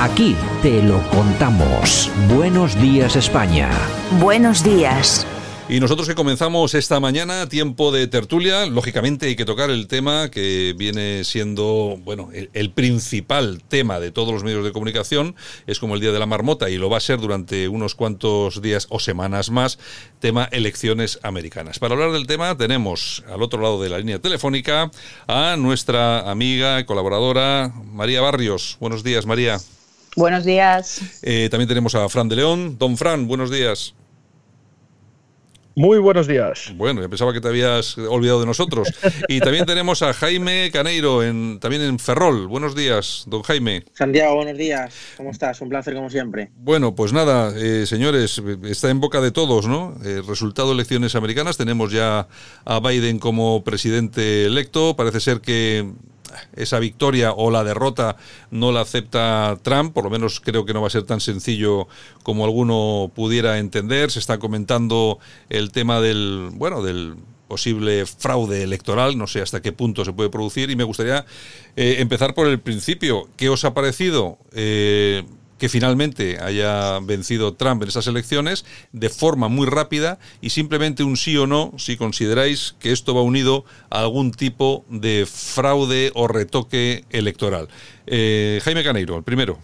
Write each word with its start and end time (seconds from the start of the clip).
Aquí 0.00 0.34
te 0.62 0.82
lo 0.82 1.06
contamos. 1.10 2.10
Buenos 2.34 2.80
días 2.80 3.16
España. 3.16 3.68
Buenos 4.18 4.64
días. 4.64 5.26
Y 5.68 5.78
nosotros 5.78 6.08
que 6.08 6.14
comenzamos 6.14 6.72
esta 6.72 7.00
mañana, 7.00 7.50
tiempo 7.50 7.92
de 7.92 8.06
tertulia, 8.06 8.64
lógicamente 8.64 9.26
hay 9.26 9.36
que 9.36 9.44
tocar 9.44 9.68
el 9.68 9.88
tema 9.88 10.30
que 10.30 10.74
viene 10.74 11.22
siendo, 11.24 11.98
bueno, 12.02 12.30
el, 12.32 12.70
principal 12.70 13.62
tema 13.68 14.00
de 14.00 14.10
todos 14.10 14.32
los 14.32 14.42
medios 14.42 14.64
de 14.64 14.72
comunicación, 14.72 15.36
es 15.66 15.78
como 15.78 15.96
el 15.96 16.00
Día 16.00 16.12
de 16.12 16.18
la 16.18 16.24
Marmota 16.24 16.70
y 16.70 16.78
lo 16.78 16.88
va 16.88 16.96
a 16.96 17.00
ser 17.00 17.20
durante 17.20 17.68
unos 17.68 17.94
cuantos 17.94 18.62
días 18.62 18.86
o 18.88 19.00
semanas 19.00 19.50
más, 19.50 19.78
tema 20.18 20.48
elecciones 20.50 21.20
americanas. 21.22 21.78
Para 21.78 21.92
hablar 21.92 22.12
del 22.12 22.26
tema 22.26 22.56
tenemos 22.56 23.22
al 23.30 23.42
otro 23.42 23.60
lado 23.60 23.82
de 23.82 23.90
la 23.90 23.98
línea 23.98 24.18
telefónica 24.18 24.90
a 25.26 25.56
nuestra 25.58 26.30
amiga 26.30 26.80
y 26.80 26.84
colaboradora 26.84 27.70
María 27.92 28.22
Barrios. 28.22 28.78
Buenos 28.80 29.04
días, 29.04 29.26
María. 29.26 29.60
Buenos 30.16 30.44
días. 30.44 31.00
Eh, 31.22 31.48
también 31.50 31.68
tenemos 31.68 31.94
a 31.94 32.08
Fran 32.08 32.28
de 32.28 32.36
León. 32.36 32.76
Don 32.78 32.96
Fran, 32.96 33.28
buenos 33.28 33.50
días. 33.50 33.94
Muy 35.76 35.98
buenos 35.98 36.26
días. 36.26 36.72
Bueno, 36.76 37.00
ya 37.00 37.08
pensaba 37.08 37.32
que 37.32 37.40
te 37.40 37.46
habías 37.46 37.96
olvidado 37.96 38.40
de 38.40 38.46
nosotros. 38.46 38.88
Y 39.28 39.40
también 39.40 39.66
tenemos 39.66 40.02
a 40.02 40.12
Jaime 40.12 40.70
Caneiro, 40.72 41.22
en, 41.22 41.60
también 41.60 41.82
en 41.82 41.98
Ferrol. 41.98 42.48
Buenos 42.48 42.74
días, 42.74 43.24
don 43.28 43.42
Jaime. 43.42 43.84
Santiago, 43.94 44.34
buenos 44.34 44.58
días. 44.58 44.92
¿Cómo 45.16 45.30
estás? 45.30 45.60
Un 45.60 45.68
placer 45.68 45.94
como 45.94 46.10
siempre. 46.10 46.50
Bueno, 46.56 46.94
pues 46.94 47.12
nada, 47.12 47.54
eh, 47.56 47.86
señores, 47.86 48.42
está 48.64 48.90
en 48.90 49.00
boca 49.00 49.20
de 49.20 49.30
todos, 49.30 49.68
¿no? 49.68 49.96
El 50.04 50.26
resultado 50.26 50.68
de 50.68 50.74
elecciones 50.74 51.14
americanas. 51.14 51.56
Tenemos 51.56 51.92
ya 51.92 52.26
a 52.64 52.80
Biden 52.80 53.20
como 53.20 53.62
presidente 53.62 54.46
electo. 54.46 54.96
Parece 54.96 55.20
ser 55.20 55.40
que 55.40 55.88
esa 56.54 56.78
victoria 56.78 57.32
o 57.32 57.50
la 57.50 57.64
derrota 57.64 58.16
no 58.50 58.72
la 58.72 58.82
acepta 58.82 59.58
Trump, 59.62 59.92
por 59.92 60.04
lo 60.04 60.10
menos 60.10 60.40
creo 60.40 60.64
que 60.64 60.74
no 60.74 60.80
va 60.80 60.88
a 60.88 60.90
ser 60.90 61.04
tan 61.04 61.20
sencillo 61.20 61.88
como 62.22 62.44
alguno 62.44 63.10
pudiera 63.14 63.58
entender. 63.58 64.10
Se 64.10 64.18
está 64.18 64.38
comentando 64.38 65.18
el 65.48 65.72
tema 65.72 66.00
del, 66.00 66.50
bueno, 66.52 66.82
del 66.82 67.16
posible 67.48 68.06
fraude 68.06 68.62
electoral, 68.62 69.18
no 69.18 69.26
sé 69.26 69.42
hasta 69.42 69.60
qué 69.60 69.72
punto 69.72 70.04
se 70.04 70.12
puede 70.12 70.30
producir 70.30 70.70
y 70.70 70.76
me 70.76 70.84
gustaría 70.84 71.26
eh, 71.74 71.96
empezar 71.98 72.32
por 72.32 72.46
el 72.46 72.60
principio. 72.60 73.28
¿Qué 73.36 73.48
os 73.48 73.64
ha 73.64 73.74
parecido? 73.74 74.38
Eh, 74.52 75.24
que 75.60 75.68
finalmente 75.68 76.38
haya 76.40 76.98
vencido 77.00 77.54
Trump 77.54 77.82
en 77.82 77.90
esas 77.90 78.06
elecciones 78.06 78.64
de 78.92 79.10
forma 79.10 79.48
muy 79.48 79.66
rápida 79.66 80.18
y 80.40 80.50
simplemente 80.50 81.04
un 81.04 81.18
sí 81.18 81.36
o 81.36 81.46
no 81.46 81.72
si 81.76 81.98
consideráis 81.98 82.74
que 82.80 82.92
esto 82.92 83.14
va 83.14 83.22
unido 83.22 83.64
a 83.90 84.00
algún 84.00 84.32
tipo 84.32 84.86
de 84.88 85.26
fraude 85.30 86.12
o 86.14 86.26
retoque 86.26 87.04
electoral. 87.10 87.68
Eh, 88.06 88.60
Jaime 88.64 88.82
Caneiro, 88.82 89.18
el 89.18 89.22
primero. 89.22 89.58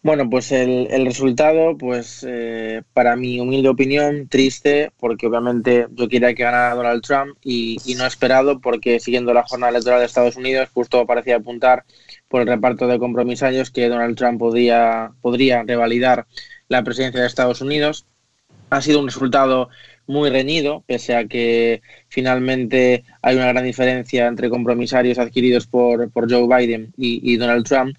Bueno, 0.00 0.30
pues 0.30 0.52
el, 0.52 1.04
resultado, 1.04 1.76
pues 1.76 2.24
eh, 2.26 2.82
para 2.92 3.16
mi 3.16 3.40
humilde 3.40 3.68
opinión, 3.68 4.28
triste, 4.28 4.92
porque 5.00 5.26
obviamente 5.26 5.88
yo 5.90 6.08
quería 6.08 6.32
que 6.34 6.44
ganara 6.44 6.76
Donald 6.76 7.02
Trump 7.02 7.36
y, 7.42 7.78
y 7.84 7.96
no 7.96 8.06
esperado, 8.06 8.60
porque 8.60 9.00
siguiendo 9.00 9.34
la 9.34 9.42
jornada 9.42 9.70
electoral 9.70 9.98
de 9.98 10.06
Estados 10.06 10.36
Unidos, 10.36 10.68
todo 10.88 11.04
parecía 11.04 11.36
apuntar 11.36 11.84
por 12.28 12.42
el 12.42 12.48
reparto 12.48 12.86
de 12.86 12.98
compromisarios 12.98 13.70
que 13.70 13.88
Donald 13.88 14.16
Trump 14.16 14.38
podía, 14.38 15.12
podría 15.20 15.62
revalidar 15.62 16.26
la 16.68 16.84
presidencia 16.84 17.20
de 17.20 17.26
Estados 17.26 17.60
Unidos. 17.60 18.06
Ha 18.70 18.82
sido 18.82 19.00
un 19.00 19.06
resultado 19.06 19.70
muy 20.06 20.30
reñido, 20.30 20.82
pese 20.86 21.14
a 21.14 21.26
que 21.26 21.82
finalmente 22.08 23.04
hay 23.22 23.36
una 23.36 23.48
gran 23.48 23.64
diferencia 23.64 24.26
entre 24.26 24.50
compromisarios 24.50 25.18
adquiridos 25.18 25.66
por, 25.66 26.10
por 26.10 26.30
Joe 26.30 26.46
Biden 26.48 26.92
y, 26.96 27.36
Donald 27.36 27.66
Trump. 27.66 27.96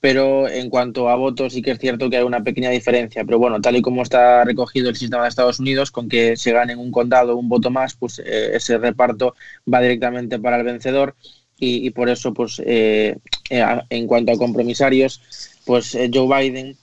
Pero 0.00 0.48
en 0.48 0.70
cuanto 0.70 1.10
a 1.10 1.16
votos, 1.16 1.52
sí 1.52 1.60
que 1.60 1.72
es 1.72 1.78
cierto 1.78 2.08
que 2.08 2.16
hay 2.16 2.22
una 2.22 2.42
pequeña 2.42 2.70
diferencia. 2.70 3.22
Pero 3.26 3.38
bueno, 3.38 3.60
tal 3.60 3.76
y 3.76 3.82
como 3.82 4.02
está 4.02 4.44
recogido 4.44 4.88
el 4.88 4.96
sistema 4.96 5.24
de 5.24 5.28
Estados 5.28 5.60
Unidos, 5.60 5.90
con 5.90 6.08
que 6.08 6.38
se 6.38 6.52
gane 6.52 6.72
en 6.72 6.78
un 6.78 6.90
condado 6.90 7.36
un 7.36 7.50
voto 7.50 7.70
más, 7.70 7.96
pues 7.96 8.18
eh, 8.18 8.52
ese 8.54 8.78
reparto 8.78 9.34
va 9.72 9.82
directamente 9.82 10.38
para 10.38 10.56
el 10.56 10.64
vencedor 10.64 11.14
y, 11.60 11.90
por 11.90 12.08
eso, 12.08 12.32
pues, 12.32 12.60
eh, 12.64 13.16
eh, 13.50 13.64
en 13.90 14.06
cuanto 14.06 14.32
a 14.32 14.38
compromisarios, 14.38 15.20
pues 15.66 15.94
eh, 15.94 16.10
Joe 16.12 16.26
Biden 16.26 16.76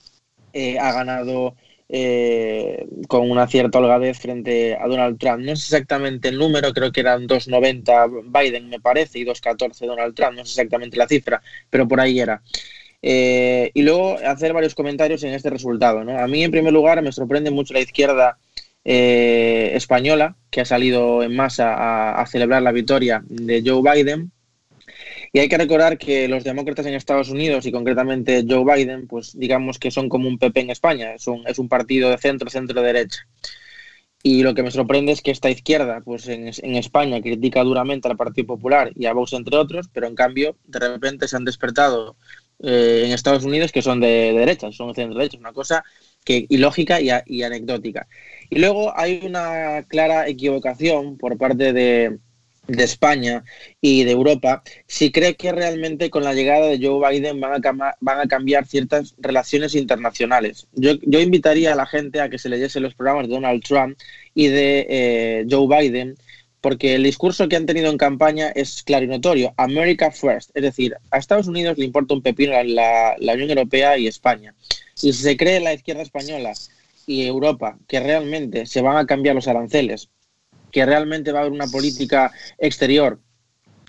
ha 0.80 0.92
ganado 0.92 1.54
con 3.08 3.30
una 3.30 3.46
cierta 3.46 3.78
holgadez 3.78 4.18
frente 4.18 4.76
a 4.76 4.86
Donald 4.86 5.18
Trump. 5.18 5.40
No 5.44 5.52
es 5.52 5.64
exactamente 5.64 6.28
el 6.28 6.38
número, 6.38 6.72
creo 6.72 6.92
que 6.92 7.00
eran 7.00 7.26
2,90 7.26 8.24
Biden, 8.24 8.68
me 8.68 8.80
parece, 8.80 9.20
y 9.20 9.24
2,14 9.24 9.86
Donald 9.86 10.14
Trump, 10.14 10.34
no 10.34 10.42
es 10.42 10.48
exactamente 10.48 10.96
la 10.96 11.08
cifra, 11.08 11.42
pero 11.70 11.86
por 11.88 12.00
ahí 12.00 12.20
era. 12.20 12.42
y 13.00 13.82
luego 13.82 14.18
hacer 14.24 14.52
varios 14.52 14.74
comentarios 14.74 15.22
en 15.22 15.34
este 15.34 15.50
resultado. 15.50 16.04
¿no? 16.04 16.18
A 16.18 16.26
mí, 16.26 16.42
en 16.42 16.50
primer 16.50 16.72
lugar, 16.72 17.02
me 17.02 17.12
sorprende 17.12 17.50
mucho 17.50 17.74
la 17.74 17.80
izquierda 17.80 18.38
española, 18.84 20.36
que 20.50 20.62
ha 20.62 20.64
salido 20.64 21.22
en 21.22 21.36
masa 21.36 22.20
a 22.20 22.26
celebrar 22.26 22.62
la 22.62 22.72
victoria 22.72 23.22
de 23.28 23.62
Joe 23.64 23.82
Biden 23.82 24.32
y 25.32 25.38
hay 25.38 25.48
que 25.48 25.58
recordar 25.58 25.98
que 25.98 26.28
los 26.28 26.44
demócratas 26.44 26.86
en 26.86 26.94
Estados 26.94 27.30
Unidos 27.30 27.66
y 27.66 27.72
concretamente 27.72 28.44
Joe 28.48 28.64
Biden, 28.64 29.06
pues 29.06 29.38
digamos 29.38 29.78
que 29.78 29.90
son 29.90 30.08
como 30.08 30.28
un 30.28 30.38
PP 30.38 30.60
en 30.60 30.70
España, 30.70 31.14
es 31.14 31.26
un, 31.26 31.46
es 31.46 31.58
partido 31.68 32.10
de 32.10 32.18
centro, 32.18 32.50
centro-derecha. 32.50 33.26
Y 34.22 34.42
lo 34.42 34.54
que 34.54 34.64
me 34.64 34.70
sorprende 34.70 35.12
es 35.12 35.22
que 35.22 35.30
esta 35.30 35.48
izquierda, 35.48 36.00
pues 36.04 36.26
en, 36.28 36.48
en, 36.48 36.74
España, 36.74 37.20
critica 37.20 37.62
duramente 37.62 38.08
al 38.08 38.16
Partido 38.16 38.48
Popular 38.48 38.90
y 38.96 39.06
a 39.06 39.12
Vox, 39.12 39.32
entre 39.32 39.56
otros, 39.56 39.88
pero 39.92 40.08
en 40.08 40.16
cambio, 40.16 40.56
de 40.64 40.80
repente 40.80 41.28
se 41.28 41.36
han 41.36 41.44
despertado 41.44 42.16
eh, 42.60 43.04
en 43.06 43.12
Estados 43.12 43.44
Unidos 43.44 43.70
que 43.70 43.82
son 43.82 44.00
de, 44.00 44.32
derecha, 44.32 44.72
son 44.72 44.88
de 44.88 44.94
centro-derecha, 44.94 45.38
una 45.38 45.52
cosa 45.52 45.84
que 46.24 46.46
ilógica 46.48 47.00
y, 47.00 47.10
y 47.26 47.42
anecdótica. 47.44 48.08
Y 48.50 48.58
luego 48.58 48.92
hay 48.98 49.20
una 49.24 49.84
clara 49.84 50.26
equivocación 50.28 51.16
por 51.16 51.38
parte 51.38 51.72
de, 51.72 52.18
de 52.68 52.84
España 52.84 53.44
y 53.80 54.04
de 54.04 54.12
Europa, 54.12 54.62
si 54.86 55.10
cree 55.10 55.34
que 55.36 55.52
realmente 55.52 56.10
con 56.10 56.22
la 56.22 56.34
llegada 56.34 56.66
de 56.66 56.78
Joe 56.78 57.10
Biden 57.10 57.40
van 57.40 57.64
a, 57.64 57.96
van 58.00 58.20
a 58.20 58.28
cambiar 58.28 58.66
ciertas 58.66 59.14
relaciones 59.18 59.74
internacionales. 59.74 60.68
Yo, 60.74 60.92
yo, 61.02 61.18
invitaría 61.20 61.72
a 61.72 61.76
la 61.76 61.86
gente 61.86 62.20
a 62.20 62.28
que 62.28 62.38
se 62.38 62.50
leyese 62.50 62.80
los 62.80 62.94
programas 62.94 63.26
de 63.26 63.34
Donald 63.34 63.62
Trump 63.64 63.98
y 64.34 64.48
de 64.48 64.86
eh, 64.88 65.46
Joe 65.50 65.66
Biden, 65.66 66.16
porque 66.60 66.94
el 66.94 67.04
discurso 67.04 67.48
que 67.48 67.56
han 67.56 67.66
tenido 67.66 67.90
en 67.90 67.96
campaña 67.96 68.50
es 68.50 68.82
claro 68.82 69.06
y 69.06 69.08
notorio, 69.08 69.54
America 69.56 70.10
First, 70.10 70.50
es 70.54 70.62
decir, 70.62 70.94
a 71.10 71.18
Estados 71.18 71.48
Unidos 71.48 71.78
le 71.78 71.86
importa 71.86 72.14
un 72.14 72.22
pepino 72.22 72.52
la, 72.62 73.16
la 73.18 73.32
Unión 73.32 73.48
Europea 73.48 73.96
y 73.96 74.06
España. 74.06 74.54
Y 74.96 75.12
si 75.12 75.22
se 75.22 75.36
cree 75.38 75.60
la 75.60 75.72
izquierda 75.72 76.02
española 76.02 76.52
y 77.06 77.24
Europa 77.24 77.78
que 77.88 78.00
realmente 78.00 78.66
se 78.66 78.82
van 78.82 78.98
a 78.98 79.06
cambiar 79.06 79.34
los 79.34 79.48
aranceles 79.48 80.10
que 80.70 80.84
realmente 80.84 81.32
va 81.32 81.40
a 81.40 81.42
haber 81.42 81.52
una 81.52 81.66
política 81.66 82.32
exterior 82.58 83.18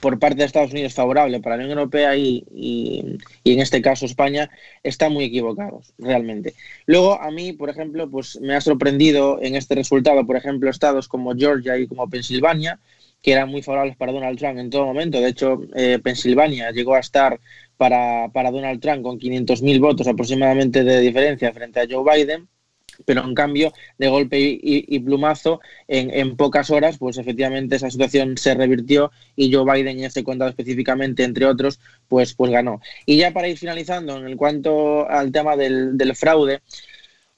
por 0.02 0.20
parte 0.20 0.38
de 0.38 0.46
Estados 0.46 0.72
Unidos 0.72 0.94
favorable 0.94 1.40
para 1.40 1.58
la 1.58 1.64
Unión 1.64 1.80
Europea 1.80 2.16
y, 2.16 3.18
en 3.44 3.60
este 3.60 3.82
caso 3.82 4.06
España, 4.06 4.50
están 4.84 5.14
muy 5.14 5.26
equivocados, 5.26 5.94
realmente. 5.98 6.54
Luego, 6.86 7.22
a 7.22 7.32
mí, 7.32 7.54
por 7.54 7.70
ejemplo, 7.70 8.10
pues 8.10 8.40
me 8.42 8.56
ha 8.56 8.62
sorprendido 8.62 9.40
en 9.42 9.56
este 9.56 9.76
resultado, 9.76 10.26
por 10.26 10.38
ejemplo, 10.38 10.70
estados 10.70 11.08
como 11.08 11.36
Georgia 11.36 11.78
y 11.78 11.88
como 11.88 12.10
Pensilvania, 12.10 12.80
que 13.22 13.34
eran 13.34 13.50
muy 13.50 13.62
favorables 13.62 13.98
para 13.98 14.14
Donald 14.14 14.40
Trump 14.40 14.58
en 14.60 14.70
todo 14.70 14.86
momento. 14.86 15.20
De 15.20 15.30
hecho, 15.30 15.62
eh, 15.76 16.00
Pensilvania 16.02 16.72
llegó 16.72 16.96
a 16.96 17.00
estar 17.00 17.40
para, 17.76 18.30
para 18.30 18.52
Donald 18.52 18.82
Trump 18.82 19.04
con 19.04 19.20
500.000 19.20 19.80
votos 19.80 20.08
aproximadamente 20.08 20.84
de 20.84 21.02
diferencia 21.02 21.52
frente 21.54 21.82
a 21.82 21.88
Joe 21.90 22.04
Biden 22.04 22.48
pero 23.06 23.24
en 23.24 23.34
cambio, 23.34 23.74
de 23.98 24.08
golpe 24.08 24.38
y, 24.40 25.00
plumazo, 25.00 25.62
en, 25.88 26.36
pocas 26.36 26.70
horas, 26.70 26.98
pues 26.98 27.18
efectivamente 27.18 27.76
esa 27.76 27.90
situación 27.90 28.38
se 28.38 28.54
revirtió 28.54 29.12
y 29.36 29.54
Joe 29.54 29.66
Biden 29.72 30.00
en 30.00 30.06
ese 30.06 30.24
condado 30.24 30.50
específicamente, 30.50 31.24
entre 31.24 31.46
otros, 31.46 31.80
pues, 32.08 32.34
pues 32.34 32.52
ganó. 32.52 32.82
Y 33.06 33.18
ya 33.18 33.32
para 33.32 33.48
ir 33.48 33.58
finalizando, 33.58 34.26
en 34.26 34.38
cuanto 34.38 35.10
al 35.10 35.32
tema 35.32 35.56
del, 35.56 36.16
fraude, 36.16 36.62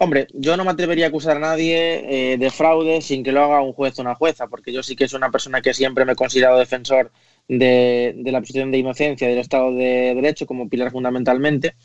Hombre, 0.03 0.25
yo 0.33 0.57
no 0.57 0.65
me 0.65 0.71
atrevería 0.71 1.05
a 1.05 1.09
acusar 1.09 1.37
a 1.37 1.39
nadie 1.39 2.31
eh, 2.33 2.37
de 2.37 2.49
fraude 2.49 3.01
sin 3.01 3.23
que 3.23 3.31
lo 3.31 3.43
haga 3.43 3.61
un 3.61 3.73
juez 3.73 3.99
o 3.99 4.01
una 4.01 4.15
jueza, 4.15 4.47
porque 4.47 4.73
yo 4.73 4.81
sí 4.81 4.95
que 4.95 5.07
soy 5.07 5.17
una 5.17 5.29
persona 5.29 5.61
que 5.61 5.75
siempre 5.75 6.05
me 6.05 6.13
he 6.13 6.15
considerado 6.15 6.57
defensor 6.57 7.11
de, 7.47 8.15
de 8.17 8.31
la 8.31 8.39
posición 8.39 8.71
de 8.71 8.79
inocencia 8.79 9.27
del 9.27 9.37
Estado 9.37 9.71
de 9.75 10.15
Derecho 10.15 10.47
como 10.47 10.69
pilar 10.69 10.89
fundamentalmente 10.91 11.75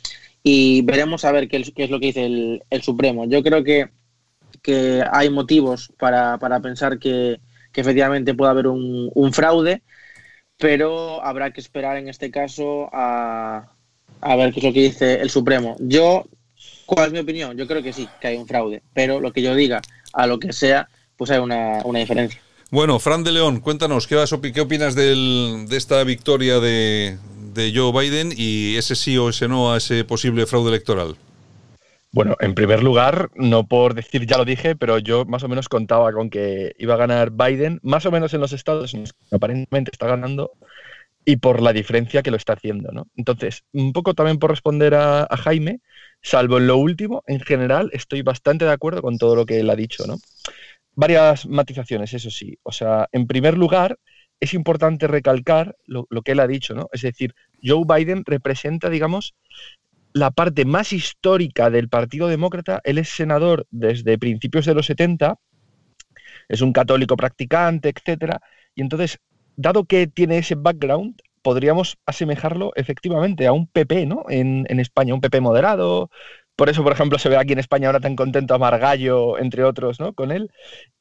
y 0.49 0.83
veremos 0.83 1.25
a 1.25 1.33
ver 1.33 1.49
qué, 1.49 1.57
es 1.57 1.91
lo 1.91 1.99
que 1.99 2.07
dice 2.07 2.25
el, 2.25 2.83
Supremo. 2.83 3.25
Yo 3.25 3.43
creo 3.43 3.65
que, 3.65 3.89
que 4.63 5.03
hay 5.11 5.29
motivos 5.29 5.93
para, 5.99 6.39
pensar 6.63 7.01
que, 7.01 7.41
efectivamente 7.75 8.33
puede 8.33 8.53
haber 8.53 8.69
un, 8.69 9.33
fraude, 9.33 9.83
pero 10.57 11.21
habrá 11.25 11.53
que 11.53 11.61
esperar 11.61 11.97
en 11.97 12.09
este 12.09 12.31
caso 12.31 12.89
a, 12.93 13.73
a 14.21 14.37
ver 14.37 14.53
qué 14.53 14.61
es 14.61 14.65
lo 14.67 14.73
que 14.73 14.83
dice 14.83 15.15
el 15.15 15.31
Supremo. 15.31 15.75
Yo, 15.81 16.27
¿cuál 16.87 17.09
es 17.09 17.13
mi 17.13 17.19
opinión? 17.19 17.57
Yo 17.57 17.67
creo 17.67 17.83
que 17.83 17.93
sí, 17.93 18.09
que 18.21 18.29
hay 18.29 18.37
un 18.37 18.47
fraude, 18.47 18.85
pero 18.95 19.19
lo 19.19 19.33
que 19.33 19.43
yo 19.43 19.53
diga, 19.53 19.83
a 20.13 20.29
lo 20.29 20.39
que 20.39 20.53
sea, 20.53 20.89
pues 21.17 21.33
hay 21.33 21.41
una, 21.41 21.83
una 21.85 21.99
diferencia. 21.99 22.41
Bueno, 22.71 23.01
Fran 23.01 23.25
de 23.25 23.33
León, 23.33 23.59
cuéntanos, 23.59 24.07
¿qué, 24.07 24.23
qué 24.55 24.61
opinas 24.61 24.95
de 24.95 25.67
esta 25.73 26.05
victoria 26.05 26.61
de, 26.61 27.19
de 27.57 27.73
Joe 27.75 27.91
Biden 27.93 28.33
y 28.37 28.77
ese 28.77 28.95
sí 28.95 29.19
o 29.19 29.31
ese 29.31 29.49
no 29.49 29.73
a 29.73 29.79
ese 29.79 30.05
posible 30.05 30.47
fraude 30.47 30.69
electoral? 30.69 31.17
Bueno, 32.13 32.37
en 32.41 32.55
primer 32.55 32.83
lugar, 32.83 33.31
no 33.35 33.67
por 33.67 33.95
decir 33.95 34.27
ya 34.27 34.39
lo 34.39 34.45
dije, 34.45 34.77
pero 34.77 34.99
yo 34.99 35.25
más 35.27 35.43
o 35.43 35.49
menos 35.49 35.69
contaba 35.69 36.13
con 36.13 36.31
que 36.31 36.75
iba 36.79 36.95
a 36.95 36.97
ganar 36.97 37.31
Biden, 37.31 37.81
más 37.83 38.07
o 38.07 38.11
menos 38.11 38.33
en 38.33 38.41
los 38.41 38.53
estados 38.53 38.93
que 38.93 39.05
aparentemente 39.33 39.91
está 39.93 40.07
ganando, 40.07 40.53
y 41.27 41.37
por 41.37 41.61
la 41.61 41.73
diferencia 41.73 42.23
que 42.23 42.31
lo 42.31 42.37
está 42.37 42.55
haciendo, 42.55 42.93
¿no? 42.93 43.09
Entonces, 43.17 43.65
un 43.73 43.93
poco 43.93 44.15
también 44.15 44.39
por 44.39 44.51
responder 44.51 44.95
a, 44.95 45.25
a, 45.25 45.37
Jaime, 45.37 45.81
salvo 46.23 46.59
en 46.59 46.69
lo 46.69 46.79
último, 46.79 47.23
en 47.27 47.41
general 47.41 47.91
estoy 47.93 48.23
bastante 48.23 48.65
de 48.65 48.73
acuerdo 48.73 49.03
con 49.03 49.19
todo 49.19 49.35
lo 49.37 49.45
que 49.45 49.61
él 49.61 49.69
ha 49.69 49.77
dicho, 49.77 50.07
¿no? 50.07 50.17
Varias 50.95 51.47
matizaciones, 51.47 52.15
eso 52.15 52.31
sí. 52.31 52.59
O 52.63 52.73
sea, 52.73 53.09
en 53.13 53.27
primer 53.27 53.59
lugar, 53.59 53.99
es 54.41 54.55
importante 54.55 55.07
recalcar 55.07 55.77
lo, 55.87 56.07
que 56.23 56.33
él 56.33 56.41
ha 56.41 56.47
dicho, 56.47 56.75
¿no? 56.75 56.89
Es 56.93 57.03
decir, 57.03 57.35
Joe 57.63 57.85
Biden 57.87 58.25
representa, 58.25 58.91
digamos, 58.91 59.35
la 60.13 60.31
parte 60.31 60.65
más 60.65 60.93
histórica 60.93 61.71
del 61.71 61.89
Partido 61.89 62.29
Demócrata. 62.29 62.81
Él 62.85 62.99
es 62.99 63.09
senador 63.09 63.67
desde 63.71 64.19
principios 64.19 64.67
de 64.67 64.75
los 64.75 64.87
70, 64.87 65.39
es 66.49 66.61
un 66.61 66.73
católico 66.73 67.17
practicante, 67.17 67.93
etcétera, 67.95 68.41
y 68.75 68.83
entonces 68.83 69.19
dado 69.57 69.85
que 69.85 70.07
tiene 70.07 70.39
ese 70.39 70.55
background, 70.55 71.21
podríamos 71.43 71.97
asemejarlo 72.07 72.73
efectivamente 72.77 73.47
a 73.47 73.53
un 73.53 73.67
PP, 73.67 74.07
¿no? 74.07 74.25
En, 74.29 74.67
en, 74.69 74.81
España, 74.81 75.15
un 75.15 75.21
PP 75.21 75.41
moderado. 75.41 76.11
Por 76.57 76.71
eso, 76.71 76.83
por 76.83 76.93
ejemplo, 76.93 77.19
se 77.19 77.29
ve 77.29 77.37
aquí 77.37 77.53
en 77.53 77.59
España 77.59 77.89
ahora 77.89 78.01
tan 78.01 78.17
contento 78.17 78.55
a 78.55 78.59
Margallo, 78.59 79.39
entre 79.39 79.63
otros, 79.63 80.01
¿no? 80.01 80.15
Con 80.15 80.33
él. 80.33 80.51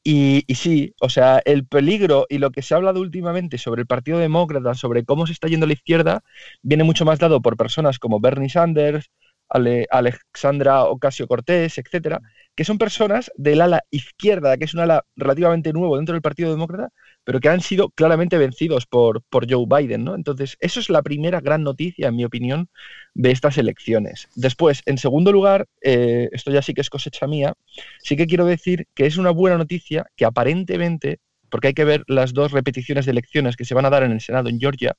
Y, 0.04 0.44
sí, 0.54 0.94
o 1.00 1.08
sea, 1.08 1.40
el 1.46 1.66
peligro 1.66 2.26
y 2.28 2.38
lo 2.38 2.50
que 2.50 2.62
se 2.62 2.74
ha 2.74 2.76
hablado 2.76 3.00
últimamente 3.00 3.58
sobre 3.58 3.80
el 3.80 3.86
Partido 3.86 4.18
Demócrata, 4.18 4.74
sobre 4.74 5.04
cómo 5.04 5.26
se 5.26 5.32
está 5.32 5.48
yendo 5.48 5.66
la 5.66 5.72
izquierda, 5.72 6.22
viene 6.62 6.84
mucho 6.84 7.04
más 7.06 7.18
dado 7.18 7.40
por 7.42 7.56
personas 7.56 7.98
como 7.98 8.20
Bernie 8.20 8.50
Sanders, 8.50 9.10
Ale, 9.48 9.86
Alexandra 9.90 10.84
Ocasio 10.84 11.26
Cortés, 11.26 11.78
etcétera, 11.78 12.20
que 12.54 12.64
son 12.64 12.78
personas 12.78 13.30
del 13.36 13.60
ala 13.62 13.82
izquierda, 13.90 14.56
que 14.58 14.64
es 14.64 14.74
un 14.74 14.80
ala 14.80 15.04
relativamente 15.16 15.72
nuevo 15.72 15.96
dentro 15.96 16.12
del 16.14 16.22
Partido 16.22 16.50
Demócrata, 16.50 16.90
pero 17.26 17.40
que 17.40 17.48
han 17.48 17.60
sido 17.60 17.90
claramente 17.90 18.38
vencidos 18.38 18.86
por, 18.86 19.20
por 19.24 19.50
Joe 19.50 19.66
Biden, 19.66 20.04
¿no? 20.04 20.14
Entonces, 20.14 20.56
eso 20.60 20.78
es 20.78 20.88
la 20.88 21.02
primera 21.02 21.40
gran 21.40 21.64
noticia, 21.64 22.06
en 22.06 22.14
mi 22.14 22.24
opinión, 22.24 22.68
de 23.14 23.32
estas 23.32 23.58
elecciones. 23.58 24.28
Después, 24.36 24.82
en 24.86 24.96
segundo 24.96 25.32
lugar, 25.32 25.66
eh, 25.82 26.28
esto 26.30 26.52
ya 26.52 26.62
sí 26.62 26.72
que 26.72 26.82
es 26.82 26.88
cosecha 26.88 27.26
mía, 27.26 27.54
sí 28.00 28.16
que 28.16 28.28
quiero 28.28 28.44
decir 28.44 28.86
que 28.94 29.06
es 29.06 29.16
una 29.16 29.32
buena 29.32 29.58
noticia 29.58 30.06
que 30.14 30.24
aparentemente, 30.24 31.18
porque 31.50 31.66
hay 31.66 31.74
que 31.74 31.84
ver 31.84 32.04
las 32.06 32.32
dos 32.32 32.52
repeticiones 32.52 33.06
de 33.06 33.10
elecciones 33.10 33.56
que 33.56 33.64
se 33.64 33.74
van 33.74 33.86
a 33.86 33.90
dar 33.90 34.04
en 34.04 34.12
el 34.12 34.20
Senado 34.20 34.48
en 34.48 34.60
Georgia, 34.60 34.94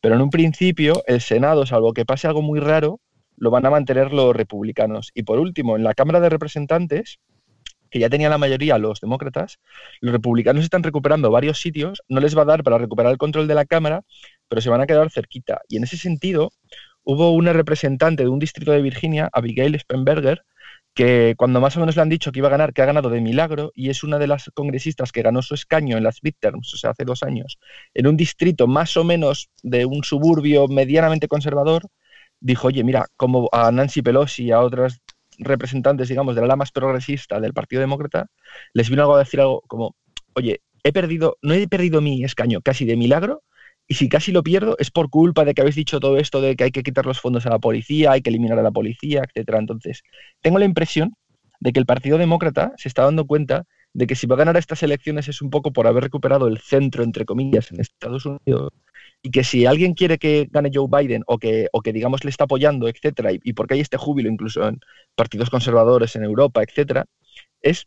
pero 0.00 0.14
en 0.14 0.22
un 0.22 0.30
principio 0.30 1.02
el 1.08 1.20
Senado, 1.20 1.66
salvo 1.66 1.94
que 1.94 2.04
pase 2.04 2.28
algo 2.28 2.42
muy 2.42 2.60
raro, 2.60 3.00
lo 3.36 3.50
van 3.50 3.66
a 3.66 3.70
mantener 3.70 4.12
los 4.12 4.36
republicanos. 4.36 5.10
Y 5.14 5.24
por 5.24 5.40
último, 5.40 5.74
en 5.74 5.82
la 5.82 5.94
Cámara 5.94 6.20
de 6.20 6.28
Representantes, 6.28 7.18
que 7.92 7.98
ya 7.98 8.08
tenía 8.08 8.30
la 8.30 8.38
mayoría 8.38 8.78
los 8.78 9.00
demócratas, 9.00 9.60
los 10.00 10.12
republicanos 10.12 10.64
están 10.64 10.82
recuperando 10.82 11.30
varios 11.30 11.60
sitios, 11.60 12.02
no 12.08 12.20
les 12.20 12.36
va 12.36 12.42
a 12.42 12.46
dar 12.46 12.64
para 12.64 12.78
recuperar 12.78 13.12
el 13.12 13.18
control 13.18 13.46
de 13.46 13.54
la 13.54 13.66
Cámara, 13.66 14.02
pero 14.48 14.60
se 14.62 14.70
van 14.70 14.80
a 14.80 14.86
quedar 14.86 15.10
cerquita. 15.10 15.60
Y 15.68 15.76
en 15.76 15.84
ese 15.84 15.98
sentido, 15.98 16.50
hubo 17.04 17.32
una 17.32 17.52
representante 17.52 18.22
de 18.24 18.30
un 18.30 18.38
distrito 18.38 18.72
de 18.72 18.82
Virginia, 18.82 19.28
Abigail 19.32 19.78
Spenberger, 19.78 20.42
que 20.94 21.34
cuando 21.36 21.60
más 21.60 21.76
o 21.76 21.80
menos 21.80 21.96
le 21.96 22.02
han 22.02 22.08
dicho 22.08 22.32
que 22.32 22.40
iba 22.40 22.48
a 22.48 22.50
ganar, 22.50 22.72
que 22.72 22.82
ha 22.82 22.86
ganado 22.86 23.10
de 23.10 23.20
milagro, 23.20 23.72
y 23.74 23.90
es 23.90 24.02
una 24.02 24.18
de 24.18 24.26
las 24.26 24.50
congresistas 24.54 25.12
que 25.12 25.22
ganó 25.22 25.42
su 25.42 25.54
escaño 25.54 25.96
en 25.98 26.04
las 26.04 26.22
midterms, 26.22 26.72
o 26.74 26.76
sea, 26.78 26.90
hace 26.90 27.04
dos 27.04 27.22
años, 27.22 27.58
en 27.94 28.06
un 28.06 28.16
distrito 28.16 28.66
más 28.66 28.96
o 28.96 29.04
menos 29.04 29.50
de 29.62 29.84
un 29.84 30.02
suburbio 30.02 30.66
medianamente 30.68 31.28
conservador, 31.28 31.82
dijo, 32.40 32.68
oye, 32.68 32.84
mira, 32.84 33.06
como 33.16 33.48
a 33.52 33.70
Nancy 33.70 34.02
Pelosi 34.02 34.44
y 34.44 34.50
a 34.50 34.60
otros 34.60 35.00
representantes, 35.44 36.08
digamos, 36.08 36.34
del 36.34 36.44
ala 36.44 36.56
más 36.56 36.72
progresista 36.72 37.40
del 37.40 37.52
Partido 37.52 37.80
Demócrata, 37.80 38.26
les 38.72 38.90
vino 38.90 39.02
algo 39.02 39.16
a 39.16 39.20
decir 39.20 39.40
algo 39.40 39.62
como, 39.66 39.96
oye, 40.34 40.60
he 40.84 40.92
perdido, 40.92 41.36
no 41.42 41.54
he 41.54 41.68
perdido 41.68 42.00
mi 42.00 42.24
escaño 42.24 42.60
casi 42.60 42.84
de 42.84 42.96
milagro, 42.96 43.42
y 43.88 43.94
si 43.94 44.08
casi 44.08 44.32
lo 44.32 44.42
pierdo 44.42 44.76
es 44.78 44.90
por 44.90 45.10
culpa 45.10 45.44
de 45.44 45.54
que 45.54 45.60
habéis 45.60 45.76
dicho 45.76 46.00
todo 46.00 46.16
esto 46.16 46.40
de 46.40 46.56
que 46.56 46.64
hay 46.64 46.70
que 46.70 46.82
quitar 46.82 47.04
los 47.04 47.20
fondos 47.20 47.46
a 47.46 47.50
la 47.50 47.58
policía, 47.58 48.12
hay 48.12 48.22
que 48.22 48.30
eliminar 48.30 48.58
a 48.58 48.62
la 48.62 48.70
policía, 48.70 49.22
etcétera. 49.26 49.58
Entonces, 49.58 50.02
tengo 50.40 50.58
la 50.58 50.64
impresión 50.64 51.14
de 51.60 51.72
que 51.72 51.80
el 51.80 51.86
Partido 51.86 52.18
Demócrata 52.18 52.72
se 52.76 52.88
está 52.88 53.02
dando 53.02 53.26
cuenta 53.26 53.64
de 53.92 54.06
que 54.06 54.14
si 54.14 54.26
va 54.26 54.36
a 54.36 54.38
ganar 54.38 54.56
estas 54.56 54.82
elecciones 54.82 55.28
es 55.28 55.42
un 55.42 55.50
poco 55.50 55.72
por 55.72 55.86
haber 55.86 56.04
recuperado 56.04 56.48
el 56.48 56.58
centro, 56.58 57.04
entre 57.04 57.24
comillas, 57.24 57.70
en 57.70 57.80
Estados 57.80 58.24
Unidos 58.24 58.72
y 59.22 59.30
que 59.30 59.44
si 59.44 59.66
alguien 59.66 59.94
quiere 59.94 60.18
que 60.18 60.48
gane 60.50 60.70
Joe 60.72 60.88
Biden 60.90 61.22
o 61.26 61.38
que, 61.38 61.68
o 61.72 61.80
que 61.80 61.92
digamos 61.92 62.24
le 62.24 62.30
está 62.30 62.44
apoyando, 62.44 62.88
etcétera, 62.88 63.32
y, 63.32 63.40
y 63.44 63.52
porque 63.52 63.74
hay 63.74 63.80
este 63.80 63.96
júbilo 63.96 64.28
incluso 64.28 64.66
en 64.66 64.80
partidos 65.14 65.50
conservadores 65.50 66.16
en 66.16 66.24
Europa, 66.24 66.62
etcétera, 66.62 67.06
es 67.60 67.86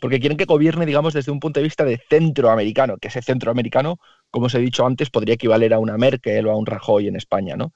porque 0.00 0.20
quieren 0.20 0.36
que 0.36 0.44
gobierne, 0.44 0.84
digamos, 0.84 1.14
desde 1.14 1.32
un 1.32 1.40
punto 1.40 1.60
de 1.60 1.64
vista 1.64 1.84
de 1.84 2.00
centroamericano, 2.10 2.98
que 2.98 3.08
ese 3.08 3.22
centroamericano, 3.22 3.98
como 4.30 4.46
os 4.46 4.54
he 4.54 4.58
dicho 4.58 4.84
antes, 4.84 5.08
podría 5.10 5.34
equivaler 5.34 5.72
a 5.72 5.78
una 5.78 5.96
Merkel 5.96 6.46
o 6.46 6.50
a 6.50 6.56
un 6.56 6.66
Rajoy 6.66 7.08
en 7.08 7.16
España, 7.16 7.56
¿no? 7.56 7.72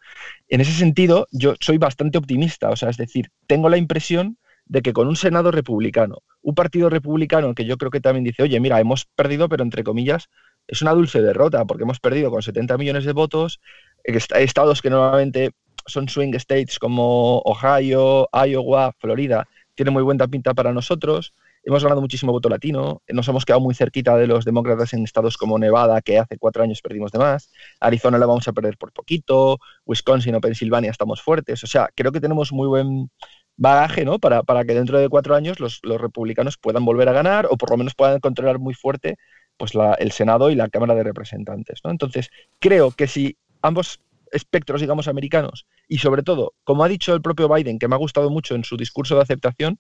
En 0.48 0.60
ese 0.60 0.72
sentido, 0.72 1.26
yo 1.30 1.54
soy 1.60 1.78
bastante 1.78 2.18
optimista, 2.18 2.68
o 2.70 2.76
sea, 2.76 2.90
es 2.90 2.98
decir, 2.98 3.30
tengo 3.46 3.68
la 3.70 3.78
impresión 3.78 4.36
de 4.66 4.82
que 4.82 4.92
con 4.92 5.08
un 5.08 5.16
Senado 5.16 5.50
republicano, 5.50 6.18
un 6.42 6.54
partido 6.54 6.90
republicano 6.90 7.54
que 7.54 7.64
yo 7.64 7.76
creo 7.78 7.90
que 7.90 8.00
también 8.00 8.24
dice, 8.24 8.42
oye, 8.42 8.60
mira, 8.60 8.78
hemos 8.80 9.06
perdido, 9.06 9.48
pero 9.48 9.64
entre 9.64 9.82
comillas, 9.82 10.28
es 10.66 10.82
una 10.82 10.92
dulce 10.92 11.20
derrota 11.20 11.64
porque 11.64 11.84
hemos 11.84 12.00
perdido 12.00 12.30
con 12.30 12.42
70 12.42 12.78
millones 12.78 13.04
de 13.04 13.12
votos, 13.12 13.60
estados 14.04 14.82
que 14.82 14.90
normalmente 14.90 15.50
son 15.86 16.08
swing 16.08 16.34
states 16.34 16.78
como 16.78 17.40
Ohio, 17.44 18.28
Iowa, 18.32 18.92
Florida, 18.98 19.48
tienen 19.74 19.94
muy 19.94 20.02
buena 20.02 20.28
pinta 20.28 20.54
para 20.54 20.72
nosotros. 20.72 21.34
Hemos 21.62 21.82
ganado 21.82 22.00
muchísimo 22.00 22.32
voto 22.32 22.48
latino, 22.48 23.02
nos 23.08 23.28
hemos 23.28 23.44
quedado 23.44 23.60
muy 23.60 23.74
cerquita 23.74 24.16
de 24.16 24.26
los 24.26 24.46
demócratas 24.46 24.94
en 24.94 25.04
estados 25.04 25.36
como 25.36 25.58
Nevada, 25.58 26.00
que 26.00 26.18
hace 26.18 26.38
cuatro 26.38 26.62
años 26.62 26.80
perdimos 26.80 27.12
de 27.12 27.18
más, 27.18 27.50
Arizona 27.80 28.16
la 28.16 28.24
vamos 28.24 28.48
a 28.48 28.52
perder 28.52 28.78
por 28.78 28.92
poquito, 28.92 29.58
Wisconsin 29.84 30.34
o 30.34 30.40
Pensilvania 30.40 30.90
estamos 30.90 31.20
fuertes, 31.20 31.62
o 31.62 31.66
sea, 31.66 31.90
creo 31.94 32.12
que 32.12 32.20
tenemos 32.20 32.50
muy 32.50 32.66
buen 32.66 33.10
bagaje 33.58 34.06
¿no? 34.06 34.18
para, 34.18 34.42
para 34.42 34.64
que 34.64 34.72
dentro 34.72 34.98
de 34.98 35.10
cuatro 35.10 35.34
años 35.34 35.60
los 35.60 35.80
republicanos 35.82 36.56
puedan 36.56 36.86
volver 36.86 37.10
a 37.10 37.12
ganar 37.12 37.46
o 37.50 37.58
por 37.58 37.70
lo 37.70 37.76
menos 37.76 37.94
puedan 37.94 38.20
controlar 38.20 38.58
muy 38.58 38.72
fuerte 38.72 39.18
pues 39.60 39.74
la, 39.74 39.92
el 39.92 40.10
Senado 40.10 40.50
y 40.50 40.54
la 40.54 40.70
Cámara 40.70 40.94
de 40.94 41.04
Representantes. 41.04 41.80
¿no? 41.84 41.90
Entonces, 41.90 42.30
creo 42.58 42.92
que 42.92 43.06
si 43.06 43.36
ambos 43.60 44.00
espectros, 44.32 44.80
digamos, 44.80 45.06
americanos, 45.06 45.66
y 45.86 45.98
sobre 45.98 46.22
todo, 46.22 46.54
como 46.64 46.82
ha 46.82 46.88
dicho 46.88 47.14
el 47.14 47.20
propio 47.20 47.46
Biden, 47.46 47.78
que 47.78 47.86
me 47.86 47.94
ha 47.94 47.98
gustado 47.98 48.30
mucho 48.30 48.54
en 48.54 48.64
su 48.64 48.78
discurso 48.78 49.16
de 49.16 49.22
aceptación, 49.22 49.78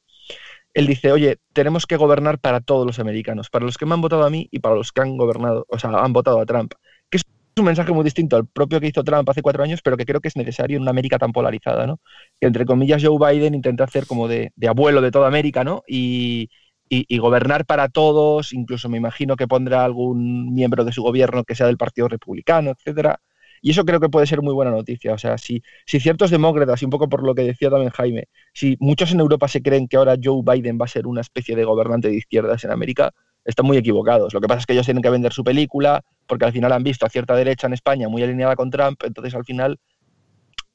él 0.74 0.86
dice, 0.86 1.12
oye, 1.12 1.38
tenemos 1.54 1.86
que 1.86 1.96
gobernar 1.96 2.38
para 2.38 2.60
todos 2.60 2.86
los 2.86 2.98
americanos, 2.98 3.48
para 3.48 3.64
los 3.64 3.78
que 3.78 3.86
me 3.86 3.94
han 3.94 4.02
votado 4.02 4.24
a 4.24 4.30
mí 4.30 4.48
y 4.50 4.58
para 4.58 4.74
los 4.74 4.92
que 4.92 5.00
han 5.00 5.16
gobernado, 5.16 5.64
o 5.68 5.78
sea, 5.78 5.90
han 5.90 6.12
votado 6.12 6.40
a 6.40 6.46
Trump. 6.46 6.74
Que 7.08 7.16
es 7.16 7.24
un 7.56 7.64
mensaje 7.64 7.92
muy 7.92 8.04
distinto 8.04 8.36
al 8.36 8.46
propio 8.46 8.80
que 8.80 8.88
hizo 8.88 9.02
Trump 9.02 9.28
hace 9.30 9.40
cuatro 9.40 9.62
años, 9.64 9.80
pero 9.82 9.96
que 9.96 10.04
creo 10.04 10.20
que 10.20 10.28
es 10.28 10.36
necesario 10.36 10.76
en 10.76 10.82
una 10.82 10.90
América 10.90 11.18
tan 11.18 11.32
polarizada, 11.32 11.86
¿no? 11.86 12.00
Que 12.38 12.46
entre 12.46 12.66
comillas 12.66 13.02
Joe 13.02 13.18
Biden 13.18 13.54
intenta 13.54 13.84
hacer 13.84 14.06
como 14.06 14.28
de, 14.28 14.52
de 14.56 14.68
abuelo 14.68 15.00
de 15.00 15.10
toda 15.10 15.28
América, 15.28 15.64
¿no? 15.64 15.82
Y, 15.88 16.50
y, 16.92 17.18
gobernar 17.18 17.66
para 17.66 17.88
todos, 17.88 18.52
incluso 18.52 18.88
me 18.88 18.98
imagino 18.98 19.36
que 19.36 19.46
pondrá 19.46 19.84
algún 19.84 20.52
miembro 20.52 20.84
de 20.84 20.90
su 20.90 21.02
gobierno 21.04 21.44
que 21.44 21.54
sea 21.54 21.68
del 21.68 21.76
Partido 21.76 22.08
Republicano, 22.08 22.70
etcétera. 22.70 23.20
Y 23.62 23.70
eso 23.70 23.84
creo 23.84 24.00
que 24.00 24.08
puede 24.08 24.26
ser 24.26 24.42
muy 24.42 24.52
buena 24.54 24.72
noticia. 24.72 25.14
O 25.14 25.18
sea, 25.18 25.38
si, 25.38 25.62
si 25.86 26.00
ciertos 26.00 26.30
demócratas, 26.32 26.82
y 26.82 26.86
un 26.86 26.90
poco 26.90 27.08
por 27.08 27.22
lo 27.22 27.34
que 27.36 27.42
decía 27.42 27.70
también 27.70 27.90
Jaime, 27.90 28.24
si 28.52 28.76
muchos 28.80 29.12
en 29.12 29.20
Europa 29.20 29.46
se 29.46 29.62
creen 29.62 29.86
que 29.86 29.98
ahora 29.98 30.16
Joe 30.20 30.42
Biden 30.44 30.78
va 30.80 30.86
a 30.86 30.88
ser 30.88 31.06
una 31.06 31.20
especie 31.20 31.54
de 31.54 31.64
gobernante 31.64 32.08
de 32.08 32.16
izquierdas 32.16 32.64
en 32.64 32.72
América, 32.72 33.12
están 33.44 33.66
muy 33.66 33.76
equivocados. 33.76 34.34
Lo 34.34 34.40
que 34.40 34.48
pasa 34.48 34.60
es 34.60 34.66
que 34.66 34.72
ellos 34.72 34.86
tienen 34.86 35.02
que 35.02 35.10
vender 35.10 35.32
su 35.32 35.44
película, 35.44 36.02
porque 36.26 36.46
al 36.46 36.52
final 36.52 36.72
han 36.72 36.82
visto 36.82 37.06
a 37.06 37.08
cierta 37.08 37.36
derecha 37.36 37.68
en 37.68 37.74
España 37.74 38.08
muy 38.08 38.22
alineada 38.24 38.56
con 38.56 38.68
Trump, 38.68 39.00
entonces 39.04 39.32
al 39.36 39.44
final, 39.44 39.78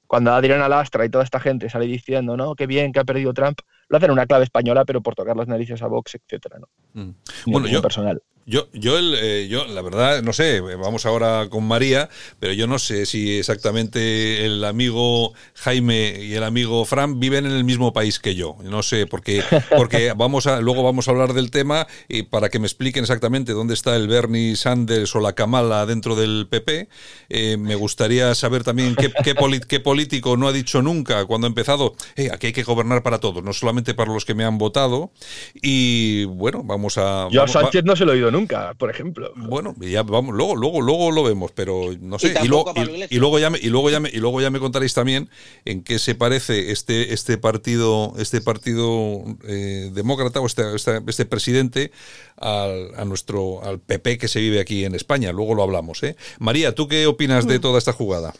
cuando 0.07 0.31
Adriana 0.31 0.69
Lastra 0.69 1.05
y 1.05 1.09
toda 1.09 1.25
esta 1.25 1.41
gente 1.41 1.69
sale 1.69 1.87
diciendo, 1.87 2.37
¿no? 2.37 2.55
Qué 2.55 2.67
bien 2.67 2.93
que 2.93 2.99
ha 2.99 3.03
perdido 3.03 3.33
Trump, 3.33 3.59
lo 3.89 3.97
hacen 3.97 4.11
una 4.11 4.25
clave 4.25 4.43
española, 4.43 4.85
pero 4.85 5.01
por 5.01 5.15
tocar 5.15 5.35
las 5.35 5.47
narices 5.47 5.81
a 5.81 5.87
Vox, 5.87 6.15
etcétera, 6.15 6.59
¿no? 6.59 6.69
Mm. 6.93 7.15
Bueno, 7.47 7.67
yo, 7.67 7.81
personal. 7.81 8.21
Yo, 8.47 8.67
yo, 8.73 8.99
el, 8.99 9.15
eh, 9.19 9.47
yo, 9.49 9.65
la 9.65 9.81
verdad, 9.81 10.21
no 10.21 10.31
sé, 10.31 10.61
vamos 10.61 11.07
ahora 11.07 11.47
con 11.49 11.63
María, 11.63 12.09
pero 12.39 12.53
yo 12.53 12.67
no 12.67 12.77
sé 12.77 13.07
si 13.07 13.39
exactamente 13.39 14.45
el 14.45 14.63
amigo 14.63 15.33
Jaime 15.55 16.19
y 16.21 16.35
el 16.35 16.43
amigo 16.43 16.85
Fran 16.85 17.19
viven 17.19 17.47
en 17.47 17.53
el 17.53 17.63
mismo 17.63 17.91
país 17.91 18.19
que 18.19 18.35
yo. 18.35 18.55
No 18.63 18.83
sé, 18.83 19.07
porque, 19.07 19.41
porque 19.75 20.13
vamos 20.15 20.45
a, 20.45 20.61
luego 20.61 20.83
vamos 20.83 21.07
a 21.07 21.11
hablar 21.11 21.33
del 21.33 21.49
tema 21.49 21.87
y 22.07 22.21
para 22.21 22.49
que 22.49 22.59
me 22.59 22.67
expliquen 22.67 23.03
exactamente 23.03 23.51
dónde 23.51 23.73
está 23.73 23.95
el 23.95 24.07
Bernie 24.07 24.55
Sanders 24.55 25.15
o 25.15 25.21
la 25.21 25.33
Kamala 25.33 25.87
dentro 25.87 26.15
del 26.15 26.45
PP. 26.47 26.87
Eh, 27.29 27.57
me 27.57 27.73
gustaría 27.73 28.35
saber 28.35 28.63
también 28.63 28.95
qué, 28.95 29.11
qué, 29.23 29.33
qué, 29.67 29.79
político 29.79 30.37
no 30.37 30.47
ha 30.47 30.53
dicho 30.53 30.83
nunca 30.83 31.25
cuando 31.25 31.47
ha 31.47 31.49
empezado, 31.49 31.95
hey, 32.15 32.29
aquí 32.31 32.47
hay 32.47 32.53
que 32.53 32.61
gobernar 32.61 33.01
para 33.01 33.19
todos, 33.19 33.43
no 33.43 33.53
solamente 33.53 33.95
para 33.95 34.13
los 34.13 34.23
que 34.23 34.35
me 34.35 34.43
han 34.43 34.59
votado. 34.59 35.09
Y 35.55 36.25
bueno, 36.25 36.61
vamos 36.63 36.99
a... 36.99 37.27
Yo 37.31 37.39
vamos, 37.39 37.55
a 37.55 37.61
Sánchez 37.61 37.83
no 37.85 37.95
se 37.95 38.05
lo 38.05 38.11
he 38.11 38.17
oído 38.17 38.34
nunca, 38.35 38.73
por 38.75 38.89
ejemplo. 38.89 39.31
Bueno, 39.35 39.75
ya 39.79 40.03
vamos, 40.03 40.35
luego, 40.35 40.55
luego, 40.55 40.81
luego 40.81 41.11
lo 41.11 41.23
vemos, 41.23 41.51
pero 41.51 41.91
no 41.99 42.19
sé. 42.19 42.33
Y, 42.43 42.47
luego, 42.47 42.73
y, 43.09 43.17
luego 43.17 43.39
ya 43.39 43.49
me, 43.49 43.59
y 43.59 43.69
luego 43.69 43.89
ya 43.89 43.99
me, 43.99 44.09
y 44.09 44.17
luego 44.17 44.41
ya 44.41 44.49
me 44.49 44.59
contaréis 44.59 44.93
también 44.93 45.29
en 45.65 45.83
qué 45.83 45.99
se 45.99 46.15
parece 46.15 46.71
este, 46.71 47.13
este 47.13 47.37
partido, 47.37 48.13
este 48.17 48.41
partido 48.41 49.23
eh, 49.47 49.91
demócrata 49.93 50.39
o 50.39 50.45
este, 50.45 50.75
este, 50.75 51.01
este 51.07 51.25
presidente 51.25 51.91
al, 52.37 52.93
a 52.95 53.05
nuestro 53.05 53.63
al 53.63 53.79
PP 53.79 54.17
que 54.17 54.27
se 54.27 54.39
vive 54.39 54.59
aquí 54.59 54.85
en 54.85 54.95
España. 54.95 55.31
Luego 55.31 55.55
lo 55.55 55.63
hablamos. 55.63 56.03
¿eh? 56.03 56.15
María, 56.39 56.75
¿tú 56.75 56.87
qué 56.87 57.07
opinas 57.07 57.47
de 57.47 57.59
mm. 57.59 57.61
toda 57.61 57.77
esta 57.77 57.93
jugada? 57.93 58.33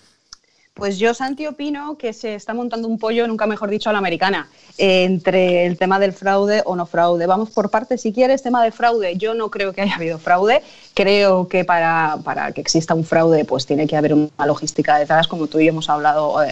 Pues 0.75 0.99
yo, 0.99 1.13
Santi, 1.13 1.47
opino 1.47 1.97
que 1.97 2.11
se 2.11 2.35
está 2.35 2.53
montando 2.53 2.89
un 2.89 2.99
pollo, 2.99 3.25
nunca 3.29 3.47
mejor 3.47 3.69
dicho, 3.69 3.89
a 3.89 3.93
la 3.93 3.99
americana, 3.99 4.49
entre 4.77 5.65
el 5.65 5.77
tema 5.77 5.99
del 5.99 6.11
fraude 6.11 6.63
o 6.65 6.75
no 6.75 6.85
fraude. 6.85 7.25
Vamos 7.27 7.49
por 7.51 7.69
partes, 7.69 8.01
si 8.01 8.11
quieres, 8.11 8.43
tema 8.43 8.61
de 8.61 8.73
fraude. 8.73 9.15
Yo 9.15 9.33
no 9.35 9.49
creo 9.49 9.71
que 9.71 9.83
haya 9.83 9.95
habido 9.95 10.19
fraude. 10.19 10.61
Creo 10.93 11.47
que 11.47 11.63
para, 11.63 12.17
para 12.25 12.51
que 12.51 12.59
exista 12.59 12.93
un 12.93 13.05
fraude, 13.05 13.45
pues 13.45 13.65
tiene 13.65 13.87
que 13.87 13.95
haber 13.95 14.13
una 14.13 14.45
logística 14.45 14.99
detrás, 14.99 15.29
como 15.29 15.47
tú 15.47 15.61
y 15.61 15.63
yo 15.63 15.69
hemos 15.69 15.89
hablado 15.89 16.43
eh, 16.43 16.51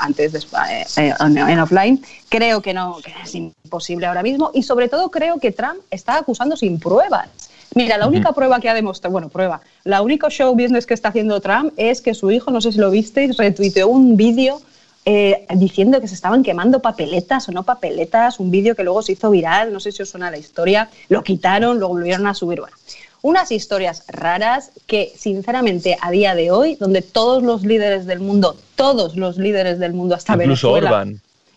antes 0.00 0.34
eh, 0.34 0.84
eh, 0.98 1.14
en 1.18 1.58
offline. 1.58 2.04
Creo 2.28 2.60
que 2.60 2.74
no, 2.74 2.98
que 3.02 3.14
es 3.24 3.34
imposible 3.34 4.04
ahora 4.04 4.22
mismo. 4.22 4.50
Y 4.52 4.64
sobre 4.64 4.90
todo 4.90 5.10
creo 5.10 5.40
que 5.40 5.50
Trump 5.50 5.80
está 5.90 6.18
acusando 6.18 6.58
sin 6.58 6.78
pruebas. 6.78 7.30
Mira, 7.74 7.96
la 7.96 8.06
única 8.06 8.32
prueba 8.32 8.60
que 8.60 8.68
ha 8.68 8.74
demostrado, 8.74 9.12
bueno, 9.12 9.28
prueba, 9.28 9.60
la 9.84 10.02
única 10.02 10.28
show 10.28 10.54
business 10.54 10.86
que 10.86 10.94
está 10.94 11.08
haciendo 11.08 11.40
Trump 11.40 11.72
es 11.76 12.00
que 12.00 12.14
su 12.14 12.30
hijo, 12.30 12.50
no 12.50 12.60
sé 12.60 12.72
si 12.72 12.78
lo 12.78 12.90
visteis, 12.90 13.36
retuiteó 13.36 13.88
un 13.88 14.16
vídeo 14.16 14.60
eh, 15.04 15.46
diciendo 15.56 16.00
que 16.00 16.06
se 16.06 16.14
estaban 16.14 16.42
quemando 16.42 16.80
papeletas 16.80 17.48
o 17.48 17.52
no 17.52 17.64
papeletas, 17.64 18.38
un 18.38 18.50
vídeo 18.50 18.76
que 18.76 18.84
luego 18.84 19.02
se 19.02 19.12
hizo 19.12 19.30
viral, 19.30 19.72
no 19.72 19.80
sé 19.80 19.90
si 19.90 20.02
os 20.02 20.10
suena 20.10 20.30
la 20.30 20.38
historia, 20.38 20.90
lo 21.08 21.24
quitaron, 21.24 21.80
lo 21.80 21.88
volvieron 21.88 22.26
a 22.26 22.34
subir, 22.34 22.60
bueno. 22.60 22.76
Unas 23.22 23.52
historias 23.52 24.04
raras 24.08 24.72
que, 24.86 25.12
sinceramente, 25.16 25.96
a 26.00 26.10
día 26.10 26.34
de 26.34 26.50
hoy, 26.50 26.74
donde 26.74 27.02
todos 27.02 27.42
los 27.44 27.62
líderes 27.62 28.04
del 28.04 28.18
mundo, 28.18 28.56
todos 28.74 29.16
los 29.16 29.38
líderes 29.38 29.78
del 29.78 29.92
mundo, 29.92 30.16
hasta 30.16 30.34
Incluso 30.34 30.72
Venezuela, 30.72 31.06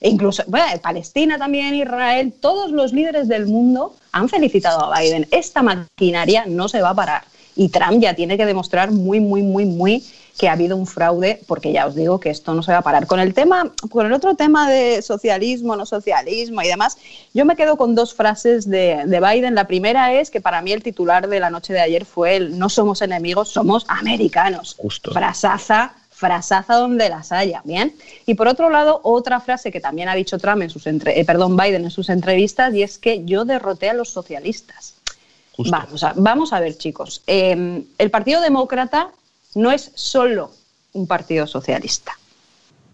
incluso 0.10 0.44
bueno, 0.48 0.66
Palestina 0.82 1.38
también, 1.38 1.76
Israel, 1.76 2.34
todos 2.40 2.72
los 2.72 2.94
líderes 2.94 3.28
del 3.28 3.46
mundo 3.48 3.96
han 4.12 4.30
felicitado 4.30 4.92
a 4.92 5.00
Biden. 5.00 5.28
Esta 5.32 5.62
maquinaria 5.62 6.46
no 6.48 6.68
se 6.68 6.82
va 6.82 6.92
a 6.92 6.96
parar 6.96 7.24
y 7.56 7.70
Trump 7.70 8.02
ya 8.02 8.14
tiene 8.14 8.38
que 8.38 8.46
demostrar 8.46 8.92
muy, 8.92 9.20
muy, 9.20 9.42
muy, 9.42 9.66
muy 9.66 10.04
que 10.38 10.50
ha 10.50 10.52
habido 10.52 10.76
un 10.76 10.86
fraude, 10.86 11.40
porque 11.48 11.72
ya 11.72 11.88
os 11.88 11.96
digo 11.96 12.20
que 12.20 12.30
esto 12.30 12.54
no 12.54 12.62
se 12.62 12.74
va 12.74 12.80
a 12.80 12.82
parar. 12.82 13.08
Con 13.08 13.22
el 13.22 13.34
tema, 13.34 13.72
con 13.90 14.06
el 14.06 14.12
otro 14.12 14.36
tema 14.36 14.70
de 14.70 15.02
socialismo, 15.02 15.78
no 15.78 15.86
socialismo 15.86 16.62
y 16.62 16.68
demás, 16.68 16.98
yo 17.34 17.46
me 17.46 17.56
quedo 17.56 17.78
con 17.78 17.96
dos 17.96 18.14
frases 18.14 18.70
de, 18.70 19.04
de 19.06 19.20
Biden. 19.22 19.56
La 19.56 19.66
primera 19.66 20.12
es 20.12 20.30
que 20.30 20.42
para 20.42 20.62
mí 20.62 20.74
el 20.74 20.84
titular 20.84 21.30
de 21.30 21.40
la 21.40 21.50
noche 21.50 21.72
de 21.72 21.80
ayer 21.80 22.04
fue 22.04 22.36
el 22.36 22.60
no 22.60 22.68
somos 22.68 23.02
enemigos, 23.02 23.48
somos 23.48 23.86
americanos. 23.88 24.76
Justo. 24.78 25.14
Frasaza 25.14 25.94
frasaza 26.16 26.76
donde 26.76 27.10
las 27.10 27.34
haya, 27.34 27.62
¿bien? 27.66 27.94
Y 28.26 28.36
por 28.36 28.48
otro 28.48 28.70
lado, 28.70 29.02
otra 29.04 29.42
frase 29.42 29.70
que 29.70 29.82
también 29.82 30.08
ha 30.08 30.16
dicho 30.16 30.38
Trump 30.38 30.62
en 30.62 30.70
sus 30.70 30.88
entre, 30.88 31.20
eh, 31.20 31.26
perdón, 31.26 31.58
Biden 31.58 31.84
en 31.84 31.92
sus 31.92 32.10
entrevistas 32.10 32.74
y 32.74 32.84
es 32.84 32.98
que 32.98 33.26
yo 33.26 33.44
derroté 33.44 33.90
a 33.90 33.94
los 33.94 34.10
socialistas. 34.10 34.96
Vamos 35.58 36.04
a, 36.04 36.14
vamos 36.16 36.54
a 36.54 36.60
ver, 36.62 36.78
chicos. 36.78 37.22
Em, 37.28 37.84
el 37.98 38.12
Partido 38.12 38.42
Demócrata 38.42 39.10
no 39.56 39.72
es 39.72 39.92
solo 39.96 40.52
un 40.94 41.06
partido 41.06 41.48
socialista. 41.48 42.18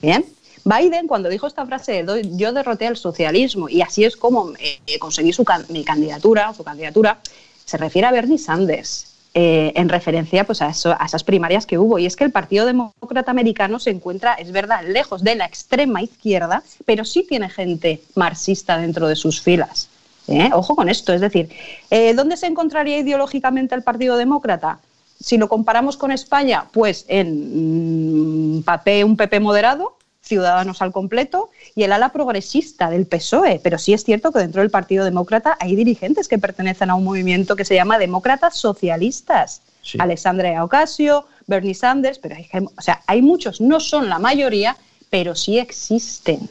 ¿Bien? 0.01 0.25
Biden, 0.63 1.07
cuando 1.07 1.29
dijo 1.29 1.45
esta 1.45 1.65
frase, 1.65 2.03
yo 2.31 2.53
derroté 2.53 2.87
al 2.87 2.97
socialismo 2.97 3.69
y 3.69 3.81
así 3.81 4.03
es 4.03 4.15
como 4.15 4.51
eh, 4.59 4.99
conseguí 4.99 5.31
su 5.31 5.45
mi 5.69 5.83
candidatura, 5.83 6.53
su 6.55 6.63
candidatura, 6.63 7.19
se 7.65 7.77
refiere 7.77 8.07
a 8.07 8.11
Bernie 8.11 8.37
Sanders. 8.39 9.10
Eh, 9.33 9.71
en 9.77 9.87
referencia 9.87 10.43
pues, 10.43 10.61
a, 10.61 10.67
a, 10.67 11.05
esas 11.05 11.23
primarias 11.23 11.65
que 11.65 11.77
hubo. 11.77 11.97
Y 11.97 12.05
es 12.05 12.17
que 12.17 12.25
el 12.25 12.31
Partido 12.31 12.65
Demócrata 12.65 13.31
Americano 13.31 13.79
se 13.79 13.89
encuentra, 13.89 14.33
es 14.33 14.51
verdad, 14.51 14.83
lejos 14.85 15.23
de 15.23 15.35
la 15.35 15.45
extrema 15.45 16.01
izquierda, 16.01 16.63
pero 16.85 17.05
sí 17.05 17.23
tiene 17.23 17.47
gente 17.49 18.01
marxista 18.15 18.77
dentro 18.77 19.07
de 19.07 19.15
sus 19.15 19.41
filas. 19.41 19.87
¿eh? 20.27 20.49
Ojo 20.53 20.75
con 20.75 20.89
esto, 20.89 21.13
es 21.13 21.21
decir, 21.21 21.49
eh, 21.89 22.13
¿dónde 22.13 22.35
se 22.35 22.47
encontraría 22.47 22.97
ideológicamente 22.97 23.73
el 23.73 23.83
Partido 23.83 24.17
Demócrata? 24.17 24.79
Si 25.17 25.37
lo 25.37 25.47
comparamos 25.47 25.95
con 25.95 26.11
España, 26.11 26.65
pues 26.73 27.05
en 27.07 28.57
mm, 28.57 28.63
papel, 28.63 29.05
un 29.05 29.15
PP 29.15 29.39
moderado, 29.39 29.95
Ciudadanos 30.21 30.81
al 30.81 30.91
completo 30.91 31.49
y 31.75 31.83
el 31.83 31.91
ala 31.91 32.09
progresista 32.09 32.89
del 32.89 33.07
PSOE. 33.07 33.59
Pero 33.63 33.77
sí 33.77 33.93
es 33.93 34.03
cierto 34.03 34.31
que 34.31 34.39
dentro 34.39 34.61
del 34.61 34.69
Partido 34.69 35.03
Demócrata 35.03 35.57
hay 35.59 35.75
dirigentes 35.75 36.27
que 36.27 36.37
pertenecen 36.37 36.89
a 36.89 36.95
un 36.95 37.03
movimiento 37.03 37.55
que 37.55 37.65
se 37.65 37.75
llama 37.75 37.97
Demócratas 37.97 38.57
Socialistas. 38.57 39.61
Alexandria 39.97 40.63
Ocasio, 40.63 41.25
Bernie 41.47 41.73
Sanders, 41.73 42.19
pero 42.19 42.35
hay, 42.35 42.47
o 42.53 42.81
sea, 42.81 43.01
hay 43.07 43.21
muchos, 43.21 43.61
no 43.61 43.79
son 43.79 44.09
la 44.09 44.19
mayoría, 44.19 44.77
pero 45.09 45.35
sí 45.35 45.57
existen. 45.57 46.49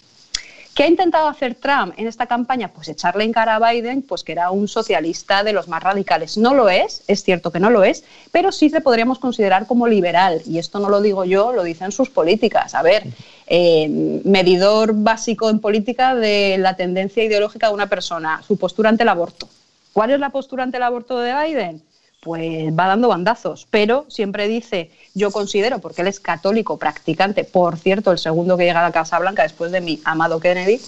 ¿Qué 0.81 0.85
ha 0.85 0.89
intentado 0.89 1.29
hacer 1.29 1.57
Trump 1.57 1.93
en 1.99 2.07
esta 2.07 2.25
campaña? 2.25 2.69
Pues 2.69 2.89
echarle 2.89 3.25
en 3.25 3.35
cara 3.35 3.57
a 3.57 3.71
Biden, 3.71 4.01
pues 4.01 4.25
que 4.25 4.33
era 4.33 4.51
un 4.51 4.67
socialista 4.67 5.45
de 5.45 5.53
los 5.53 5.69
más 5.69 5.83
radicales. 5.83 6.39
No 6.39 6.55
lo 6.55 6.71
es, 6.71 7.03
es 7.07 7.23
cierto 7.23 7.53
que 7.53 7.61
no 7.61 7.69
lo 7.69 7.85
es, 7.85 8.03
pero 8.33 8.51
sí 8.51 8.71
le 8.71 8.81
podríamos 8.81 9.19
considerar 9.19 9.67
como 9.67 9.87
liberal. 9.87 10.41
Y 10.47 10.57
esto 10.57 10.79
no 10.79 10.89
lo 10.89 11.03
digo 11.03 11.27
yo, 11.27 11.53
lo 11.53 11.65
dicen 11.65 11.93
sus 11.93 12.09
políticas. 12.09 12.75
A 12.75 12.81
ver, 12.81 13.05
eh, 13.47 13.91
medidor 14.25 14.95
básico 14.95 15.51
en 15.51 15.61
política 15.61 16.15
de 16.15 16.57
la 16.57 16.77
tendencia 16.77 17.23
ideológica 17.23 17.69
de 17.69 17.75
una 17.75 17.91
persona, 17.91 18.43
su 18.43 18.57
postura 18.57 18.89
ante 18.89 19.03
el 19.03 19.11
aborto. 19.11 19.51
¿Cuál 19.93 20.13
es 20.13 20.19
la 20.19 20.31
postura 20.31 20.63
ante 20.63 20.79
el 20.79 20.85
aborto 20.85 21.19
de 21.19 21.35
Biden? 21.45 21.83
Pues 22.21 22.73
va 22.79 22.87
dando 22.87 23.09
bandazos, 23.09 23.67
pero 23.71 24.05
siempre 24.09 24.47
dice, 24.47 24.91
yo 25.15 25.31
considero, 25.31 25.79
porque 25.79 26.03
él 26.03 26.09
es 26.09 26.21
católico 26.21 26.77
practicante, 26.79 27.45
por 27.45 27.79
cierto, 27.79 28.13
el 28.13 28.19
segundo 28.19 28.57
que 28.57 28.65
llega 28.65 28.81
a 28.81 28.85
la 28.85 28.93
Casa 28.93 29.19
Blanca 29.19 29.43
después 29.43 29.73
de 29.73 29.81
mi 29.81 30.01
amado 30.05 30.39
Kennedy, 30.39 30.81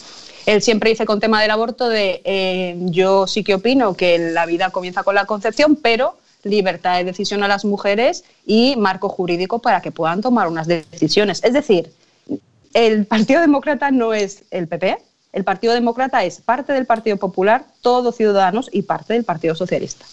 él 0.44 0.60
siempre 0.60 0.90
dice 0.90 1.06
con 1.06 1.20
tema 1.20 1.40
del 1.40 1.50
aborto 1.50 1.88
de, 1.88 2.20
eh, 2.24 2.76
yo 2.80 3.26
sí 3.26 3.44
que 3.44 3.54
opino 3.54 3.94
que 3.94 4.18
la 4.18 4.44
vida 4.44 4.70
comienza 4.70 5.02
con 5.04 5.14
la 5.14 5.24
concepción, 5.24 5.76
pero 5.76 6.16
libertad 6.42 6.98
de 6.98 7.04
decisión 7.04 7.42
a 7.42 7.48
las 7.48 7.64
mujeres 7.64 8.24
y 8.44 8.74
marco 8.76 9.08
jurídico 9.08 9.60
para 9.60 9.80
que 9.80 9.92
puedan 9.92 10.20
tomar 10.20 10.48
unas 10.48 10.66
decisiones. 10.66 11.42
Es 11.44 11.52
decir, 11.52 11.92
el 12.74 13.06
Partido 13.06 13.40
Demócrata 13.40 13.90
no 13.90 14.12
es 14.12 14.44
el 14.50 14.66
PP, 14.66 14.98
el 15.32 15.44
Partido 15.44 15.72
Demócrata 15.72 16.24
es 16.24 16.40
parte 16.40 16.72
del 16.72 16.86
Partido 16.86 17.16
Popular, 17.16 17.64
todos 17.80 18.16
ciudadanos 18.16 18.68
y 18.72 18.82
parte 18.82 19.14
del 19.14 19.24
Partido 19.24 19.54
Socialista. 19.54 20.04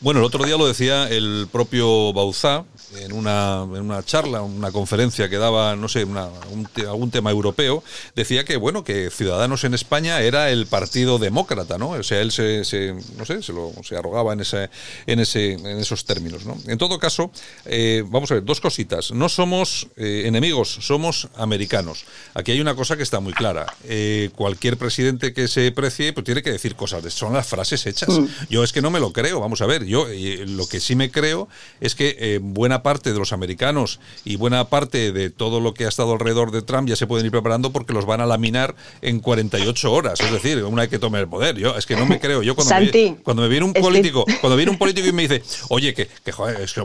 Bueno, 0.00 0.20
el 0.20 0.26
otro 0.26 0.44
día 0.44 0.56
lo 0.56 0.66
decía 0.66 1.08
el 1.08 1.46
propio 1.50 2.12
Bauzá 2.12 2.64
en 2.96 3.12
una, 3.12 3.62
en 3.62 3.82
una 3.82 4.04
charla, 4.04 4.42
una 4.42 4.70
conferencia 4.72 5.28
que 5.28 5.38
daba, 5.38 5.76
no 5.76 5.88
sé, 5.88 6.04
una, 6.04 6.28
algún 6.88 7.10
tema 7.10 7.30
europeo, 7.30 7.82
decía 8.14 8.44
que, 8.44 8.56
bueno, 8.56 8.84
que 8.84 9.10
Ciudadanos 9.10 9.64
en 9.64 9.74
España 9.74 10.20
era 10.20 10.50
el 10.50 10.66
partido 10.66 11.18
demócrata, 11.18 11.78
¿no? 11.78 11.90
O 11.90 12.02
sea, 12.02 12.20
él 12.20 12.32
se, 12.32 12.62
no 13.16 13.24
sé, 13.24 13.42
se, 13.42 13.52
lo, 13.52 13.72
se 13.82 13.96
arrogaba 13.96 14.32
en, 14.32 14.40
ese, 14.40 14.68
en, 15.06 15.20
ese, 15.20 15.52
en 15.52 15.78
esos 15.78 16.04
términos, 16.04 16.44
¿no? 16.44 16.56
En 16.66 16.78
todo 16.78 16.98
caso, 16.98 17.30
eh, 17.64 18.04
vamos 18.06 18.30
a 18.30 18.34
ver, 18.34 18.44
dos 18.44 18.60
cositas. 18.60 19.12
No 19.12 19.28
somos 19.28 19.88
eh, 19.96 20.24
enemigos, 20.26 20.78
somos 20.80 21.28
americanos. 21.36 22.04
Aquí 22.34 22.52
hay 22.52 22.60
una 22.60 22.74
cosa 22.74 22.96
que 22.96 23.02
está 23.02 23.20
muy 23.20 23.32
clara. 23.32 23.66
Eh, 23.84 24.30
cualquier 24.34 24.76
presidente 24.76 25.32
que 25.32 25.48
se 25.48 25.70
precie, 25.72 26.12
pues 26.12 26.24
tiene 26.24 26.42
que 26.42 26.52
decir 26.52 26.74
cosas. 26.74 27.02
Son 27.12 27.32
las 27.32 27.46
frases 27.46 27.86
hechas. 27.86 28.08
Mm. 28.08 28.26
Yo 28.50 28.64
es 28.64 28.72
que 28.72 28.82
no 28.82 28.90
me 28.90 29.00
lo 29.00 29.12
creo, 29.12 29.40
vamos 29.40 29.51
a 29.60 29.66
ver. 29.66 29.84
Yo 29.84 30.06
lo 30.46 30.66
que 30.66 30.80
sí 30.80 30.96
me 30.96 31.10
creo 31.10 31.48
es 31.80 31.94
que 31.94 32.40
buena 32.42 32.82
parte 32.82 33.12
de 33.12 33.18
los 33.18 33.32
americanos 33.32 34.00
y 34.24 34.36
buena 34.36 34.68
parte 34.68 35.12
de 35.12 35.30
todo 35.30 35.60
lo 35.60 35.74
que 35.74 35.84
ha 35.84 35.88
estado 35.88 36.12
alrededor 36.12 36.50
de 36.50 36.62
Trump 36.62 36.88
ya 36.88 36.96
se 36.96 37.06
pueden 37.06 37.26
ir 37.26 37.32
preparando 37.32 37.72
porque 37.72 37.92
los 37.92 38.06
van 38.06 38.20
a 38.20 38.26
laminar 38.26 38.74
en 39.00 39.20
48 39.20 39.92
horas, 39.92 40.20
es 40.20 40.32
decir, 40.32 40.62
una 40.64 40.82
vez 40.82 40.90
que 40.90 40.98
tome 40.98 41.18
el 41.20 41.28
poder. 41.28 41.56
Yo 41.56 41.76
es 41.76 41.86
que 41.86 41.96
no 41.96 42.06
me 42.06 42.20
creo. 42.20 42.42
Yo 42.42 42.54
cuando, 42.54 42.74
me, 42.74 43.16
cuando 43.22 43.42
me 43.42 43.48
viene 43.48 43.66
un 43.66 43.72
político, 43.72 44.24
cuando 44.40 44.56
viene 44.56 44.70
un 44.70 44.78
político 44.78 45.06
y 45.06 45.12
me 45.12 45.22
dice, 45.22 45.42
oye, 45.68 45.94
que, 45.94 46.08
que, 46.24 46.32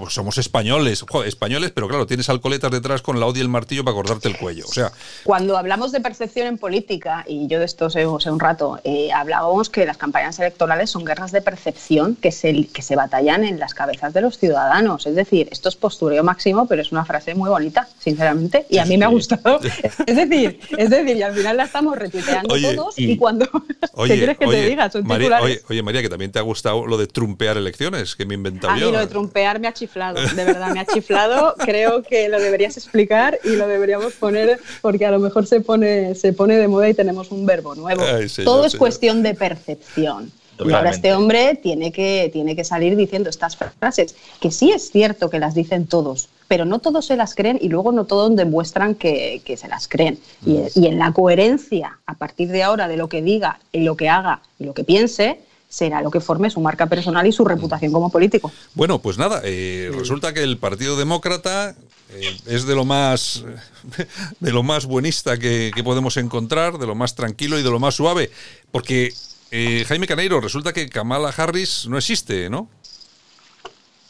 somos 0.09 0.37
españoles, 0.37 1.03
españoles, 1.25 1.71
pero 1.73 1.87
claro, 1.87 2.05
tienes 2.05 2.29
alcoletas 2.29 2.71
detrás 2.71 3.01
con 3.01 3.19
la 3.19 3.25
odia 3.25 3.39
y 3.39 3.41
el 3.41 3.49
martillo 3.49 3.83
para 3.83 3.95
cortarte 3.95 4.27
el 4.27 4.37
cuello. 4.37 4.65
O 4.67 4.73
sea, 4.73 4.91
cuando 5.23 5.57
hablamos 5.57 5.91
de 5.91 6.01
percepción 6.01 6.47
en 6.47 6.57
política, 6.57 7.23
y 7.27 7.47
yo 7.47 7.59
de 7.59 7.65
esto 7.65 7.89
sé, 7.89 8.05
sé 8.19 8.31
un 8.31 8.39
rato, 8.39 8.79
eh, 8.83 9.11
hablábamos 9.11 9.69
que 9.69 9.85
las 9.85 9.97
campañas 9.97 10.39
electorales 10.39 10.89
son 10.89 11.05
guerras 11.05 11.31
de 11.31 11.41
percepción 11.41 12.15
que 12.15 12.31
se, 12.31 12.53
que 12.65 12.81
se 12.81 12.95
batallan 12.95 13.43
en 13.43 13.59
las 13.59 13.73
cabezas 13.73 14.13
de 14.13 14.21
los 14.21 14.37
ciudadanos. 14.37 15.05
Es 15.05 15.15
decir, 15.15 15.47
esto 15.51 15.69
es 15.69 15.75
postureo 15.75 16.23
máximo, 16.23 16.67
pero 16.67 16.81
es 16.81 16.91
una 16.91 17.05
frase 17.05 17.35
muy 17.35 17.49
bonita, 17.49 17.87
sinceramente, 17.99 18.65
y 18.69 18.77
a 18.79 18.85
mí 18.85 18.97
me 18.97 19.05
ha 19.05 19.09
gustado. 19.09 19.59
Es 20.07 20.15
decir, 20.15 20.59
es 20.77 20.89
decir, 20.89 21.17
y 21.17 21.21
al 21.21 21.33
final 21.33 21.57
la 21.57 21.63
estamos 21.63 21.97
retuiteando 21.97 22.55
todos 22.55 22.97
y, 22.97 23.17
cuando... 23.17 23.45
¿Qué 24.07 24.17
quieres 24.17 24.37
que 24.37 24.47
te 24.47 24.69
diga? 24.69 24.89
Son 24.89 25.05
María, 25.05 25.39
oye, 25.67 25.83
María, 25.83 26.01
que 26.01 26.09
también 26.09 26.31
te 26.31 26.39
ha 26.39 26.41
gustado 26.41 26.85
lo 26.85 26.97
de 26.97 27.07
trumpear 27.07 27.57
elecciones, 27.57 28.15
que 28.15 28.25
me 28.25 28.33
he 28.33 28.37
inventado 28.37 28.73
a 28.73 28.77
yo. 28.77 28.87
Mí 28.87 28.91
lo 28.93 28.99
de 28.99 29.07
trumpear 29.07 29.59
me 29.59 29.67
ha 29.67 29.73
chiflado, 29.73 30.19
de 30.19 30.45
verdad, 30.45 30.73
me 30.73 30.79
ha 30.79 30.85
chiflado. 30.85 31.55
Creo 31.57 32.03
que 32.03 32.29
lo 32.29 32.39
deberías 32.39 32.77
explicar 32.77 33.39
y 33.43 33.55
lo 33.55 33.67
deberíamos 33.67 34.13
poner 34.13 34.59
porque 34.81 35.05
a 35.05 35.11
lo 35.11 35.19
mejor 35.19 35.45
se 35.47 35.61
pone, 35.61 36.15
se 36.15 36.33
pone 36.33 36.55
de 36.55 36.67
moda 36.67 36.89
y 36.89 36.93
tenemos 36.93 37.31
un 37.31 37.45
verbo 37.45 37.75
nuevo. 37.75 38.03
Todo 38.43 38.65
es 38.65 38.75
cuestión 38.75 39.23
de 39.23 39.33
percepción. 39.33 40.31
Y 40.59 40.71
ahora 40.71 40.89
este 40.89 41.13
hombre 41.13 41.55
tiene 41.55 41.91
que, 41.91 42.29
tiene 42.31 42.55
que 42.55 42.63
salir 42.63 42.95
diciendo 42.95 43.29
estas 43.29 43.57
frases, 43.57 44.15
que 44.39 44.51
sí 44.51 44.71
es 44.71 44.91
cierto 44.91 45.29
que 45.29 45.39
las 45.39 45.53
dicen 45.53 45.87
todos, 45.87 46.29
pero 46.47 46.65
no 46.65 46.79
todos 46.79 47.05
se 47.05 47.15
las 47.15 47.35
creen 47.35 47.59
y 47.61 47.69
luego 47.69 47.91
no 47.91 48.05
todos 48.05 48.35
demuestran 48.35 48.95
que, 48.95 49.41
se 49.57 49.67
las 49.67 49.87
creen. 49.87 50.19
Y, 50.45 50.51
mm. 50.51 50.67
y, 50.75 50.87
en 50.87 50.99
la 50.99 51.11
coherencia, 51.11 51.99
a 52.05 52.15
partir 52.15 52.49
de 52.49 52.63
ahora, 52.63 52.87
de 52.87 52.97
lo 52.97 53.09
que 53.09 53.21
diga 53.21 53.59
y 53.71 53.81
lo 53.81 53.95
que 53.95 54.09
haga 54.09 54.41
y 54.59 54.65
lo 54.65 54.73
que 54.73 54.83
piense, 54.83 55.39
será 55.69 56.01
lo 56.01 56.11
que 56.11 56.19
forme 56.19 56.49
su 56.49 56.61
marca 56.61 56.87
personal 56.87 57.27
y 57.27 57.31
su 57.31 57.43
reputación 57.43 57.91
como 57.91 58.09
político. 58.09 58.51
Bueno, 58.73 58.99
pues 58.99 59.17
nada, 59.17 59.41
eh, 59.43 59.91
resulta 59.93 60.33
que 60.33 60.43
el 60.43 60.57
Partido 60.57 60.97
Demócrata 60.97 61.75
eh, 62.09 62.37
es 62.45 62.65
de 62.65 62.75
lo 62.75 62.85
más 62.85 63.43
de 64.39 64.51
lo 64.51 64.63
más 64.63 64.85
buenista 64.85 65.37
que, 65.37 65.71
podemos 65.83 66.17
encontrar, 66.17 66.77
de 66.77 66.87
lo 66.87 66.95
más 66.95 67.15
tranquilo 67.15 67.59
y 67.59 67.63
de 67.63 67.69
lo 67.69 67.79
más 67.79 67.95
suave, 67.95 68.31
porque 68.71 69.13
eh, 69.51 69.85
Jaime 69.87 70.07
Caneiro, 70.07 70.41
resulta 70.41 70.73
que 70.73 70.89
Kamala 70.89 71.29
Harris 71.29 71.87
no 71.87 71.97
existe, 71.97 72.49
¿no? 72.49 72.69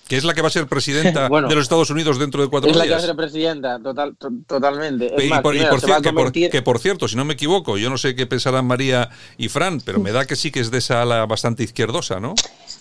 que 0.07 0.15
es 0.15 0.23
la 0.23 0.33
que 0.33 0.41
va 0.41 0.47
a 0.47 0.51
ser 0.51 0.67
presidenta 0.67 1.29
de 1.29 1.55
los 1.55 1.63
Estados 1.63 1.89
Unidos 1.89 2.17
dentro 2.17 2.41
de 2.41 2.49
cuatro 2.49 2.71
días. 2.71 2.77
Es 2.77 2.79
la 2.79 2.85
que 2.85 2.91
va 2.91 2.97
a 2.97 3.07
ser 3.07 3.15
presidenta, 3.15 3.79
total, 3.79 4.15
totalmente. 4.47 5.13
y, 5.17 5.29
por, 5.41 5.53
que, 6.49 6.61
por, 6.61 6.79
cierto, 6.79 7.07
si 7.07 7.15
no 7.15 7.25
me 7.25 7.33
equivoco, 7.33 7.77
yo 7.77 7.89
no 7.89 7.97
sé 7.97 8.15
qué 8.15 8.25
pensarán 8.25 8.65
María 8.65 9.09
y 9.37 9.49
Fran, 9.49 9.81
pero 9.81 9.99
me 9.99 10.11
da 10.11 10.25
que 10.25 10.35
sí 10.35 10.51
que 10.51 10.59
es 10.59 10.71
de 10.71 10.77
esa 10.77 11.01
ala 11.01 11.25
bastante 11.25 11.63
izquierdosa, 11.63 12.19
¿no? 12.19 12.35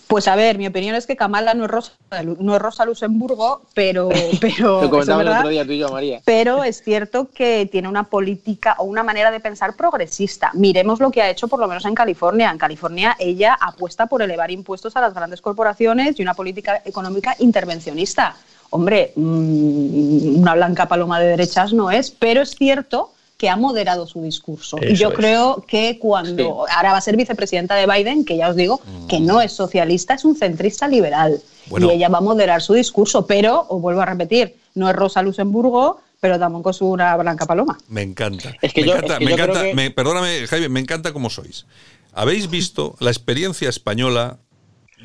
Pues 0.07 0.27
a 0.29 0.35
ver, 0.35 0.57
mi 0.57 0.67
opinión 0.67 0.95
es 0.95 1.05
que 1.05 1.17
Kamala 1.17 1.53
no 1.53 1.65
es 1.65 1.71
Rosa, 1.71 1.91
no 2.39 2.55
es 2.55 2.61
Rosa 2.61 2.85
Luxemburgo, 2.85 3.61
pero, 3.73 4.09
pero, 4.41 4.81
Lo 4.81 4.89
comentamos 4.89 5.25
el 5.25 5.31
otro 5.31 5.49
día 5.49 5.65
tú 5.65 5.71
y 5.71 5.79
yo, 5.79 5.89
María. 5.89 6.21
pero 6.23 6.63
es 6.63 6.81
cierto 6.81 7.29
que 7.33 7.67
tiene 7.69 7.89
una 7.89 8.05
política 8.05 8.75
o 8.79 8.85
una 8.85 9.03
manera 9.03 9.31
de 9.31 9.41
pensar 9.41 9.75
progresista. 9.75 10.51
Miremos 10.53 10.99
lo 10.99 11.11
que 11.11 11.21
ha 11.21 11.29
hecho 11.29 11.49
por 11.49 11.59
lo 11.59 11.67
menos 11.67 11.83
en 11.85 11.93
California. 11.93 12.51
En 12.51 12.57
California 12.57 13.15
ella 13.19 13.57
apuesta 13.59 14.07
por 14.07 14.21
elevar 14.21 14.49
impuestos 14.49 14.95
a 14.95 15.01
las 15.01 15.13
grandes 15.13 15.41
corporaciones 15.41 16.17
y 16.17 16.21
una 16.21 16.33
política 16.33 16.81
económica 16.85 17.35
intervencionista. 17.39 18.35
Hombre, 18.69 19.11
mm, 19.15 20.39
una 20.39 20.55
blanca 20.55 20.87
paloma 20.87 21.19
de 21.19 21.27
derechas 21.27 21.73
no 21.73 21.91
es, 21.91 22.11
pero 22.11 22.41
es 22.41 22.55
cierto 22.55 23.11
que 23.37 23.49
ha 23.49 23.55
moderado 23.55 24.07
su 24.07 24.21
discurso. 24.23 24.77
y 24.81 24.95
yo 24.95 25.13
creo 25.13 25.63
que 25.67 25.99
cuando 25.99 26.65
ahora 26.69 26.91
va 26.91 26.97
a 26.97 27.01
ser 27.01 27.15
vicepresidenta 27.15 27.75
de 27.75 27.85
Biden, 27.85 28.25
que 28.25 28.35
ya 28.35 28.49
os 28.49 28.55
digo 28.55 28.81
que 29.07 29.19
no 29.19 29.41
es 29.41 29.53
socialista, 29.53 30.15
es 30.15 30.25
un 30.25 30.35
centrista 30.35 30.87
liberal. 30.87 31.39
Y 31.77 31.89
ella 31.89 32.09
va 32.09 32.17
a 32.17 32.21
moderar 32.21 32.61
su 32.61 32.73
discurso, 32.73 33.27
pero, 33.27 33.65
os 33.69 33.81
vuelvo 33.81 34.01
a 34.01 34.05
repetir, 34.05 34.55
no 34.73 34.89
es 34.89 34.95
Rosa 34.95 35.21
Luxemburgo, 35.21 36.01
pero 36.19 36.39
tampoco 36.39 36.71
es 36.71 36.81
una 36.81 37.15
blanca 37.15 37.45
paloma. 37.45 37.77
Me 37.87 38.01
encanta. 38.01 38.55
Es 38.61 38.73
que 38.73 38.83
me 38.83 38.91
encanta, 38.91 39.19
me 39.19 39.31
encanta 39.31 39.63
perdóname, 39.95 40.47
Jaime, 40.47 40.69
me 40.69 40.79
encanta 40.79 41.13
cómo 41.13 41.29
sois. 41.29 41.67
¿Habéis 42.13 42.49
visto 42.49 42.95
la 42.99 43.11
experiencia 43.11 43.69
española 43.69 44.39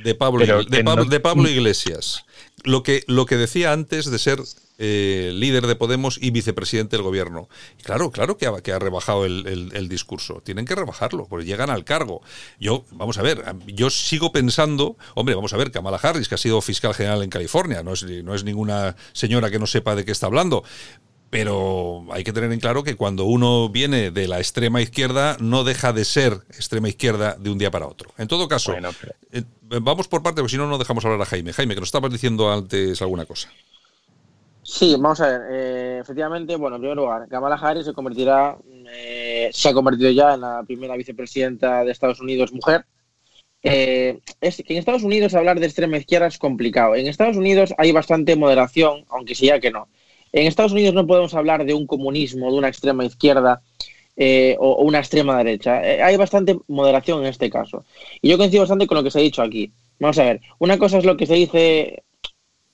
de 0.03 0.15
Pablo, 0.15 0.65
de, 0.65 1.21
Pablo, 1.21 1.49
Iglesias? 1.51 2.25
Lo 2.65 2.83
que, 2.83 3.05
lo 3.09 3.27
que 3.27 3.37
decía 3.37 3.73
antes 3.73 4.11
de 4.11 4.19
ser 4.19 4.39
eh, 4.85 5.31
líder 5.33 5.69
de 5.69 5.77
Podemos 5.77 6.19
y 6.21 6.33
vicepresidente 6.33 6.97
del 6.97 7.05
gobierno. 7.05 7.49
claro, 7.85 8.11
claro 8.11 8.37
que 8.37 8.49
ha, 8.49 8.61
que 8.63 8.73
ha 8.73 8.81
rebajado 8.81 9.25
el, 9.25 9.89
discurso. 9.89 10.41
Tienen 10.45 10.65
que 10.65 10.75
rebajarlo, 10.75 11.27
porque 11.29 11.47
llegan 11.47 11.71
al 11.71 11.85
cargo. 11.85 12.21
Yo, 12.59 12.85
vamos 12.91 13.17
a 13.17 13.23
ver, 13.23 13.45
yo 13.67 13.91
sigo 13.91 14.33
pensando, 14.33 14.97
hombre, 15.15 15.37
vamos 15.37 15.53
a 15.53 15.57
ver, 15.57 15.71
Kamala 15.71 16.01
Harris, 16.03 16.29
que 16.29 16.35
ha 16.35 16.39
sido 16.39 16.61
fiscal 16.61 16.95
general 16.95 17.23
en 17.23 17.31
California, 17.31 17.85
no 17.85 17.93
es, 17.93 18.03
no 18.03 18.35
es 18.35 18.43
ninguna 18.43 18.97
señora 19.13 19.53
que 19.53 19.61
no 19.61 19.69
sepa 19.69 19.95
de 19.95 20.05
qué 20.05 20.11
está 20.11 20.27
hablando. 20.27 20.65
Pero 21.31 22.05
hay 22.11 22.25
que 22.25 22.33
tener 22.33 22.51
en 22.51 22.59
claro 22.59 22.83
que 22.83 22.97
cuando 22.97 23.25
uno 23.25 23.69
viene 23.69 24.11
de 24.11 24.27
la 24.27 24.39
extrema 24.39 24.83
izquierda, 24.83 25.37
no 25.39 25.63
deja 25.63 25.93
de 25.93 26.05
ser 26.05 26.33
extrema 26.51 26.89
izquierda 26.89 27.37
de 27.39 27.51
un 27.51 27.57
día 27.57 27.71
para 27.71 27.87
otro. 27.87 28.13
En 28.19 28.27
todo 28.27 28.49
caso, 28.49 28.75
eh, 29.31 29.45
vamos 29.61 30.09
por 30.09 30.25
parte, 30.25 30.43
porque 30.43 30.51
si 30.51 30.59
no, 30.59 30.67
no 30.67 30.77
dejamos 30.77 31.05
hablar 31.05 31.23
a 31.23 31.27
Jaime. 31.27 31.53
Jaime, 31.53 31.75
que 31.75 31.81
nos 31.81 31.89
estabas 31.89 32.11
diciendo 32.11 32.53
antes 32.53 33.01
alguna 33.01 33.27
cosa. 33.27 33.49
Sí, 34.65 34.93
vamos 34.93 35.21
a 35.21 35.27
ver. 35.27 35.41
Eh, 35.51 35.99
efectivamente, 36.03 36.55
bueno, 36.57 36.77
en 36.77 36.83
primer 36.83 36.97
lugar, 36.97 37.29
Kamala 37.29 37.57
Harris 37.57 37.85
se 37.85 37.93
convertirá, 37.93 38.57
eh, 38.95 39.51
se 39.53 39.69
ha 39.69 39.75
convertido 39.75 40.11
ya 40.11 40.35
en 40.35 40.41
la 40.43 40.63
primera 40.65 40.97
vicepresidenta 40.97 41.85
de 41.85 41.91
Estados 41.91 42.21
Unidos 42.21 42.53
mujer. 42.53 42.87
Eh, 43.65 44.21
es 44.41 44.57
que 44.57 44.73
en 44.73 44.79
Estados 44.79 45.03
Unidos 45.03 45.35
hablar 45.35 45.59
de 45.61 45.67
extrema 45.67 45.97
izquierda 45.97 46.29
es 46.29 46.39
complicado. 46.39 46.95
En 46.95 47.09
Estados 47.09 47.37
Unidos 47.37 47.75
hay 47.77 47.91
bastante 47.93 48.37
moderación, 48.37 49.05
aunque 49.09 49.35
sea 49.35 49.59
que 49.61 49.73
no. 49.73 49.89
En 50.33 50.47
Estados 50.47 50.73
Unidos 50.73 50.95
no 50.95 51.07
podemos 51.07 51.35
hablar 51.35 51.65
de 51.65 51.75
un 51.75 51.87
comunismo, 51.87 52.51
de 52.51 52.59
una 52.59 52.69
extrema 52.69 53.05
izquierda 53.05 53.63
o, 54.59 54.83
una 54.85 54.99
extrema 55.01 55.39
derecha. 55.39 55.79
hay 55.79 56.17
bastante 56.17 56.57
moderación 56.69 57.21
en 57.23 57.27
este 57.27 57.51
caso. 57.51 57.85
Y 58.21 58.31
yo 58.31 58.39
coincido 58.39 58.63
bastante 58.63 58.87
con 58.87 58.97
lo 58.97 59.05
que 59.05 59.11
se 59.11 59.19
ha 59.19 59.23
dicho 59.23 59.43
aquí. 59.43 59.73
Vamos 59.99 60.19
a 60.19 60.25
ver, 60.25 60.41
una 60.59 60.79
cosa 60.79 60.99
es 60.99 61.05
lo 61.05 61.17
que 61.17 61.27
se 61.27 61.35
dice 61.35 62.05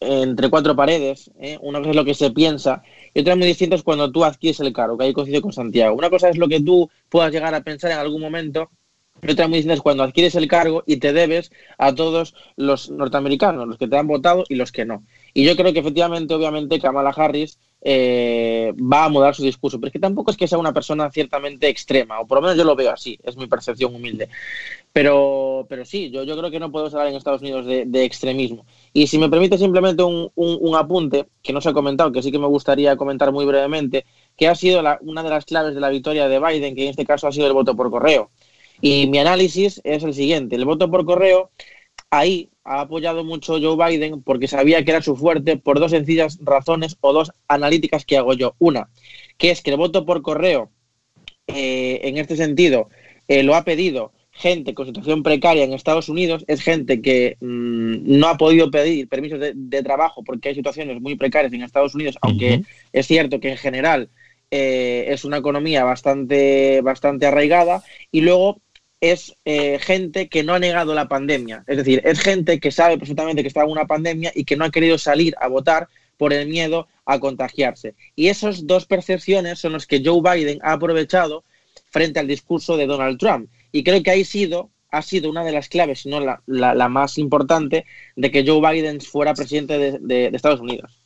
entre 0.01 0.49
cuatro 0.49 0.77
paredes, 0.77 1.31
¿eh? 1.41 1.59
una 1.61 1.79
cosa 1.79 1.91
es 1.91 1.97
lo 1.97 2.05
que 2.05 2.15
se 2.15 2.31
piensa 2.31 2.83
y 3.15 3.21
otra 3.21 3.37
muy 3.37 3.47
distinta 3.47 3.75
es 3.77 3.83
cuando 3.83 4.11
tú 4.13 4.25
adquieres 4.25 4.61
el 4.61 4.73
cargo, 4.73 4.97
que 4.97 5.05
ahí 5.05 5.13
coincido 5.13 5.43
con 5.43 5.53
Santiago. 5.53 5.97
Una 5.97 6.11
cosa 6.11 6.29
es 6.29 6.37
lo 6.37 6.49
que 6.49 6.61
tú 6.61 6.89
puedas 7.09 7.33
llegar 7.33 7.55
a 7.55 7.63
pensar 7.63 7.91
en 7.91 7.99
algún 7.99 8.21
momento 8.21 8.71
y 9.23 9.33
otra 9.33 9.49
muy 9.49 9.59
distinta 9.59 9.75
es 9.75 9.81
cuando 9.81 10.05
adquieres 10.05 10.35
el 10.37 10.47
cargo 10.47 10.85
y 10.87 10.99
te 10.99 11.13
debes 11.13 11.51
a 11.77 11.95
todos 11.95 12.35
los 12.57 12.91
norteamericanos, 12.91 13.67
los 13.67 13.79
que 13.79 13.89
te 13.89 13.97
han 13.97 14.07
votado 14.07 14.45
y 14.49 14.55
los 14.55 14.71
que 14.71 14.85
no. 14.85 15.05
Y 15.35 15.45
yo 15.45 15.57
creo 15.57 15.73
que 15.73 15.81
efectivamente, 15.81 16.35
obviamente, 16.35 16.79
Kamala 16.79 17.11
Harris 17.11 17.59
eh, 17.81 18.73
va 18.77 19.05
a 19.05 19.09
mudar 19.09 19.35
su 19.35 19.43
discurso, 19.43 19.79
pero 19.79 19.89
es 19.89 19.93
que 19.93 19.99
tampoco 19.99 20.31
es 20.31 20.37
que 20.37 20.49
sea 20.49 20.59
una 20.59 20.73
persona 20.73 21.11
ciertamente 21.11 21.69
extrema, 21.69 22.21
o 22.21 22.27
por 22.27 22.39
lo 22.39 22.43
menos 22.43 22.57
yo 22.57 22.65
lo 22.65 22.77
veo 22.77 22.91
así, 22.91 23.19
es 23.23 23.37
mi 23.37 23.47
percepción 23.47 23.95
humilde. 23.95 24.29
Pero, 24.93 25.67
pero 25.69 25.85
sí, 25.85 26.11
yo, 26.11 26.25
creo 26.25 26.51
que 26.51 26.59
no 26.59 26.73
podemos 26.73 26.93
hablar 26.95 27.09
en 27.09 27.17
Estados 27.17 27.43
Unidos 27.43 27.67
de, 27.67 28.05
extremismo. 28.05 28.67
Y 28.93 29.07
si 29.07 29.19
me 29.19 29.29
permite 29.29 29.59
simplemente 29.59 30.03
un, 30.03 30.31
un, 30.35 30.77
apunte 30.77 31.27
que 31.43 31.53
no 31.53 31.61
se 31.61 31.69
ha 31.69 31.73
comentado, 31.73 32.11
que 32.11 32.23
sí 32.23 32.33
que 32.33 32.39
me 32.39 32.47
gustaría 32.47 32.97
comentar 32.97 33.31
muy 33.31 33.45
brevemente, 33.45 34.07
que 34.37 34.49
ha 34.49 34.55
sido 34.55 34.83
una 35.03 35.23
de 35.23 35.31
las 35.31 35.45
claves 35.45 35.75
de 35.75 35.81
la 35.81 35.91
victoria 35.91 36.29
de 36.29 36.41
Biden, 36.41 36.75
que 36.75 36.85
en 36.85 36.91
este 36.91 37.07
caso 37.07 37.29
ha 37.29 37.33
sido 37.33 37.47
el 37.47 37.53
voto 37.53 37.77
por 37.77 37.91
correo. 37.91 38.31
Y 38.81 39.07
mi 39.09 39.19
análisis 39.19 39.81
es 39.85 40.03
el 40.05 40.15
siguiente, 40.15 40.57
el 40.57 40.65
voto 40.65 40.91
por 40.91 41.05
correo 41.05 41.51
ahí 42.11 42.51
ha 42.65 42.81
apoyado 42.83 43.25
mucho 43.25 43.59
Joe 43.61 43.77
Biden 43.77 44.23
porque 44.23 44.49
sabía 44.49 44.85
que 44.85 44.91
era 44.91 45.03
su 45.03 45.17
fuerte 45.17 45.57
por 45.57 45.81
dos 45.81 45.91
sencillas 45.91 46.39
razones 46.43 46.97
o 47.01 47.13
dos 47.13 47.33
analíticas 47.49 48.05
que 48.05 48.17
hago 48.17 48.35
yo. 48.35 48.55
Una, 48.59 48.91
que 49.37 49.51
es 49.51 49.63
que 49.63 49.71
el 49.71 49.77
voto 49.77 50.05
por 50.05 50.23
correo, 50.23 50.71
eh, 51.47 52.01
en 52.05 52.19
este 52.19 52.37
sentido, 52.37 52.89
eh, 53.29 53.43
lo 53.43 53.55
ha 53.55 53.65
pedido 53.65 54.13
gente 54.39 54.75
con 54.75 54.87
situación 54.87 55.23
precaria 55.23 55.65
en 55.65 55.73
Estados 55.73 56.09
Unidos, 56.09 56.45
es 56.47 56.63
gente 56.63 57.03
que 57.03 57.37
mm, 57.41 58.19
no 58.19 58.29
ha 58.29 58.37
podido 58.37 58.71
pedir 58.71 59.09
permisos 59.09 59.41
de, 59.41 59.83
trabajo 59.83 60.23
porque 60.25 60.51
hay 60.51 60.55
situaciones 60.55 61.01
muy 61.01 61.17
precarias 61.17 61.53
en 61.53 61.63
Estados 61.63 61.95
Unidos, 61.95 62.17
aunque 62.23 62.63
es 62.93 63.07
cierto 63.07 63.41
que 63.41 63.51
en 63.51 63.57
general 63.57 64.11
eh, 64.51 65.07
es 65.09 65.25
una 65.25 65.39
economía 65.39 65.85
bastante, 65.85 66.81
bastante 66.83 67.27
arraigada. 67.27 67.83
Y 68.11 68.23
luego 68.23 68.61
es 69.01 69.35
eh, 69.45 69.79
gente 69.81 70.29
que 70.29 70.43
no 70.43 70.55
ha 70.55 70.59
negado 70.59 70.95
la 70.95 71.09
pandemia. 71.09 71.65
Es 71.67 71.77
decir, 71.77 72.01
es 72.05 72.21
gente 72.21 72.59
que 72.61 72.73
sabe 72.73 72.99
perfectamente 72.99 73.43
que 73.43 73.49
está 73.49 73.63
en 73.63 73.71
una 73.71 73.87
pandemia 73.87 74.33
y 74.35 74.45
que 74.45 74.57
no 74.57 74.65
ha 74.65 74.71
querido 74.71 74.99
salir 74.99 75.35
a 75.41 75.49
votar 75.49 75.89
por 76.17 76.33
el 76.33 76.49
miedo 76.49 76.89
a 77.05 77.21
contagiarse. 77.21 77.95
Y 78.17 78.29
esas 78.29 78.67
dos 78.67 78.87
percepciones 78.87 79.59
son 79.59 79.73
las 79.73 79.87
que 79.87 80.03
Joe 80.05 80.21
Biden 80.21 80.59
ha 80.63 80.73
aprovechado 80.73 81.45
frente 81.91 82.19
al 82.19 82.27
discurso 82.27 82.77
de 82.77 82.87
Donald 82.87 83.19
Trump. 83.19 83.49
Y 83.73 83.85
creo 83.85 84.03
que 84.03 84.11
ha 84.11 84.25
sido, 84.25 84.71
ha 84.91 85.03
sido 85.03 85.31
una 85.31 85.45
de 85.45 85.53
las 85.53 85.69
claves, 85.69 86.01
si 86.01 86.09
no 86.09 86.21
la, 86.21 86.89
más 86.89 87.19
importante, 87.19 87.85
de 88.17 88.31
que 88.31 88.47
Joe 88.47 88.61
Biden 88.61 89.01
fuera 89.01 89.35
presidente 89.35 89.99
de, 90.01 90.31
Estados 90.33 90.61
Unidos. 90.61 91.03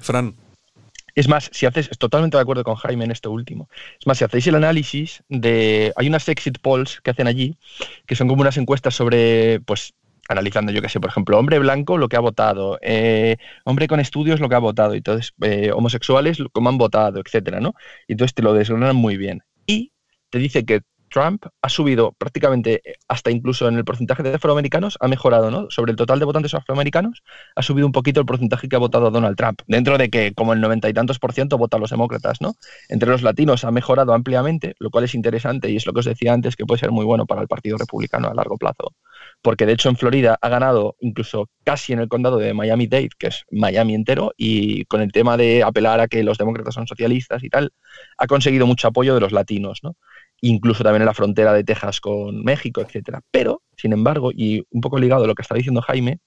Fran. 0.00 0.34
Es 1.14 1.28
más, 1.28 1.50
si 1.52 1.66
haces, 1.66 1.90
totalmente 1.98 2.36
de 2.36 2.42
acuerdo 2.42 2.64
con 2.64 2.76
Jaime 2.76 3.04
en 3.04 3.10
esto 3.10 3.30
último. 3.30 3.68
Es 3.98 4.06
más, 4.06 4.18
si 4.18 4.24
hacéis 4.24 4.46
el 4.46 4.54
análisis 4.54 5.22
de, 5.28 5.92
hay 5.96 6.08
unas 6.08 6.28
exit 6.28 6.58
polls 6.60 7.00
que 7.02 7.10
hacen 7.10 7.26
allí, 7.26 7.56
que 8.06 8.14
son 8.14 8.28
como 8.28 8.42
unas 8.42 8.56
encuestas 8.56 8.94
sobre, 8.94 9.60
pues, 9.60 9.92
analizando, 10.28 10.70
yo 10.70 10.80
qué 10.80 10.88
sé, 10.88 11.00
por 11.00 11.10
ejemplo, 11.10 11.38
hombre 11.38 11.58
blanco 11.58 11.98
lo 11.98 12.08
que 12.08 12.16
ha 12.16 12.20
votado, 12.20 12.78
eh, 12.82 13.36
hombre 13.64 13.88
con 13.88 13.98
estudios 13.98 14.38
lo 14.38 14.48
que 14.48 14.54
ha 14.54 14.60
votado, 14.60 14.94
y 14.94 14.98
entonces 14.98 15.34
eh, 15.42 15.72
homosexuales 15.72 16.38
cómo 16.52 16.68
han 16.68 16.78
votado, 16.78 17.20
etcétera, 17.20 17.58
¿no? 17.58 17.74
Y 18.06 18.12
entonces 18.12 18.34
te 18.34 18.42
lo 18.42 18.54
desgranan 18.54 18.94
muy 18.94 19.16
bien. 19.16 19.42
Y 19.66 19.92
te 20.30 20.38
dice 20.38 20.64
que 20.64 20.82
Trump 21.10 21.44
ha 21.60 21.68
subido 21.68 22.12
prácticamente 22.12 22.80
eh, 22.84 22.94
hasta 23.08 23.30
incluso 23.30 23.68
en 23.68 23.76
el 23.76 23.84
porcentaje 23.84 24.22
de 24.22 24.34
afroamericanos, 24.34 24.96
ha 25.00 25.08
mejorado, 25.08 25.50
¿no? 25.50 25.70
Sobre 25.70 25.90
el 25.90 25.96
total 25.96 26.18
de 26.18 26.24
votantes 26.24 26.54
afroamericanos, 26.54 27.22
ha 27.54 27.62
subido 27.62 27.86
un 27.86 27.92
poquito 27.92 28.20
el 28.20 28.26
porcentaje 28.26 28.68
que 28.68 28.76
ha 28.76 28.78
votado 28.78 29.10
Donald 29.10 29.36
Trump, 29.36 29.60
dentro 29.66 29.98
de 29.98 30.08
que 30.08 30.32
como 30.32 30.52
el 30.52 30.60
noventa 30.60 30.88
y 30.88 30.94
tantos 30.94 31.18
por 31.18 31.32
ciento 31.32 31.58
votan 31.58 31.80
los 31.80 31.90
demócratas, 31.90 32.40
¿no? 32.40 32.54
Entre 32.88 33.08
los 33.10 33.22
latinos 33.22 33.64
ha 33.64 33.70
mejorado 33.70 34.14
ampliamente, 34.14 34.74
lo 34.78 34.90
cual 34.90 35.04
es 35.04 35.14
interesante 35.14 35.70
y 35.70 35.76
es 35.76 35.86
lo 35.86 35.92
que 35.92 36.00
os 36.00 36.06
decía 36.06 36.32
antes, 36.32 36.56
que 36.56 36.64
puede 36.64 36.80
ser 36.80 36.90
muy 36.92 37.04
bueno 37.04 37.26
para 37.26 37.42
el 37.42 37.48
Partido 37.48 37.76
Republicano 37.76 38.28
a 38.28 38.34
largo 38.34 38.56
plazo, 38.56 38.94
porque 39.42 39.66
de 39.66 39.72
hecho 39.72 39.88
en 39.88 39.96
Florida 39.96 40.38
ha 40.40 40.48
ganado 40.48 40.96
incluso 41.00 41.50
casi 41.64 41.92
en 41.92 42.00
el 42.00 42.08
condado 42.08 42.38
de 42.38 42.54
Miami-Dade, 42.54 43.10
que 43.18 43.28
es 43.28 43.44
Miami 43.50 43.94
entero, 43.94 44.32
y 44.36 44.84
con 44.86 45.00
el 45.00 45.12
tema 45.12 45.36
de 45.36 45.62
apelar 45.62 46.00
a 46.00 46.08
que 46.08 46.22
los 46.22 46.38
demócratas 46.38 46.74
son 46.74 46.86
socialistas 46.86 47.42
y 47.42 47.48
tal, 47.50 47.72
ha 48.16 48.26
conseguido 48.26 48.66
mucho 48.66 48.88
apoyo 48.88 49.14
de 49.14 49.20
los 49.20 49.32
latinos, 49.32 49.80
¿no? 49.82 49.96
Incluso 50.40 50.82
también 50.82 51.02
en 51.02 51.06
la 51.06 51.14
frontera 51.14 51.52
de 51.52 51.64
Texas 51.64 52.00
con 52.00 52.42
México, 52.42 52.80
etcétera. 52.80 53.20
Pero, 53.30 53.62
sin 53.76 53.92
embargo, 53.92 54.30
y 54.32 54.64
un 54.70 54.80
poco 54.80 54.98
ligado 54.98 55.24
a 55.24 55.26
lo 55.26 55.34
que 55.34 55.42
está 55.42 55.54
diciendo 55.54 55.82
Jaime, 55.82 56.20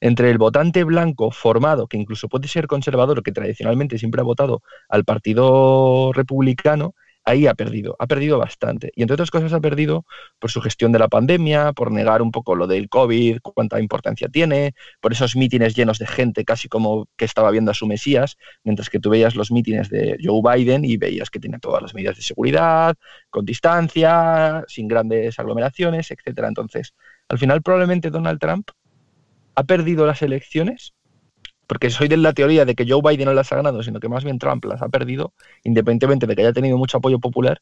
entre 0.00 0.30
el 0.30 0.38
votante 0.38 0.84
blanco 0.84 1.30
formado, 1.30 1.86
que 1.86 1.96
incluso 1.96 2.28
puede 2.28 2.48
ser 2.48 2.66
conservador, 2.66 3.22
que 3.22 3.32
tradicionalmente 3.32 3.98
siempre 3.98 4.20
ha 4.20 4.24
votado 4.24 4.62
al 4.88 5.04
Partido 5.04 6.12
Republicano, 6.12 6.94
ahí 7.24 7.46
ha 7.46 7.54
perdido, 7.54 7.96
ha 7.98 8.06
perdido 8.06 8.38
bastante. 8.38 8.92
Y 8.94 9.02
entre 9.02 9.14
otras 9.14 9.30
cosas 9.30 9.52
ha 9.52 9.60
perdido 9.60 10.04
por 10.38 10.50
su 10.50 10.60
gestión 10.60 10.92
de 10.92 10.98
la 10.98 11.08
pandemia, 11.08 11.72
por 11.72 11.90
negar 11.90 12.22
un 12.22 12.30
poco 12.30 12.54
lo 12.54 12.66
del 12.66 12.88
COVID, 12.88 13.38
cuánta 13.42 13.80
importancia 13.80 14.28
tiene, 14.28 14.74
por 15.00 15.12
esos 15.12 15.36
mítines 15.36 15.74
llenos 15.74 15.98
de 15.98 16.06
gente, 16.06 16.44
casi 16.44 16.68
como 16.68 17.08
que 17.16 17.24
estaba 17.24 17.50
viendo 17.50 17.70
a 17.70 17.74
su 17.74 17.86
Mesías, 17.86 18.36
mientras 18.62 18.90
que 18.90 19.00
tú 19.00 19.10
veías 19.10 19.34
los 19.34 19.50
mítines 19.50 19.88
de 19.88 20.16
Joe 20.22 20.40
Biden 20.42 20.84
y 20.84 20.96
veías 20.96 21.30
que 21.30 21.40
tiene 21.40 21.58
todas 21.58 21.82
las 21.82 21.94
medidas 21.94 22.16
de 22.16 22.22
seguridad, 22.22 22.94
con 23.30 23.44
distancia, 23.44 24.64
sin 24.68 24.88
grandes 24.88 25.38
aglomeraciones, 25.38 26.10
etcétera. 26.10 26.48
Entonces, 26.48 26.94
al 27.28 27.38
final 27.38 27.62
probablemente 27.62 28.10
Donald 28.10 28.38
Trump 28.38 28.68
ha 29.54 29.64
perdido 29.64 30.06
las 30.06 30.22
elecciones 30.22 30.94
porque 31.66 31.90
soy 31.90 32.08
de 32.08 32.16
la 32.16 32.32
teoría 32.32 32.64
de 32.64 32.74
que 32.74 32.86
Joe 32.88 33.00
Biden 33.02 33.26
no 33.26 33.34
las 33.34 33.52
ha 33.52 33.56
ganado, 33.56 33.82
sino 33.82 34.00
que 34.00 34.08
más 34.08 34.24
bien 34.24 34.38
Trump 34.38 34.64
las 34.64 34.82
ha 34.82 34.88
perdido, 34.88 35.32
independientemente 35.62 36.26
de 36.26 36.34
que 36.36 36.42
haya 36.42 36.52
tenido 36.52 36.78
mucho 36.78 36.98
apoyo 36.98 37.18
popular, 37.18 37.60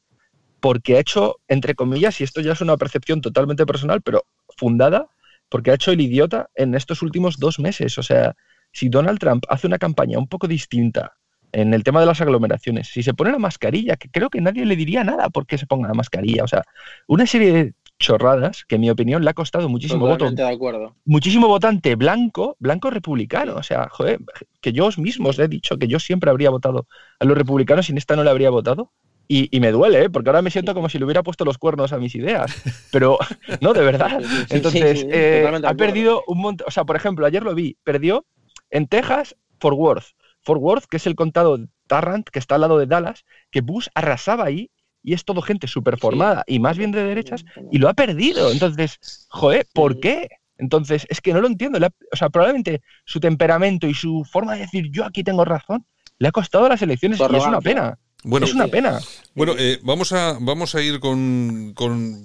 porque 0.61 0.97
ha 0.97 1.01
hecho, 1.01 1.37
entre 1.49 1.75
comillas, 1.75 2.21
y 2.21 2.25
esto 2.25 2.41
ya 2.41 2.53
es 2.53 2.61
una 2.61 2.77
percepción 2.77 3.21
totalmente 3.21 3.67
personal, 3.67 4.01
pero 4.03 4.25
fundada, 4.57 5.09
porque 5.49 5.71
ha 5.71 5.75
hecho 5.75 5.91
el 5.93 6.01
idiota 6.01 6.51
en 6.55 6.75
estos 6.75 7.03
últimos 7.03 7.39
dos 7.39 7.59
meses. 7.59 7.99
O 7.99 8.03
sea, 8.03 8.35
si 8.73 8.89
Donald 8.89 9.19
Trump 9.19 9.45
hace 9.49 9.67
una 9.67 9.79
campaña 9.79 10.19
un 10.19 10.29
poco 10.29 10.47
distinta 10.49 11.15
en 11.53 11.75
el 11.75 11.85
tema 11.85 12.01
de 12.01 12.07
las 12.07 12.21
aglomeraciones, 12.21 12.89
si 12.89 13.03
se 13.03 13.13
pone 13.13 13.33
la 13.33 13.39
mascarilla, 13.39 13.97
que 13.97 14.09
creo 14.09 14.31
que 14.31 14.41
nadie 14.41 14.65
le 14.65 14.77
diría 14.77 15.05
nada 15.05 15.29
porque 15.29 15.59
se 15.59 15.67
ponga 15.67 15.89
la 15.89 15.95
mascarilla, 15.95 16.45
o 16.45 16.49
sea, 16.49 16.63
una 17.07 17.27
serie 17.27 17.53
de 17.53 17.75
chorradas 18.03 18.65
que 18.67 18.75
en 18.75 18.83
mi 18.83 18.91
opinión 18.91 19.25
le 19.25 19.31
ha 19.31 19.35
costado 19.35 19.69
muchísimo 19.69 20.07
voto. 20.07 20.31
de 20.31 20.47
acuerdo. 20.47 20.97
Muchísimo 21.05 21.49
votante 21.49 21.95
blanco, 21.95 22.57
blanco 22.59 22.91
republicano. 22.91 23.55
O 23.57 23.63
sea, 23.63 23.89
joder, 23.89 24.19
que 24.61 24.73
yo 24.73 24.89
mismo 24.99 25.31
os 25.31 25.39
he 25.39 25.49
dicho 25.49 25.79
que 25.79 25.89
yo 25.89 25.99
siempre 25.99 26.31
habría 26.31 26.51
votado 26.51 26.87
a 27.19 27.25
los 27.25 27.39
republicanos 27.39 27.89
y 27.89 27.93
en 27.93 27.99
esta 27.99 28.17
no 28.17 28.25
le 28.25 28.31
habría 28.31 28.51
votado. 28.51 28.93
Y, 29.29 29.61
me 29.61 29.73
duele, 29.73 30.05
¿eh? 30.05 30.11
porque 30.11 30.29
ahora 30.29 30.43
me 30.43 30.51
siento 30.51 30.75
como 30.75 30.91
si 30.91 30.99
le 30.99 31.07
hubiera 31.07 31.23
puesto 31.23 31.47
los 31.47 31.57
cuernos 31.57 31.95
a 31.95 31.99
mis 31.99 32.15
ideas. 32.15 32.53
Pero, 32.91 33.17
no, 33.63 33.73
de 33.73 33.81
verdad. 33.81 34.21
Entonces, 34.51 35.07
eh, 35.09 35.51
ha 35.65 35.73
perdido 35.73 36.23
un 36.27 36.39
montón. 36.39 36.67
O 36.69 36.71
sea, 36.71 36.85
por 36.85 36.97
ejemplo, 36.97 37.25
ayer 37.25 37.43
lo 37.43 37.55
vi, 37.55 37.79
perdió 37.83 38.27
en 38.69 38.89
Texas 38.89 39.35
Fort 39.59 39.79
Worth. 39.79 40.05
Fort 40.43 40.61
Worth, 40.61 40.85
que 40.85 40.99
es 40.99 41.07
el 41.07 41.15
condado 41.15 41.59
Tarrant, 41.87 42.29
que 42.29 42.41
está 42.41 42.57
al 42.57 42.63
lado 42.63 42.79
de 42.79 42.85
Dallas, 42.85 43.25
que 43.51 43.63
Bush 43.63 43.87
arrasaba 43.95 44.45
ahí 44.45 44.71
y 45.03 45.15
es 45.15 45.25
todo 45.25 45.43
gente 45.43 45.67
súper 45.67 45.99
formada 45.99 46.45
y 46.47 46.59
más 46.59 46.79
bien 46.79 46.93
de 46.93 47.05
derechas 47.05 47.45
y 47.71 47.79
lo 47.79 47.89
ha 47.89 47.95
perdido. 47.95 48.51
Entonces, 48.53 49.27
joder, 49.29 49.67
¿por 49.75 50.01
qué? 50.01 50.29
Entonces, 50.59 51.07
es 51.11 51.21
que 51.21 51.33
no 51.33 51.41
lo 51.41 51.49
entiendo. 51.49 51.79
o 52.13 52.17
sea, 52.17 52.31
probablemente 52.31 52.83
su 53.05 53.19
temperamento 53.21 53.87
y 53.87 53.95
su 53.95 54.25
forma 54.25 54.55
de 54.55 54.61
decir 54.61 54.91
yo 54.91 55.05
aquí 55.05 55.25
tengo 55.25 55.45
razón 55.45 55.85
le 56.23 56.29
ha 56.29 56.33
costado 56.33 56.69
las 56.69 56.81
elecciones 56.83 57.19
y 57.19 57.23
es 57.23 57.47
una 57.47 57.61
pena. 57.61 57.99
Bueno, 58.25 58.47
es 58.47 58.55
una 58.55 58.69
pena. 58.69 59.01
Bueno, 59.35 59.55
eh, 59.59 59.81
vamos, 59.83 60.13
a, 60.13 60.37
vamos 60.41 60.75
a 60.77 60.83
ir 60.83 61.01
con, 61.01 61.75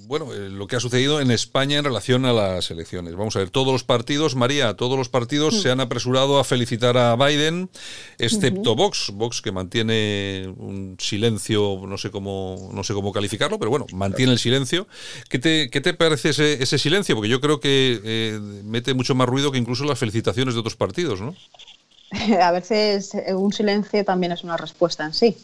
bueno, 0.07 0.31
eh, 0.33 0.49
lo 0.49 0.67
que 0.67 0.75
ha 0.75 0.79
sucedido 0.79 1.21
en 1.21 1.31
España 1.31 1.79
en 1.79 1.85
relación 1.85 2.25
a 2.25 2.33
las 2.33 2.69
elecciones. 2.69 3.15
Vamos 3.15 3.35
a 3.35 3.39
ver, 3.39 3.49
todos 3.49 3.73
los 3.73 3.83
partidos, 3.83 4.35
María, 4.35 4.75
todos 4.75 4.97
los 4.97 5.09
partidos 5.09 5.55
mm. 5.55 5.59
se 5.59 5.71
han 5.71 5.79
apresurado 5.79 6.39
a 6.39 6.43
felicitar 6.43 6.97
a 6.97 7.15
Biden, 7.15 7.69
excepto 8.19 8.75
Vox, 8.75 9.11
Vox 9.13 9.41
que 9.41 9.51
mantiene 9.51 10.53
un 10.57 10.97
silencio, 10.99 11.81
no 11.87 11.97
sé 11.97 12.11
cómo, 12.11 12.69
no 12.73 12.83
sé 12.83 12.93
cómo 12.93 13.11
calificarlo, 13.11 13.57
pero 13.57 13.71
bueno, 13.71 13.87
mantiene 13.93 14.33
el 14.33 14.39
silencio. 14.39 14.87
¿Qué 15.29 15.39
te, 15.39 15.69
qué 15.71 15.81
te 15.81 15.95
parece 15.95 16.29
ese, 16.29 16.61
ese 16.61 16.77
silencio? 16.77 17.15
Porque 17.15 17.29
yo 17.29 17.41
creo 17.41 17.59
que 17.59 17.99
eh, 18.03 18.39
mete 18.63 18.93
mucho 18.93 19.15
más 19.15 19.27
ruido 19.27 19.51
que 19.51 19.57
incluso 19.57 19.83
las 19.85 19.97
felicitaciones 19.97 20.53
de 20.53 20.59
otros 20.59 20.75
partidos, 20.75 21.21
¿no? 21.21 21.35
a 22.41 22.51
veces 22.51 23.11
un 23.33 23.51
silencio 23.51 24.03
también 24.05 24.31
es 24.31 24.43
una 24.43 24.57
respuesta 24.57 25.05
en 25.05 25.13
sí. 25.13 25.35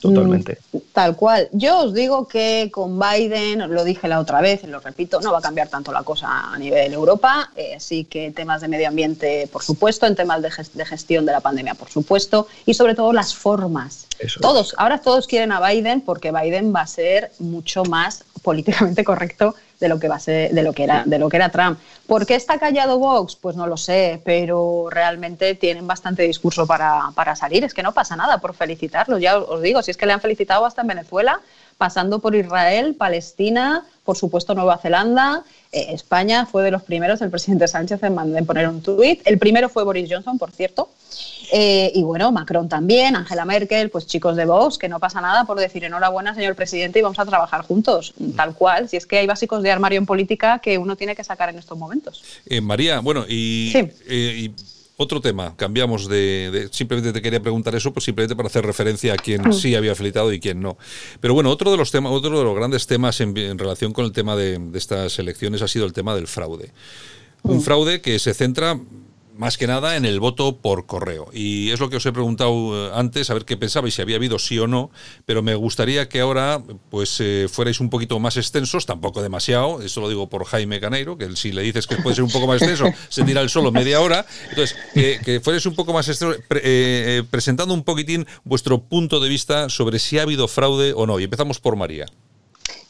Totalmente. 0.00 0.58
Mm, 0.72 0.78
tal 0.92 1.16
cual. 1.16 1.48
Yo 1.52 1.80
os 1.80 1.94
digo 1.94 2.28
que 2.28 2.70
con 2.72 2.98
Biden, 2.98 3.72
lo 3.72 3.84
dije 3.84 4.08
la 4.08 4.20
otra 4.20 4.40
vez 4.40 4.62
y 4.64 4.66
lo 4.66 4.80
repito, 4.80 5.20
no 5.20 5.32
va 5.32 5.38
a 5.38 5.42
cambiar 5.42 5.68
tanto 5.68 5.92
la 5.92 6.02
cosa 6.02 6.52
a 6.52 6.58
nivel 6.58 6.92
Europa. 6.92 7.50
Eh, 7.56 7.74
así 7.76 8.04
que 8.04 8.30
temas 8.30 8.60
de 8.60 8.68
medio 8.68 8.88
ambiente, 8.88 9.48
por 9.50 9.62
supuesto, 9.62 10.06
en 10.06 10.14
temas 10.14 10.42
de, 10.42 10.50
gestión 10.84 11.24
de 11.24 11.32
la 11.32 11.40
pandemia, 11.40 11.74
por 11.74 11.88
supuesto, 11.88 12.46
y 12.66 12.74
sobre 12.74 12.94
todo 12.94 13.12
las 13.12 13.34
formas. 13.34 14.06
todos, 14.40 14.74
ahora 14.76 14.98
todos 14.98 15.26
quieren 15.26 15.52
a 15.52 15.66
Biden 15.66 16.02
porque 16.02 16.32
Biden 16.32 16.74
va 16.74 16.82
a 16.82 16.86
ser 16.86 17.32
mucho 17.38 17.84
más 17.84 18.24
políticamente 18.42 19.04
correcto 19.04 19.54
de 19.80 19.88
lo 19.88 19.98
que 19.98 20.08
va 20.08 20.16
a 20.16 20.20
ser, 20.20 20.52
de 20.52 20.62
lo 20.62 20.72
que 20.72 20.84
era, 20.84 21.02
de 21.06 21.18
lo 21.18 21.28
que 21.28 21.36
era 21.36 21.48
Trump. 21.48 21.78
¿Por 22.06 22.26
qué 22.26 22.34
está 22.34 22.58
callado 22.58 22.98
Vox? 22.98 23.34
Pues 23.34 23.56
no 23.56 23.66
lo 23.66 23.76
sé, 23.76 24.20
pero 24.24 24.88
realmente 24.90 25.54
tienen 25.54 25.86
bastante 25.86 26.22
discurso 26.22 26.66
para, 26.66 27.10
para 27.14 27.34
salir. 27.34 27.64
Es 27.64 27.74
que 27.74 27.82
no 27.82 27.92
pasa 27.92 28.14
nada 28.14 28.38
por 28.38 28.54
felicitarlos. 28.54 29.20
Ya 29.20 29.38
os 29.38 29.62
digo, 29.62 29.82
si 29.82 29.90
es 29.90 29.96
que 29.96 30.06
le 30.06 30.12
han 30.12 30.20
felicitado 30.20 30.66
hasta 30.66 30.82
en 30.82 30.88
Venezuela, 30.88 31.40
pasando 31.80 32.18
por 32.18 32.34
Israel, 32.34 32.94
Palestina, 32.94 33.86
por 34.04 34.14
supuesto 34.14 34.54
Nueva 34.54 34.76
Zelanda, 34.76 35.44
eh, 35.72 35.86
España 35.94 36.44
fue 36.44 36.62
de 36.62 36.70
los 36.70 36.82
primeros, 36.82 37.22
el 37.22 37.30
presidente 37.30 37.68
Sánchez 37.68 38.02
en, 38.02 38.44
poner 38.44 38.68
un 38.68 38.82
tuit. 38.82 39.22
El 39.24 39.38
primero 39.38 39.70
fue 39.70 39.82
Boris 39.82 40.06
Johnson, 40.10 40.38
por 40.38 40.50
cierto. 40.50 40.90
Eh, 41.52 41.92
y 41.94 42.02
bueno, 42.02 42.32
Macron 42.32 42.68
también, 42.68 43.16
Angela 43.16 43.44
Merkel, 43.44 43.90
pues 43.90 44.06
chicos 44.06 44.36
de 44.36 44.44
Vox, 44.44 44.78
que 44.78 44.88
no 44.88 45.00
pasa 45.00 45.20
nada 45.20 45.44
por 45.44 45.58
decir 45.58 45.84
enhorabuena, 45.84 46.34
señor 46.34 46.54
presidente, 46.54 46.98
y 46.98 47.02
vamos 47.02 47.18
a 47.18 47.26
trabajar 47.26 47.62
juntos, 47.62 48.14
tal 48.36 48.54
cual. 48.54 48.88
Si 48.88 48.96
es 48.96 49.06
que 49.06 49.18
hay 49.18 49.26
básicos 49.26 49.62
de 49.62 49.70
armario 49.70 49.98
en 49.98 50.06
política 50.06 50.58
que 50.60 50.78
uno 50.78 50.96
tiene 50.96 51.16
que 51.16 51.24
sacar 51.24 51.48
en 51.50 51.58
estos 51.58 51.76
momentos. 51.76 52.22
Eh, 52.46 52.60
María, 52.60 53.00
bueno, 53.00 53.24
y, 53.28 53.72
y 54.08 54.54
otro 55.02 55.22
tema, 55.22 55.56
cambiamos 55.56 56.08
de, 56.08 56.68
Simplemente 56.72 57.14
te 57.14 57.22
quería 57.22 57.40
preguntar 57.40 57.74
eso, 57.74 57.90
pues 57.90 58.04
simplemente 58.04 58.36
para 58.36 58.48
hacer 58.48 58.66
referencia 58.66 59.14
a 59.14 59.16
quién 59.16 59.48
mm. 59.48 59.52
sí 59.54 59.74
había 59.74 59.94
felicitado 59.94 60.30
y 60.30 60.38
quién 60.38 60.60
no. 60.60 60.76
Pero 61.20 61.32
bueno, 61.32 61.48
otro 61.48 61.70
de 61.70 61.78
los 61.78 61.90
temas, 61.90 62.12
otro 62.12 62.38
de 62.38 62.44
los 62.44 62.54
grandes 62.54 62.86
temas 62.86 63.18
en, 63.22 63.34
relación 63.58 63.94
con 63.94 64.04
el 64.04 64.12
tema 64.12 64.36
de, 64.36 64.60
estas 64.74 65.18
elecciones 65.18 65.62
ha 65.62 65.68
sido 65.68 65.86
el 65.86 65.94
tema 65.94 66.14
del 66.14 66.26
fraude. 66.26 66.72
Un 67.44 67.56
mm. 67.56 67.60
fraude 67.62 68.00
que 68.02 68.18
se 68.18 68.34
centra 68.34 68.78
más 69.40 69.56
que 69.56 69.66
nada 69.66 69.96
en 69.96 70.04
el 70.04 70.20
voto 70.20 70.58
por 70.58 70.84
correo. 70.84 71.30
Y 71.32 71.70
es 71.70 71.80
lo 71.80 71.88
que 71.88 71.96
os 71.96 72.04
he 72.04 72.12
preguntado 72.12 72.88
eh, 72.88 72.92
antes, 72.94 73.30
a 73.30 73.34
ver 73.34 73.46
qué 73.46 73.56
pensabais, 73.56 73.94
si 73.94 74.02
había 74.02 74.16
habido 74.16 74.38
sí 74.38 74.58
o 74.58 74.66
no, 74.66 74.90
pero 75.24 75.42
me 75.42 75.54
gustaría 75.54 76.10
que 76.10 76.20
ahora 76.20 76.62
pues 76.90 77.16
eh, 77.20 77.48
fuerais 77.50 77.80
un 77.80 77.88
poquito 77.88 78.18
más 78.18 78.36
extensos, 78.36 78.84
tampoco 78.84 79.22
demasiado, 79.22 79.80
eso 79.80 80.02
lo 80.02 80.10
digo 80.10 80.28
por 80.28 80.44
Jaime 80.44 80.78
Caneiro, 80.78 81.16
que 81.16 81.34
si 81.36 81.52
le 81.52 81.62
dices 81.62 81.86
que 81.86 81.96
puede 81.96 82.16
ser 82.16 82.24
un 82.24 82.30
poco 82.30 82.46
más 82.46 82.60
extenso, 82.60 82.84
se 83.08 83.24
tira 83.24 83.40
el 83.40 83.48
solo 83.48 83.72
media 83.72 84.02
hora. 84.02 84.26
Entonces, 84.50 84.76
que 84.92 85.40
fuerais 85.42 85.64
un 85.64 85.74
poco 85.74 85.94
más 85.94 86.06
extensos, 86.06 86.38
eh, 86.50 87.22
presentando 87.30 87.72
un 87.72 87.82
poquitín 87.82 88.26
vuestro 88.44 88.82
punto 88.82 89.20
de 89.20 89.30
vista 89.30 89.70
sobre 89.70 90.00
si 90.00 90.18
ha 90.18 90.22
habido 90.22 90.48
fraude 90.48 90.92
o 90.94 91.06
no. 91.06 91.18
Y 91.18 91.24
empezamos 91.24 91.60
por 91.60 91.76
María. 91.76 92.04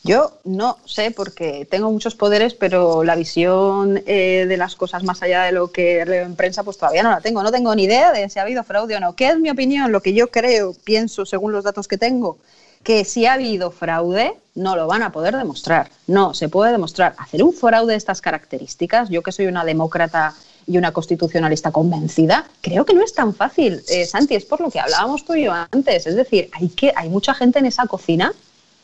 Yo 0.03 0.33
no 0.45 0.79
sé 0.87 1.11
porque 1.11 1.67
tengo 1.71 1.91
muchos 1.91 2.15
poderes, 2.15 2.55
pero 2.55 3.05
la 3.05 3.17
visión 3.17 4.03
eh, 4.07 4.47
de 4.49 4.57
las 4.57 4.75
cosas 4.75 5.03
más 5.03 5.23
allá 5.23 5.43
de 5.43 5.53
lo 5.53 5.71
que 5.71 6.05
leo 6.07 6.25
en 6.25 6.37
prensa, 6.37 6.63
pues 6.63 6.79
todavía 6.79 7.03
no 7.03 7.11
la 7.11 7.21
tengo. 7.21 7.43
No 7.43 7.53
tengo 7.53 7.75
ni 7.75 7.85
idea 7.85 8.11
de 8.13 8.29
si 8.31 8.39
ha 8.39 8.43
habido 8.43 8.65
fraude 8.65 8.97
o 8.97 9.01
no. 9.01 9.15
¿Qué 9.15 9.29
es 9.29 9.39
mi 9.39 9.51
opinión? 9.51 9.93
Lo 9.93 10.01
que 10.01 10.15
yo 10.15 10.31
creo, 10.31 10.75
pienso, 10.85 11.27
según 11.27 11.53
los 11.53 11.65
datos 11.65 11.87
que 11.87 11.99
tengo, 11.99 12.39
que 12.83 13.05
si 13.05 13.27
ha 13.27 13.35
habido 13.35 13.71
fraude, 13.71 14.35
no 14.55 14.75
lo 14.75 14.87
van 14.87 15.03
a 15.03 15.13
poder 15.13 15.37
demostrar. 15.37 15.91
No, 16.07 16.33
se 16.33 16.49
puede 16.49 16.73
demostrar. 16.73 17.15
Hacer 17.19 17.43
un 17.43 17.53
fraude 17.53 17.93
de 17.93 17.99
estas 17.99 18.23
características, 18.23 19.11
yo 19.11 19.23
que 19.23 19.33
soy 19.33 19.47
una 19.47 19.67
demócrata 19.67 20.35
y 20.67 20.79
una 20.79 20.93
constitucionalista 20.93 21.73
convencida, 21.73 22.47
creo 22.63 22.87
que 22.87 22.95
no 22.95 23.03
es 23.03 23.13
tan 23.13 23.35
fácil. 23.35 23.83
Eh, 23.89 24.07
Santi, 24.07 24.35
es 24.35 24.47
por 24.47 24.63
lo 24.63 24.71
que 24.71 24.81
hablábamos 24.81 25.27
tú 25.27 25.35
y 25.35 25.45
yo 25.45 25.53
antes. 25.53 26.07
Es 26.07 26.15
decir, 26.15 26.49
hay, 26.53 26.69
que, 26.69 26.93
hay 26.97 27.11
mucha 27.11 27.35
gente 27.35 27.59
en 27.59 27.67
esa 27.67 27.87
cocina 27.87 28.33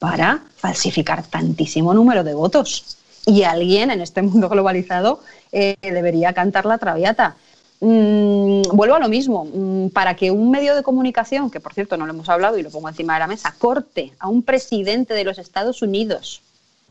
para 0.07 0.41
falsificar 0.55 1.27
tantísimo 1.27 1.93
número 1.93 2.23
de 2.23 2.33
votos. 2.33 2.97
Y 3.27 3.43
alguien 3.43 3.91
en 3.91 4.01
este 4.01 4.23
mundo 4.23 4.49
globalizado 4.49 5.19
eh, 5.51 5.77
debería 5.83 6.33
cantar 6.33 6.65
la 6.65 6.79
traviata. 6.79 7.35
Mm, 7.81 8.63
vuelvo 8.73 8.95
a 8.95 9.01
lo 9.01 9.09
mismo, 9.09 9.47
mm, 9.53 9.89
para 9.89 10.15
que 10.15 10.31
un 10.31 10.49
medio 10.53 10.77
de 10.77 10.85
comunicación, 10.85 11.51
que 11.51 11.59
por 11.59 11.75
cierto 11.75 11.97
no 11.97 12.07
lo 12.07 12.13
hemos 12.13 12.29
hablado 12.29 12.57
y 12.57 12.63
lo 12.63 12.71
pongo 12.71 12.89
encima 12.89 13.15
de 13.15 13.19
la 13.19 13.27
mesa, 13.27 13.53
corte 13.59 14.13
a 14.21 14.29
un 14.29 14.45
presidente 14.45 15.13
de 15.13 15.25
los 15.25 15.39
Estados 15.39 15.83
Unidos, 15.83 16.41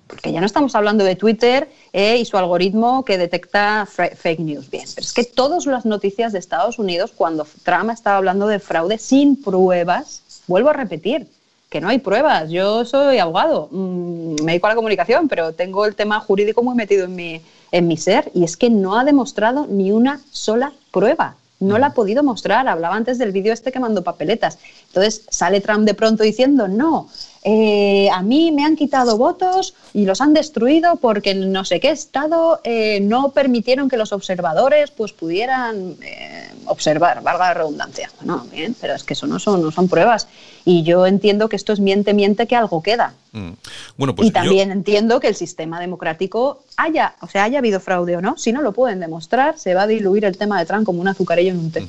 porque 0.08 0.34
ya 0.34 0.42
no 0.42 0.46
estamos 0.46 0.76
hablando 0.76 1.06
de 1.06 1.16
Twitter 1.16 1.70
eh, 1.94 2.18
y 2.18 2.26
su 2.26 2.38
algoritmo 2.38 3.06
que 3.06 3.18
detecta 3.18 3.88
fake 3.88 4.42
news, 4.42 4.70
bien, 4.70 4.90
pero 4.94 5.06
es 5.06 5.14
que 5.14 5.24
todas 5.24 5.66
las 5.66 5.86
noticias 5.86 6.34
de 6.34 6.40
Estados 6.40 6.80
Unidos, 6.80 7.14
cuando 7.16 7.48
Trump 7.64 7.92
estaba 7.92 8.18
hablando 8.18 8.46
de 8.48 8.60
fraude 8.60 8.98
sin 8.98 9.42
pruebas, 9.42 10.22
vuelvo 10.48 10.70
a 10.70 10.74
repetir, 10.74 11.28
que 11.76 11.82
no 11.82 11.90
hay 11.90 12.00
pruebas. 12.00 12.50
Yo 12.50 12.86
soy 12.86 13.18
abogado, 13.18 13.68
mm, 13.70 14.36
me 14.46 14.54
dedico 14.54 14.68
a 14.68 14.70
la 14.70 14.76
comunicación, 14.78 15.28
pero 15.28 15.52
tengo 15.52 15.86
el 15.86 15.94
tema 15.94 16.22
jurídico 16.22 16.64
muy 16.64 16.74
metido 16.74 17.04
en 17.04 17.14
mi, 17.18 17.42
en 17.70 17.86
mi 17.86 17.98
ser 17.98 18.32
y 18.34 18.46
es 18.46 18.56
que 18.56 18.70
no 18.70 18.98
ha 18.98 19.04
demostrado 19.04 19.68
ni 19.68 19.92
una 19.92 20.22
sola 20.32 20.72
prueba. 20.94 21.36
No 21.60 21.78
la 21.78 21.88
ha 21.88 21.94
podido 21.94 22.24
mostrar. 22.24 22.70
Hablaba 22.70 22.96
antes 22.96 23.18
del 23.18 23.34
vídeo 23.34 23.52
este 23.52 23.74
que 23.74 23.82
mandó 23.82 24.04
papeletas. 24.04 24.58
Entonces 24.88 25.26
sale 25.30 25.60
Trump 25.60 25.86
de 25.86 25.94
pronto 25.94 26.24
diciendo, 26.24 26.70
no, 26.70 27.10
eh, 27.44 28.10
a 28.10 28.22
mí 28.22 28.54
me 28.54 28.64
han 28.64 28.78
quitado 28.78 29.18
votos 29.18 29.74
y 29.94 30.06
los 30.06 30.22
han 30.22 30.34
destruido 30.34 30.96
porque 30.96 31.32
en 31.32 31.52
no 31.52 31.66
sé 31.66 31.82
qué 31.82 31.92
estado 31.92 32.62
eh, 32.64 33.02
no 33.02 33.32
permitieron 33.32 33.90
que 33.90 33.98
los 33.98 34.14
observadores 34.14 34.92
pues 34.92 35.12
pudieran 35.12 35.98
eh, 36.02 36.45
observar, 36.68 37.22
valga 37.22 37.48
la 37.48 37.54
redundancia. 37.54 38.10
Bueno, 38.18 38.46
bien, 38.52 38.76
pero 38.80 38.94
es 38.94 39.04
que 39.04 39.14
eso 39.14 39.28
no 39.28 39.40
son, 39.40 39.62
no 39.62 39.72
son 39.72 39.88
pruebas. 39.88 40.28
Y 40.64 40.84
yo 40.84 41.06
entiendo 41.06 41.50
que 41.50 41.56
esto 41.56 41.74
es 41.74 41.80
miente, 41.80 42.14
miente, 42.14 42.48
que 42.48 42.56
algo 42.56 42.82
queda. 42.82 43.14
Mm. 43.36 43.52
Bueno, 43.98 44.16
pues 44.16 44.30
y 44.30 44.32
también 44.32 44.72
entiendo 44.72 45.20
que 45.20 45.28
el 45.28 45.36
sistema 45.36 45.80
democrático 45.82 46.64
haya, 46.78 47.16
o 47.20 47.28
sea, 47.28 47.44
haya 47.44 47.60
habido 47.60 47.82
fraude 47.82 48.16
o 48.16 48.22
no. 48.22 48.38
Si 48.38 48.54
no 48.54 48.62
lo 48.62 48.72
pueden 48.72 49.02
demostrar, 49.02 49.60
se 49.60 49.74
va 49.74 49.84
a 49.84 49.88
diluir 49.88 50.24
el 50.24 50.38
tema 50.38 50.58
de 50.58 50.66
Trump 50.66 50.86
como 50.86 51.02
un 51.02 51.08
azucarillo 51.10 51.52
en 51.52 51.60
un 51.60 51.72
té. 51.72 51.86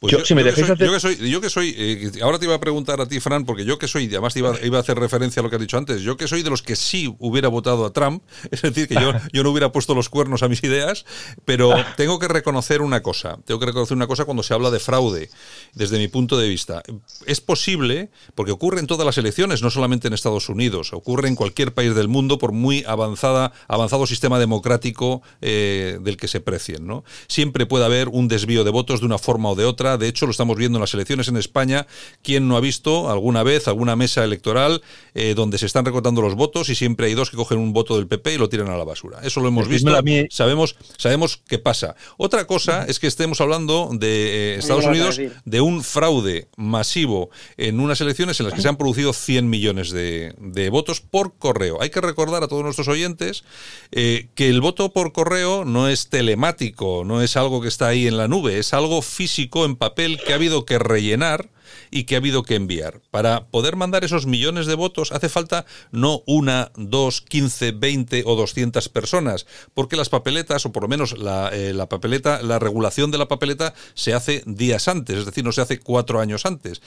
Pues 0.00 0.12
yo, 0.12 0.18
que 0.18 1.00
soy, 1.00 1.30
yo, 1.30 1.40
que 1.40 1.50
soy, 1.50 1.74
eh, 1.76 2.12
ahora 2.22 2.38
te 2.38 2.46
iba 2.46 2.54
a 2.54 2.60
preguntar 2.60 3.00
a 3.00 3.06
ti, 3.06 3.20
Fran, 3.20 3.44
porque 3.44 3.64
yo 3.64 3.78
que 3.78 3.86
soy, 3.86 4.06
además 4.06 4.34
iba, 4.36 4.54
iba, 4.62 4.78
a 4.78 4.80
hacer 4.80 4.98
referencia 4.98 5.40
a 5.40 5.42
lo 5.42 5.50
que 5.50 5.56
has 5.56 5.60
dicho 5.60 5.76
antes, 5.76 6.02
yo 6.02 6.16
que 6.16 6.26
soy 6.26 6.42
de 6.42 6.50
los 6.50 6.62
que 6.62 6.76
sí 6.76 7.14
hubiera 7.18 7.48
votado 7.48 7.84
a 7.84 7.92
Trump, 7.92 8.22
es 8.50 8.62
decir, 8.62 8.88
que 8.88 8.94
yo, 8.94 9.12
yo 9.32 9.42
no 9.42 9.50
hubiera 9.50 9.72
puesto 9.72 9.94
los 9.94 10.08
cuernos 10.08 10.42
a 10.42 10.48
mis 10.48 10.62
ideas, 10.62 11.04
pero 11.44 11.74
tengo 11.96 12.18
que 12.18 12.28
reconocer 12.28 12.80
una 12.80 13.02
cosa, 13.02 13.38
tengo 13.44 13.60
que 13.60 13.66
reconocer 13.66 13.96
una 13.96 14.06
cosa 14.06 14.24
cuando 14.24 14.42
se 14.42 14.54
habla 14.54 14.70
de 14.70 14.78
fraude, 14.78 15.30
desde 15.74 15.98
mi 15.98 16.08
punto 16.08 16.38
de 16.38 16.48
vista. 16.48 16.82
Es 17.26 17.40
posible 17.40 18.10
porque 18.34 18.52
ocurre 18.52 18.80
en 18.80 18.86
todas 18.86 19.04
las 19.04 19.18
elecciones, 19.18 19.62
no 19.62 19.70
solamente 19.70 20.08
en 20.08 20.14
Estados 20.14 20.48
Unidos, 20.48 20.77
ocurre 20.92 21.28
en 21.28 21.36
cualquier 21.36 21.74
país 21.74 21.94
del 21.94 22.08
mundo 22.08 22.38
por 22.38 22.52
muy 22.52 22.82
avanzada, 22.86 23.52
avanzado 23.68 24.06
sistema 24.06 24.38
democrático 24.38 25.22
eh, 25.40 25.98
del 26.00 26.16
que 26.16 26.28
se 26.28 26.40
precien. 26.40 26.86
¿no? 26.86 27.04
Siempre 27.26 27.66
puede 27.66 27.84
haber 27.84 28.08
un 28.08 28.28
desvío 28.28 28.64
de 28.64 28.70
votos 28.70 29.00
de 29.00 29.06
una 29.06 29.18
forma 29.18 29.50
o 29.50 29.54
de 29.54 29.64
otra. 29.66 29.98
De 29.98 30.08
hecho, 30.08 30.26
lo 30.26 30.32
estamos 30.32 30.56
viendo 30.56 30.78
en 30.78 30.80
las 30.80 30.94
elecciones 30.94 31.28
en 31.28 31.36
España. 31.36 31.86
¿Quién 32.22 32.48
no 32.48 32.56
ha 32.56 32.60
visto 32.60 33.10
alguna 33.10 33.42
vez 33.42 33.68
alguna 33.68 33.94
mesa 33.94 34.24
electoral 34.24 34.82
eh, 35.14 35.34
donde 35.34 35.58
se 35.58 35.66
están 35.66 35.84
recortando 35.84 36.22
los 36.22 36.34
votos 36.34 36.70
y 36.70 36.74
siempre 36.74 37.06
hay 37.06 37.14
dos 37.14 37.30
que 37.30 37.36
cogen 37.36 37.58
un 37.58 37.72
voto 37.72 37.96
del 37.96 38.06
PP 38.06 38.34
y 38.34 38.38
lo 38.38 38.48
tiran 38.48 38.68
a 38.68 38.76
la 38.76 38.84
basura? 38.84 39.18
Eso 39.22 39.40
lo 39.40 39.48
hemos 39.48 39.68
visto. 39.68 39.90
Sabemos, 40.30 40.76
sabemos 40.96 41.42
qué 41.46 41.58
pasa. 41.58 41.94
Otra 42.16 42.46
cosa 42.46 42.86
es 42.86 42.98
que 42.98 43.06
estemos 43.06 43.40
hablando 43.40 43.90
de 43.92 44.54
eh, 44.54 44.58
Estados 44.58 44.86
Unidos 44.86 45.20
de 45.44 45.60
un 45.60 45.82
fraude 45.82 46.48
masivo 46.56 47.30
en 47.56 47.80
una 47.80 47.94
elecciones 48.00 48.38
en 48.40 48.46
las 48.46 48.54
que 48.54 48.62
se 48.62 48.68
han 48.68 48.76
producido 48.76 49.12
100 49.12 49.48
millones 49.48 49.90
de, 49.90 50.34
votos 50.70 51.00
por 51.00 51.36
correo. 51.36 51.80
Hay 51.80 51.90
que 51.90 52.00
recordar 52.00 52.42
a 52.42 52.48
todos 52.48 52.64
nuestros 52.64 52.88
oyentes 52.88 53.44
eh, 53.92 54.28
que 54.34 54.48
el 54.48 54.60
voto 54.60 54.92
por 54.92 55.12
correo 55.12 55.64
no 55.64 55.88
es 55.88 56.08
telemático, 56.08 57.02
no 57.04 57.22
es 57.22 57.36
algo 57.36 57.60
que 57.60 57.68
está 57.68 57.88
ahí 57.88 58.06
en 58.06 58.16
la 58.16 58.28
nube, 58.28 58.58
es 58.58 58.74
algo 58.74 59.02
físico 59.02 59.64
en 59.64 59.76
papel 59.76 60.20
que 60.24 60.32
ha 60.32 60.36
habido 60.36 60.64
que 60.64 60.78
rellenar 60.78 61.50
y 61.90 62.04
que 62.04 62.14
ha 62.14 62.18
habido 62.18 62.42
que 62.42 62.54
enviar. 62.54 63.00
Para 63.10 63.46
poder 63.46 63.76
mandar 63.76 64.04
esos 64.04 64.26
millones 64.26 64.66
de 64.66 64.74
votos 64.74 65.12
hace 65.12 65.28
falta 65.28 65.66
no 65.90 66.22
una, 66.26 66.70
dos, 66.76 67.20
quince, 67.20 67.72
veinte 67.72 68.22
o 68.26 68.36
doscientas 68.36 68.88
personas, 68.88 69.46
porque 69.74 69.96
las 69.96 70.08
papeletas, 70.08 70.66
o 70.66 70.72
por 70.72 70.82
lo 70.82 70.88
menos 70.88 71.18
la, 71.18 71.50
eh, 71.52 71.72
la, 71.74 71.88
papeleta, 71.88 72.42
la 72.42 72.58
regulación 72.58 73.10
de 73.10 73.18
la 73.18 73.28
papeleta 73.28 73.74
se 73.94 74.14
hace 74.14 74.42
días 74.46 74.88
antes, 74.88 75.18
es 75.18 75.26
decir, 75.26 75.44
no 75.44 75.52
se 75.52 75.60
hace 75.60 75.78
cuatro 75.78 76.20
años 76.20 76.46
antes 76.46 76.80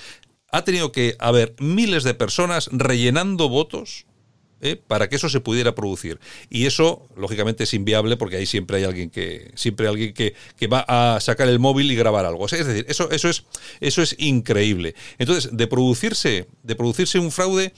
ha 0.52 0.64
tenido 0.64 0.92
que 0.92 1.16
haber 1.20 1.56
miles 1.60 2.04
de 2.04 2.14
personas 2.14 2.70
rellenando 2.72 3.50
votos 3.50 4.06
¿eh? 4.62 4.82
para 4.88 5.10
que 5.10 5.16
eso 5.16 5.30
se 5.30 5.42
pudiera 5.42 5.76
producir. 5.76 6.20
Y 6.50 6.66
eso, 6.66 7.08
lógicamente, 7.16 7.64
es 7.64 7.74
inviable 7.74 8.18
porque 8.18 8.38
ahí 8.38 8.46
siempre 8.46 8.78
hay 8.78 8.84
alguien 8.84 9.10
que, 9.10 9.52
siempre 9.56 9.88
hay 9.88 9.92
alguien 9.92 10.14
que, 10.14 10.36
que, 10.58 10.68
va 10.68 10.86
a 10.88 11.20
sacar 11.20 11.50
el 11.50 11.60
móvil 11.60 11.92
y 11.92 11.96
grabar 11.96 12.26
algo. 12.26 12.46
es 12.46 12.66
decir, 12.66 12.86
eso, 12.88 13.10
eso, 13.12 13.30
es, 13.30 13.44
eso 13.80 14.02
es 14.02 14.16
increíble. 14.20 14.96
Entonces, 15.18 15.56
de 15.56 15.68
producirse, 15.68 16.48
de 16.64 16.76
producirse 16.76 17.20
un 17.20 17.32
fraude. 17.32 17.74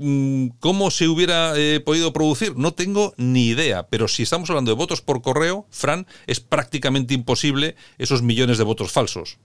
Mm, 0.00 0.50
¿Cómo 0.60 0.92
se 0.92 1.08
hubiera 1.08 1.54
eh, 1.56 1.80
podido 1.80 2.12
producir? 2.12 2.56
No 2.56 2.72
tengo 2.72 3.14
ni 3.16 3.48
idea, 3.48 3.88
pero 3.88 4.06
si 4.06 4.22
estamos 4.22 4.48
hablando 4.48 4.70
de 4.70 4.76
votos 4.76 5.00
por 5.00 5.22
correo, 5.22 5.66
Fran, 5.70 6.06
es 6.28 6.38
prácticamente 6.38 7.14
imposible 7.14 7.74
esos 7.98 8.22
millones 8.22 8.58
de 8.58 8.64
votos 8.64 8.92
falsos. 8.92 9.38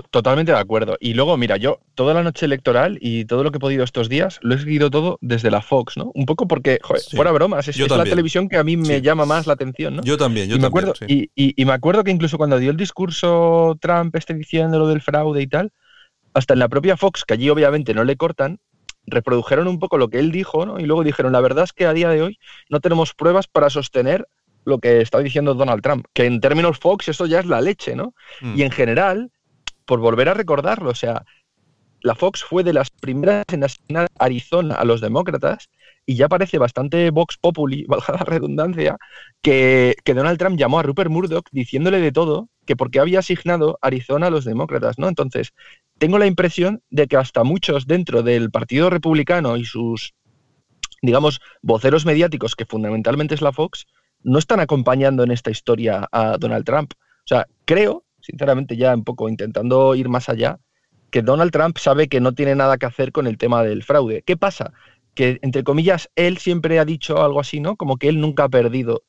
Totalmente 0.00 0.52
de 0.52 0.58
acuerdo. 0.58 0.96
Y 1.00 1.12
luego, 1.12 1.36
mira, 1.36 1.58
yo 1.58 1.80
toda 1.94 2.14
la 2.14 2.22
noche 2.22 2.46
electoral 2.46 2.96
y 3.00 3.26
todo 3.26 3.44
lo 3.44 3.50
que 3.50 3.58
he 3.58 3.60
podido 3.60 3.84
estos 3.84 4.08
días 4.08 4.38
lo 4.40 4.54
he 4.54 4.58
seguido 4.58 4.90
todo 4.90 5.18
desde 5.20 5.50
la 5.50 5.60
Fox, 5.60 5.98
¿no? 5.98 6.10
Un 6.14 6.24
poco 6.24 6.48
porque, 6.48 6.78
joder, 6.82 7.02
fuera 7.14 7.30
bromas, 7.32 7.68
es, 7.68 7.78
la 7.78 8.04
televisión 8.04 8.48
que 8.48 8.56
a 8.56 8.64
mí 8.64 8.78
me 8.78 9.02
llama 9.02 9.26
más 9.26 9.46
la 9.46 9.52
atención, 9.52 9.96
¿no? 9.96 10.02
Yo 10.02 10.16
también, 10.16 10.48
yo 10.48 10.56
y 10.56 10.60
me 10.60 10.66
Acuerdo, 10.66 10.94
y, 11.06 11.64
me 11.64 11.72
acuerdo 11.72 12.04
que 12.04 12.10
incluso 12.10 12.38
cuando 12.38 12.58
dio 12.58 12.70
el 12.70 12.76
discurso 12.78 13.76
Trump 13.80 14.16
este 14.16 14.32
diciendo 14.32 14.78
lo 14.78 14.88
del 14.88 15.02
fraude 15.02 15.42
y 15.42 15.46
tal, 15.46 15.72
hasta 16.32 16.54
en 16.54 16.60
la 16.60 16.68
propia 16.68 16.96
Fox, 16.96 17.24
que 17.26 17.34
allí 17.34 17.50
obviamente 17.50 17.92
no 17.92 18.04
le 18.04 18.16
cortan, 18.16 18.60
reprodujeron 19.04 19.68
un 19.68 19.78
poco 19.78 19.98
lo 19.98 20.08
que 20.08 20.18
él 20.18 20.32
dijo, 20.32 20.64
¿no? 20.64 20.80
Y 20.80 20.84
luego 20.84 21.04
dijeron, 21.04 21.32
la 21.32 21.40
verdad 21.40 21.64
es 21.64 21.72
que 21.74 21.84
a 21.84 21.92
día 21.92 22.08
de 22.08 22.22
hoy 22.22 22.38
no 22.70 22.80
tenemos 22.80 23.12
pruebas 23.12 23.46
para 23.46 23.68
sostener 23.68 24.26
lo 24.64 24.78
que 24.78 25.02
está 25.02 25.18
diciendo 25.18 25.54
Donald 25.54 25.82
Trump, 25.82 26.06
que 26.14 26.24
en 26.24 26.40
términos 26.40 26.78
Fox 26.78 27.08
eso 27.08 27.26
ya 27.26 27.40
es 27.40 27.46
la 27.46 27.60
leche, 27.60 27.94
¿no? 27.94 28.14
Mm. 28.40 28.58
Y 28.58 28.62
en 28.62 28.70
general 28.70 29.30
por 29.84 30.00
volver 30.00 30.28
a 30.28 30.34
recordarlo, 30.34 30.90
o 30.90 30.94
sea, 30.94 31.24
la 32.02 32.14
Fox 32.14 32.42
fue 32.42 32.64
de 32.64 32.72
las 32.72 32.90
primeras 32.90 33.44
en 33.52 33.64
asignar 33.64 34.08
Arizona 34.18 34.74
a 34.74 34.84
los 34.84 35.00
demócratas 35.00 35.70
y 36.04 36.16
ya 36.16 36.28
parece 36.28 36.58
bastante 36.58 37.10
Vox 37.10 37.38
Populi, 37.38 37.84
valga 37.88 38.14
la 38.14 38.24
redundancia, 38.24 38.96
que, 39.40 39.94
que, 40.04 40.14
Donald 40.14 40.38
Trump 40.38 40.58
llamó 40.58 40.80
a 40.80 40.82
Rupert 40.82 41.10
Murdoch 41.10 41.46
diciéndole 41.52 42.00
de 42.00 42.12
todo 42.12 42.48
que 42.66 42.76
porque 42.76 43.00
había 43.00 43.20
asignado 43.20 43.78
Arizona 43.82 44.28
a 44.28 44.30
los 44.30 44.44
demócratas, 44.44 44.98
¿no? 44.98 45.08
Entonces, 45.08 45.52
tengo 45.98 46.18
la 46.18 46.26
impresión 46.26 46.82
de 46.90 47.06
que 47.06 47.16
hasta 47.16 47.44
muchos 47.44 47.86
dentro 47.86 48.22
del 48.22 48.50
Partido 48.50 48.90
Republicano 48.90 49.56
y 49.56 49.64
sus, 49.64 50.14
digamos, 51.02 51.40
voceros 51.60 52.06
mediáticos, 52.06 52.54
que 52.56 52.66
fundamentalmente 52.66 53.34
es 53.34 53.42
la 53.42 53.52
Fox, 53.52 53.86
no 54.22 54.38
están 54.38 54.60
acompañando 54.60 55.24
en 55.24 55.32
esta 55.32 55.50
historia 55.50 56.08
a 56.12 56.38
Donald 56.38 56.64
Trump. 56.64 56.92
O 56.94 57.26
sea, 57.26 57.46
creo 57.64 58.04
sinceramente 58.22 58.76
ya 58.76 58.94
un 58.94 59.04
poco 59.04 59.28
intentando 59.28 59.94
ir 59.94 60.08
más 60.08 60.28
allá, 60.28 60.58
que 61.10 61.22
Donald 61.22 61.52
Trump 61.52 61.76
sabe 61.78 62.08
que 62.08 62.20
no 62.20 62.32
tiene 62.32 62.54
nada 62.54 62.78
que 62.78 62.86
hacer 62.86 63.12
con 63.12 63.26
el 63.26 63.36
tema 63.36 63.62
del 63.62 63.82
fraude. 63.82 64.22
¿Qué 64.22 64.36
pasa? 64.36 64.72
Que, 65.14 65.38
entre 65.42 65.62
comillas, 65.62 66.10
él 66.16 66.38
siempre 66.38 66.78
ha 66.78 66.86
dicho 66.86 67.22
algo 67.22 67.40
así, 67.40 67.60
¿no? 67.60 67.76
Como 67.76 67.98
que 67.98 68.08
él 68.08 68.18
nunca 68.18 68.44
ha 68.44 68.48
perdido. 68.48 69.02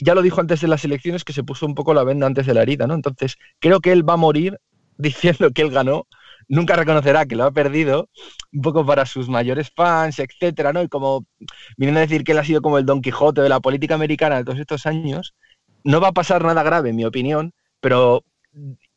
Ya 0.00 0.14
lo 0.14 0.22
dijo 0.22 0.40
antes 0.40 0.60
de 0.60 0.68
las 0.68 0.84
elecciones 0.84 1.24
que 1.24 1.32
se 1.32 1.44
puso 1.44 1.64
un 1.66 1.74
poco 1.76 1.94
la 1.94 2.04
venda 2.04 2.26
antes 2.26 2.46
de 2.46 2.54
la 2.54 2.62
herida, 2.62 2.88
¿no? 2.88 2.94
Entonces, 2.94 3.36
creo 3.60 3.80
que 3.80 3.92
él 3.92 4.08
va 4.08 4.14
a 4.14 4.16
morir 4.16 4.58
diciendo 4.98 5.50
que 5.52 5.62
él 5.62 5.70
ganó, 5.70 6.08
nunca 6.48 6.74
reconocerá 6.74 7.26
que 7.26 7.36
lo 7.36 7.44
ha 7.44 7.52
perdido, 7.52 8.08
un 8.52 8.62
poco 8.62 8.84
para 8.84 9.06
sus 9.06 9.28
mayores 9.28 9.70
fans, 9.74 10.18
etcétera, 10.18 10.72
¿no? 10.72 10.82
Y 10.82 10.88
como 10.88 11.24
vienen 11.76 11.98
a 11.98 12.00
decir 12.00 12.24
que 12.24 12.32
él 12.32 12.38
ha 12.38 12.44
sido 12.44 12.62
como 12.62 12.78
el 12.78 12.86
Don 12.86 13.00
Quijote 13.00 13.42
de 13.42 13.48
la 13.48 13.60
política 13.60 13.94
americana 13.94 14.38
de 14.38 14.44
todos 14.44 14.58
estos 14.58 14.86
años, 14.86 15.34
no 15.84 16.00
va 16.00 16.08
a 16.08 16.12
pasar 16.12 16.44
nada 16.44 16.62
grave, 16.64 16.90
en 16.90 16.96
mi 16.96 17.04
opinión, 17.04 17.52
pero 17.80 18.24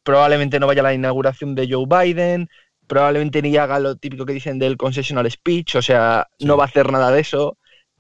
probablemente 0.03 0.59
no 0.59 0.67
vaya 0.67 0.81
a 0.81 0.83
la 0.83 0.93
inauguración 0.93 1.55
de 1.55 1.67
Joe 1.69 1.85
Biden, 1.87 2.49
probablemente 2.87 3.41
ni 3.41 3.55
haga 3.57 3.79
lo 3.79 3.95
típico 3.95 4.25
que 4.25 4.33
dicen 4.33 4.59
del 4.59 4.77
concessional 4.77 5.29
speech, 5.29 5.75
o 5.75 5.81
sea, 5.81 6.27
no 6.39 6.57
va 6.57 6.65
a 6.65 6.67
hacer 6.67 6.91
nada 6.91 7.11
de 7.11 7.21
eso, 7.21 7.57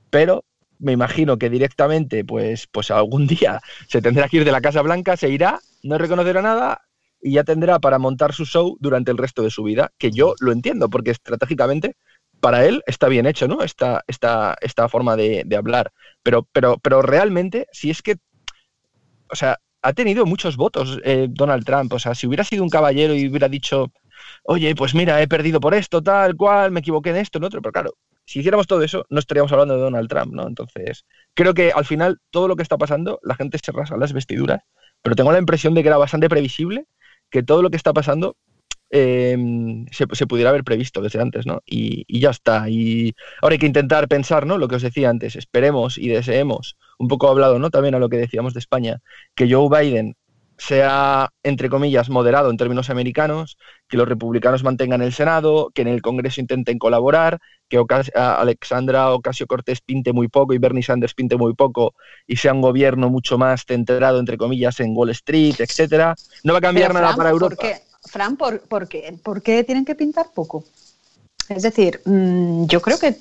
pero 0.09 0.43
me 0.79 0.91
imagino 0.91 1.37
que 1.37 1.49
directamente, 1.49 2.25
pues, 2.25 2.67
pues 2.67 2.91
algún 2.91 3.27
día 3.27 3.61
se 3.87 4.01
tendrá 4.01 4.27
que 4.27 4.37
ir 4.37 4.45
de 4.45 4.51
la 4.51 4.61
Casa 4.61 4.81
Blanca, 4.81 5.15
se 5.15 5.29
irá, 5.29 5.59
no 5.83 5.97
reconocerá 5.97 6.41
nada 6.41 6.81
y 7.21 7.33
ya 7.33 7.43
tendrá 7.43 7.79
para 7.79 7.99
montar 7.99 8.33
su 8.33 8.45
show 8.45 8.77
durante 8.79 9.11
el 9.11 9.17
resto 9.17 9.43
de 9.43 9.51
su 9.51 9.63
vida, 9.63 9.91
que 9.97 10.11
yo 10.11 10.33
lo 10.39 10.51
entiendo, 10.51 10.89
porque 10.89 11.11
estratégicamente 11.11 11.95
para 12.39 12.65
él 12.65 12.81
está 12.87 13.07
bien 13.07 13.27
hecho, 13.27 13.47
¿no? 13.47 13.61
Esta, 13.61 14.03
esta, 14.07 14.55
esta 14.59 14.89
forma 14.89 15.15
de, 15.15 15.43
de 15.45 15.55
hablar. 15.55 15.93
Pero, 16.23 16.47
pero, 16.51 16.79
pero 16.79 17.03
realmente, 17.03 17.67
si 17.71 17.91
es 17.91 18.01
que, 18.01 18.15
o 19.29 19.35
sea, 19.35 19.59
ha 19.81 19.93
tenido 19.93 20.25
muchos 20.25 20.57
votos 20.57 20.99
eh, 21.03 21.27
Donald 21.29 21.65
Trump. 21.65 21.93
O 21.93 21.99
sea, 21.99 22.15
si 22.15 22.27
hubiera 22.27 22.43
sido 22.43 22.63
un 22.63 22.69
caballero 22.69 23.13
y 23.15 23.27
hubiera 23.27 23.49
dicho, 23.49 23.91
oye, 24.43 24.75
pues 24.75 24.93
mira, 24.95 25.21
he 25.21 25.27
perdido 25.27 25.59
por 25.59 25.73
esto, 25.73 26.01
tal 26.01 26.35
cual, 26.35 26.71
me 26.71 26.79
equivoqué 26.81 27.11
en 27.11 27.17
esto, 27.17 27.37
en 27.37 27.45
otro, 27.45 27.61
pero 27.61 27.71
claro, 27.71 27.93
si 28.25 28.39
hiciéramos 28.39 28.67
todo 28.67 28.83
eso, 28.83 29.05
no 29.09 29.19
estaríamos 29.19 29.51
hablando 29.51 29.75
de 29.75 29.81
Donald 29.81 30.09
Trump, 30.09 30.33
¿no? 30.33 30.47
Entonces, 30.47 31.05
creo 31.33 31.53
que 31.53 31.71
al 31.71 31.85
final 31.85 32.19
todo 32.29 32.47
lo 32.47 32.55
que 32.55 32.63
está 32.63 32.77
pasando, 32.77 33.19
la 33.23 33.35
gente 33.35 33.59
se 33.63 33.71
rasga 33.71 33.97
las 33.97 34.13
vestiduras, 34.13 34.61
pero 35.01 35.15
tengo 35.15 35.31
la 35.31 35.39
impresión 35.39 35.73
de 35.73 35.81
que 35.81 35.89
era 35.89 35.97
bastante 35.97 36.29
previsible 36.29 36.85
que 37.29 37.43
todo 37.43 37.61
lo 37.61 37.69
que 37.69 37.77
está 37.77 37.93
pasando 37.93 38.37
Em, 38.93 39.85
se, 39.89 40.27
pudiera 40.27 40.49
haber 40.49 40.65
previsto 40.65 41.01
desde 41.01 41.21
antes, 41.21 41.45
¿no? 41.45 41.61
Y, 41.65 42.05
ya 42.19 42.29
está. 42.29 42.69
Y 42.69 43.15
ahora 43.41 43.53
hay 43.53 43.59
que 43.59 43.65
intentar 43.65 44.09
pensar, 44.09 44.45
¿no? 44.45 44.57
Lo 44.57 44.67
que 44.67 44.75
os 44.75 44.81
decía 44.81 45.09
antes, 45.09 45.37
esperemos 45.37 45.97
y 45.97 46.09
deseemos, 46.09 46.75
un 46.99 47.07
poco 47.07 47.29
hablado, 47.29 47.57
¿no? 47.57 47.69
También 47.69 47.95
a 47.95 47.99
lo 47.99 48.09
que 48.09 48.17
decíamos 48.17 48.53
de 48.53 48.59
España, 48.59 48.99
que 49.33 49.51
Joe 49.51 49.69
Biden 49.69 50.17
sea, 50.57 51.29
entre 51.41 51.69
comillas, 51.69 52.09
moderado 52.09 52.51
en 52.51 52.57
términos 52.57 52.89
americanos, 52.89 53.57
que 53.87 53.95
los 53.95 54.09
republicanos 54.09 54.61
mantengan 54.61 55.01
el 55.01 55.13
Senado, 55.13 55.71
que 55.73 55.83
en 55.83 55.87
el 55.87 56.01
Congreso 56.01 56.41
intenten 56.41 56.77
colaborar, 56.77 57.39
que 57.69 57.81
Alexandra 58.13 59.11
Ocasio 59.11 59.47
Cortés 59.47 59.79
pinte 59.79 60.11
muy 60.11 60.27
poco 60.27 60.53
y 60.53 60.57
Bernie 60.57 60.83
Sanders 60.83 61.13
pinte 61.13 61.37
muy 61.37 61.55
poco 61.55 61.95
y 62.27 62.35
sea 62.35 62.53
un 62.53 62.61
gobierno 62.61 63.09
mucho 63.09 63.37
más 63.37 63.63
centrado, 63.65 64.19
entre 64.19 64.37
comillas, 64.37 64.81
en 64.81 64.95
Wall 64.95 65.11
Street, 65.11 65.55
etcétera. 65.59 66.13
No 66.43 66.51
va 66.51 66.59
a 66.59 66.61
cambiar 66.61 66.93
nada 66.93 67.15
para 67.15 67.29
Europa. 67.29 67.55
Fran, 68.11 68.35
¿por, 68.35 68.89
qué? 68.89 69.17
¿por 69.23 69.41
qué 69.41 69.63
tienen 69.63 69.85
que 69.85 69.95
pintar 69.95 70.33
poco? 70.33 70.65
Es 71.55 71.63
decir, 71.63 72.01
mm, 72.05 72.65
yo 72.65 72.81
creo 72.81 72.97
que 72.97 73.15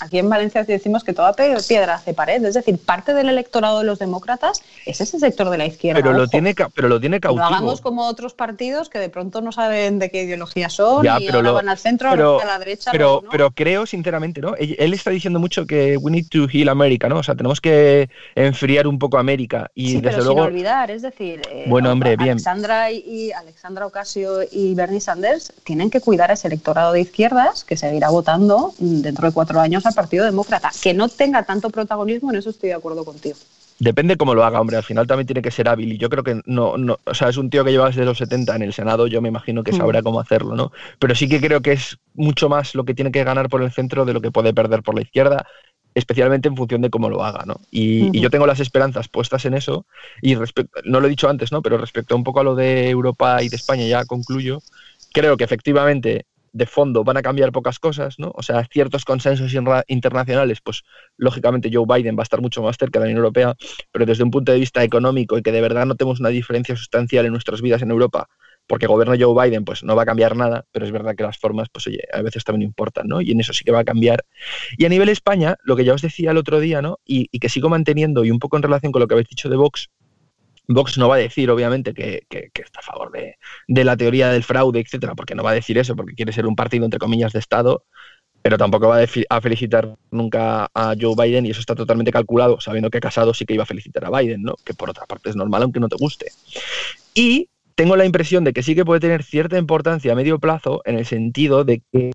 aquí 0.00 0.18
en 0.18 0.28
Valencia 0.28 0.64
decimos 0.64 1.04
que 1.04 1.12
toda 1.12 1.34
piedra 1.34 1.94
hace 1.94 2.14
pared. 2.14 2.44
Es 2.44 2.54
decir, 2.54 2.78
parte 2.78 3.14
del 3.14 3.28
electorado 3.28 3.80
de 3.80 3.84
los 3.84 3.98
demócratas 3.98 4.62
es 4.86 5.00
ese 5.00 5.18
sector 5.18 5.50
de 5.50 5.58
la 5.58 5.66
izquierda. 5.66 6.00
Pero 6.00 6.14
lo 6.14 6.26
tiene, 6.26 6.54
pero 6.74 6.88
lo 6.88 7.00
tiene 7.00 7.20
cautivo. 7.20 7.42
No 7.42 7.54
hagamos 7.54 7.80
como 7.80 8.06
otros 8.06 8.34
partidos 8.34 8.88
que 8.88 8.98
de 8.98 9.08
pronto 9.08 9.40
no 9.40 9.52
saben 9.52 9.98
de 9.98 10.10
qué 10.10 10.22
ideología 10.22 10.68
son 10.68 11.04
y 11.04 11.08
ahora 11.08 11.52
van 11.52 11.68
al 11.68 11.78
centro, 11.78 12.10
pero, 12.10 12.40
a 12.40 12.44
la 12.44 12.58
derecha. 12.58 12.90
Pero, 12.90 13.22
pero 13.30 13.50
creo, 13.50 13.86
sinceramente, 13.86 14.40
¿no? 14.40 14.54
Él 14.56 14.94
está 14.94 15.10
diciendo 15.10 15.38
mucho 15.38 15.66
que 15.66 15.96
we 15.96 16.10
need 16.10 16.26
to 16.28 16.46
heal 16.50 16.68
America, 16.68 17.08
¿no? 17.08 17.18
O 17.18 17.22
sea, 17.22 17.34
tenemos 17.34 17.60
que 17.60 18.08
enfriar 18.34 18.86
un 18.86 18.98
poco 18.98 19.18
América. 19.18 19.70
Y 19.74 19.88
sí, 19.88 19.94
desde 20.00 20.10
pero 20.10 20.24
luego... 20.24 20.40
sin 20.40 20.54
olvidar, 20.54 20.90
es 20.90 21.02
decir, 21.02 21.42
eh, 21.50 21.64
bueno, 21.66 21.92
hombre, 21.92 22.16
bien. 22.16 22.32
Alexandra 22.32 22.90
y 22.90 23.32
Alexandra 23.32 23.86
Ocasio 23.86 24.40
y 24.50 24.74
Bernie 24.74 25.00
Sanders 25.00 25.52
tienen 25.64 25.90
que 25.90 26.00
cuidar 26.00 26.30
a 26.30 26.34
ese 26.34 26.48
electorado 26.48 26.92
de 26.92 27.00
izquierdas 27.00 27.64
que 27.64 27.73
seguirá 27.76 28.10
votando 28.10 28.72
dentro 28.78 29.26
de 29.26 29.32
cuatro 29.32 29.60
años 29.60 29.86
al 29.86 29.94
Partido 29.94 30.24
Demócrata. 30.24 30.70
Que 30.82 30.94
no 30.94 31.08
tenga 31.08 31.42
tanto 31.44 31.70
protagonismo, 31.70 32.30
en 32.30 32.38
eso 32.38 32.50
estoy 32.50 32.70
de 32.70 32.74
acuerdo 32.74 33.04
contigo. 33.04 33.36
Depende 33.78 34.16
cómo 34.16 34.34
lo 34.34 34.44
haga, 34.44 34.60
hombre. 34.60 34.76
Al 34.76 34.84
final 34.84 35.06
también 35.06 35.26
tiene 35.26 35.42
que 35.42 35.50
ser 35.50 35.68
hábil. 35.68 35.92
Y 35.92 35.98
yo 35.98 36.08
creo 36.08 36.22
que 36.22 36.40
no, 36.46 36.78
no, 36.78 36.98
o 37.04 37.14
sea, 37.14 37.28
es 37.28 37.36
un 37.36 37.50
tío 37.50 37.64
que 37.64 37.72
lleva 37.72 37.88
desde 37.88 38.04
los 38.04 38.18
70 38.18 38.54
en 38.54 38.62
el 38.62 38.72
Senado. 38.72 39.06
Yo 39.08 39.20
me 39.20 39.28
imagino 39.28 39.64
que 39.64 39.72
sabrá 39.72 40.00
mm. 40.00 40.04
cómo 40.04 40.20
hacerlo, 40.20 40.54
¿no? 40.54 40.72
Pero 40.98 41.14
sí 41.14 41.28
que 41.28 41.40
creo 41.40 41.60
que 41.60 41.72
es 41.72 41.98
mucho 42.14 42.48
más 42.48 42.74
lo 42.74 42.84
que 42.84 42.94
tiene 42.94 43.10
que 43.10 43.24
ganar 43.24 43.48
por 43.48 43.62
el 43.62 43.72
centro 43.72 44.04
de 44.04 44.12
lo 44.12 44.20
que 44.20 44.30
puede 44.30 44.54
perder 44.54 44.82
por 44.82 44.94
la 44.94 45.02
izquierda 45.02 45.46
especialmente 45.94 46.48
en 46.48 46.56
función 46.56 46.82
de 46.82 46.90
cómo 46.90 47.08
lo 47.08 47.24
haga, 47.24 47.44
¿no? 47.46 47.60
Y, 47.70 48.20
yo 48.20 48.30
tengo 48.30 48.46
las 48.46 48.60
esperanzas 48.60 49.08
puestas 49.08 49.44
en 49.44 49.54
eso 49.54 49.86
y 50.20 50.34
no 50.34 51.00
lo 51.00 51.06
he 51.06 51.10
dicho 51.10 51.28
antes, 51.28 51.52
¿no? 51.52 51.62
Pero 51.62 51.78
respecto 51.78 52.16
un 52.16 52.24
poco 52.24 52.40
a 52.40 52.44
lo 52.44 52.54
de 52.54 52.90
Europa 52.90 53.42
y 53.42 53.48
de 53.48 53.56
España 53.56 53.86
ya 53.86 54.04
concluyo, 54.04 54.60
creo 55.12 55.36
que 55.36 55.44
efectivamente 55.44 56.26
de 56.54 56.66
fondo 56.66 57.02
van 57.02 57.16
a 57.16 57.22
cambiar 57.22 57.50
pocas 57.50 57.78
cosas, 57.80 58.18
¿no? 58.18 58.30
O 58.34 58.42
sea, 58.42 58.64
ciertos 58.70 59.04
consensos 59.04 59.52
internacionales, 59.88 60.60
pues 60.62 60.82
lógicamente 61.16 61.68
Joe 61.70 61.84
Biden 61.86 62.16
va 62.16 62.22
a 62.22 62.22
estar 62.22 62.40
mucho 62.40 62.62
más 62.62 62.76
cerca 62.78 63.00
de 63.00 63.06
la 63.06 63.08
Unión 63.08 63.18
Europea, 63.18 63.54
pero 63.90 64.06
desde 64.06 64.22
un 64.22 64.30
punto 64.30 64.52
de 64.52 64.60
vista 64.60 64.82
económico 64.84 65.36
y 65.36 65.42
que 65.42 65.50
de 65.50 65.60
verdad 65.60 65.84
no 65.84 65.96
tenemos 65.96 66.20
una 66.20 66.28
diferencia 66.28 66.76
sustancial 66.76 67.26
en 67.26 67.32
nuestras 67.32 67.60
vidas 67.60 67.82
en 67.82 67.90
Europa, 67.90 68.28
porque 68.68 68.86
gobierno 68.86 69.16
Joe 69.18 69.34
Biden 69.34 69.64
pues 69.64 69.82
no 69.82 69.96
va 69.96 70.02
a 70.02 70.06
cambiar 70.06 70.36
nada, 70.36 70.64
pero 70.70 70.86
es 70.86 70.92
verdad 70.92 71.16
que 71.16 71.24
las 71.24 71.38
formas 71.38 71.68
pues 71.70 71.88
oye, 71.88 72.04
a 72.12 72.22
veces 72.22 72.44
también 72.44 72.68
importan, 72.68 73.08
¿no? 73.08 73.20
Y 73.20 73.32
en 73.32 73.40
eso 73.40 73.52
sí 73.52 73.64
que 73.64 73.72
va 73.72 73.80
a 73.80 73.84
cambiar. 73.84 74.24
Y 74.78 74.84
a 74.84 74.88
nivel 74.88 75.08
España, 75.08 75.56
lo 75.64 75.74
que 75.74 75.84
ya 75.84 75.92
os 75.92 76.02
decía 76.02 76.30
el 76.30 76.36
otro 76.36 76.60
día, 76.60 76.82
¿no? 76.82 77.00
Y, 77.04 77.26
que 77.40 77.48
sigo 77.48 77.68
manteniendo 77.68 78.24
y 78.24 78.30
un 78.30 78.38
poco 78.38 78.56
en 78.56 78.62
relación 78.62 78.92
con 78.92 79.00
lo 79.00 79.08
que 79.08 79.14
habéis 79.14 79.28
dicho 79.28 79.48
de 79.48 79.56
Vox, 79.56 79.90
Vox 80.68 80.98
no 80.98 81.08
va 81.08 81.16
a 81.16 81.18
decir, 81.18 81.50
obviamente, 81.50 81.92
que, 81.94 82.26
está 82.30 82.80
a 82.80 82.82
favor 82.82 83.12
de, 83.12 83.36
de, 83.68 83.84
la 83.84 83.96
teoría 83.96 84.30
del 84.30 84.42
fraude, 84.42 84.80
etcétera, 84.80 85.14
porque 85.14 85.34
no 85.34 85.42
va 85.42 85.50
a 85.50 85.54
decir 85.54 85.78
eso, 85.78 85.94
porque 85.96 86.14
quiere 86.14 86.32
ser 86.32 86.46
un 86.46 86.56
partido, 86.56 86.84
entre 86.84 86.98
comillas, 86.98 87.32
de 87.32 87.38
Estado, 87.38 87.84
pero 88.44 88.58
tampoco 88.58 88.88
va 88.88 88.98
a, 89.00 89.40
felicitar 89.40 89.96
nunca 90.10 90.68
a 90.74 90.94
Joe 91.00 91.14
Biden 91.16 91.46
y 91.46 91.50
eso 91.50 91.60
está 91.60 91.74
totalmente 91.74 92.12
calculado, 92.12 92.60
sabiendo 92.60 92.90
que 92.90 93.00
Casado 93.00 93.32
sí 93.32 93.46
que 93.46 93.54
iba 93.54 93.62
a 93.62 93.66
felicitar 93.66 94.04
a 94.04 94.10
Biden, 94.10 94.42
¿no? 94.42 94.56
Que 94.62 94.74
por 94.74 94.90
otra 94.90 95.06
parte 95.06 95.30
es 95.30 95.36
normal, 95.36 95.62
aunque 95.62 95.80
no 95.80 95.88
te 95.88 95.96
guste. 95.96 96.26
Y 97.14 97.48
tengo 97.74 97.96
la 97.96 98.04
impresión 98.04 98.44
de 98.44 98.52
que 98.52 98.62
sí 98.62 98.74
que 98.74 98.84
puede 98.84 99.00
tener 99.00 99.22
cierta 99.22 99.56
importancia 99.56 100.12
a 100.12 100.14
medio 100.14 100.38
plazo 100.38 100.82
en 100.84 100.98
el 100.98 101.06
sentido 101.06 101.64
de 101.64 101.80
que 101.90 102.10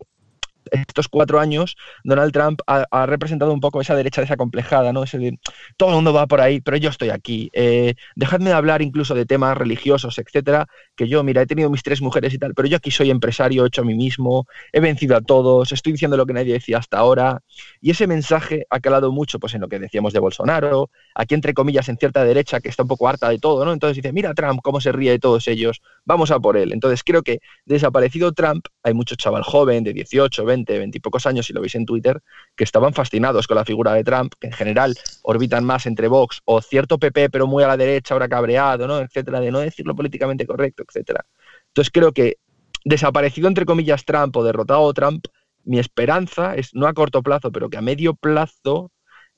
estos 0.72 1.08
cuatro 1.08 1.40
años 1.40 1.76
Donald 2.04 2.32
Trump 2.32 2.62
ha, 2.68 3.06
representado 3.06 3.54
un 3.54 3.60
poco 3.60 3.82
esa 3.82 3.96
derecha 3.96 4.22
desacomplejada, 4.22 4.94
¿no? 4.94 5.04
Ese 5.04 5.18
de, 5.18 5.40
todo 5.78 5.90
el 5.90 5.96
mundo 5.96 6.14
va 6.14 6.28
por 6.28 6.42
ahí, 6.42 6.62
pero 6.62 6.78
yo 6.78 6.90
estoy 6.90 7.10
aquí. 7.10 7.50
Eh, 7.54 7.96
dejadme 8.16 8.52
hablar 8.52 8.82
incluso 8.82 9.16
de 9.16 9.26
temas 9.26 9.58
religiosos, 9.58 10.18
etcétera, 10.18 10.68
que 10.96 11.08
yo, 11.08 11.24
mira, 11.24 11.42
he 11.42 11.46
tenido 11.46 11.70
mis 11.70 11.84
tres 11.84 12.02
mujeres 12.02 12.34
y 12.34 12.38
tal, 12.38 12.54
pero 12.54 12.68
yo 12.68 12.78
aquí 12.78 12.92
soy 12.92 13.10
empresario, 13.10 13.64
he 13.64 13.68
hecho 13.68 13.82
a 13.82 13.86
mí 13.86 13.96
mismo, 13.96 14.46
he 14.72 14.80
vencido 14.80 15.16
a 15.16 15.22
todos, 15.22 15.72
estoy 15.72 15.94
diciendo 15.94 16.18
lo 16.18 16.26
que 16.26 16.34
nadie 16.34 16.54
decía 16.54 16.78
hasta 16.78 16.98
ahora. 16.98 17.42
Y 17.82 17.92
ese 17.92 18.08
mensaje 18.08 18.66
ha 18.70 18.80
calado 18.80 19.12
mucho 19.12 19.40
pues, 19.40 19.54
en 19.54 19.62
lo 19.62 19.68
que 19.68 19.80
decíamos 19.80 20.14
de 20.14 20.20
Bolsonaro, 20.20 20.90
aquí 21.16 21.36
entre 21.36 21.54
comillas 21.54 21.90
en 21.90 21.98
cierta 21.98 22.24
derecha 22.24 22.60
que 22.60 22.70
está 22.70 22.84
un 22.84 22.90
poco 22.90 23.08
harta 23.08 23.30
de 23.30 23.40
todo, 23.40 23.66
¿no? 23.66 23.74
Entonces 23.74 23.98
dice, 23.98 24.14
mira 24.14 24.34
Trump 24.34 24.60
cómo 24.64 24.82
se 24.82 24.92
ríe 24.92 25.12
de 25.12 25.20
todos 25.20 25.48
ellos, 25.48 25.82
vamos 26.10 26.32
a 26.32 26.40
por 26.40 26.58
él. 26.58 26.74
Entonces 26.74 27.04
creo 27.04 27.22
que 27.22 27.40
desaparecido 27.66 28.32
Trump, 28.32 28.66
hay 28.82 28.96
mucho 28.96 29.16
chaval 29.16 29.44
joven 29.44 29.84
de 29.84 29.94
18, 29.94 30.44
20, 30.44 30.80
20 30.80 30.98
y 30.98 31.02
pocos 31.02 31.28
años, 31.28 31.46
si 31.46 31.54
lo 31.54 31.62
veis 31.62 31.76
en 31.76 31.86
Twitter, 31.86 32.20
que 32.56 32.64
estaban 32.64 32.96
fascinados 32.96 33.46
con 33.46 33.58
la 33.58 33.64
figura 33.64 33.94
de 33.94 34.04
Trump, 34.04 34.34
que 34.40 34.48
en 34.48 34.54
general 34.54 34.96
orbitan 35.22 35.64
más 35.64 35.86
entre 35.86 36.08
Vox 36.08 36.42
o 36.46 36.62
cierto 36.64 36.98
PP, 36.98 37.30
pero 37.30 37.46
muy 37.46 37.64
a 37.64 37.68
la 37.68 37.78
derecha, 37.78 38.16
ahora 38.16 38.28
cabreado, 38.28 38.88
¿no? 38.88 38.98
etcétera, 38.98 39.40
de 39.40 39.52
no 39.52 39.60
decirlo 39.60 39.96
políticamente 39.96 40.48
correcto, 40.48 40.84
etcétera. 40.88 41.24
Entonces 41.68 41.92
creo 41.92 42.12
que 42.12 42.38
desaparecido 42.84 43.48
entre 43.48 43.66
comillas 43.66 44.04
Trump 44.04 44.36
o 44.36 44.44
derrotado 44.44 44.92
Trump, 44.94 45.26
mi 45.64 45.78
esperanza 45.78 46.56
es, 46.56 46.74
no 46.74 46.88
a 46.88 46.94
corto 46.94 47.22
plazo, 47.22 47.52
pero 47.52 47.70
que 47.70 47.78
a 47.78 47.82
medio 47.82 48.16
plazo, 48.16 48.92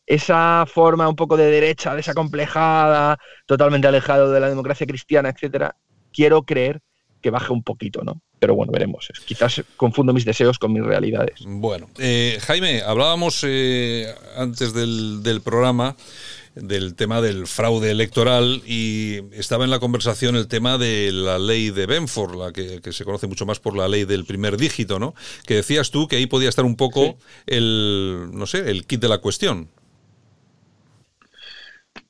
esa 0.06 0.66
forma 0.68 1.10
un 1.10 1.18
poco 1.18 1.36
de 1.36 1.52
derecha, 1.52 1.96
desacomplejada, 1.96 3.18
totalmente 3.46 3.88
alejado 3.88 4.32
de 4.32 4.40
la 4.40 4.48
democracia 4.48 4.88
cristiana, 4.88 5.30
etcétera, 5.30 5.76
quiero 6.12 6.44
creer 6.44 6.82
que 7.22 7.30
baje 7.30 7.54
un 7.54 7.64
poquito, 7.64 8.04
¿no? 8.04 8.22
Pero 8.40 8.56
bueno, 8.56 8.72
veremos. 8.72 9.08
Quizás 9.26 9.62
confundo 9.78 10.14
mis 10.14 10.26
deseos 10.26 10.58
con 10.58 10.74
mis 10.74 10.84
realidades. 10.84 11.42
Bueno, 11.46 11.90
eh, 12.00 12.40
Jaime, 12.42 12.82
hablábamos 12.82 13.46
eh, 13.48 14.08
antes 14.36 14.74
del, 14.74 15.42
programa 15.44 15.96
del 16.56 16.96
tema 16.96 17.22
del 17.22 17.46
fraude 17.46 17.92
electoral 17.92 18.64
y 18.66 19.20
estaba 19.34 19.64
en 19.64 19.70
la 19.70 19.80
conversación 19.80 20.36
el 20.36 20.48
tema 20.48 20.80
de 20.80 21.12
la 21.12 21.38
ley 21.38 21.70
de 21.70 21.86
Benford, 21.86 22.36
la 22.36 22.52
que, 22.52 22.82
se 22.92 23.06
conoce 23.06 23.28
mucho 23.28 23.46
más 23.46 23.60
por 23.60 23.78
la 23.78 23.88
ley 23.88 24.06
del 24.06 24.26
primer 24.26 24.58
dígito, 24.58 24.98
¿no? 24.98 25.14
Que 25.46 25.54
decías 25.56 25.92
tú 25.92 26.08
que 26.08 26.16
ahí 26.16 26.26
podía 26.26 26.50
estar 26.50 26.66
un 26.66 26.76
poco 26.76 27.18
el, 27.46 28.32
no 28.34 28.48
sé, 28.48 28.72
el 28.72 28.88
kit 28.88 29.02
de 29.02 29.08
la 29.08 29.20
cuestión. 29.20 29.70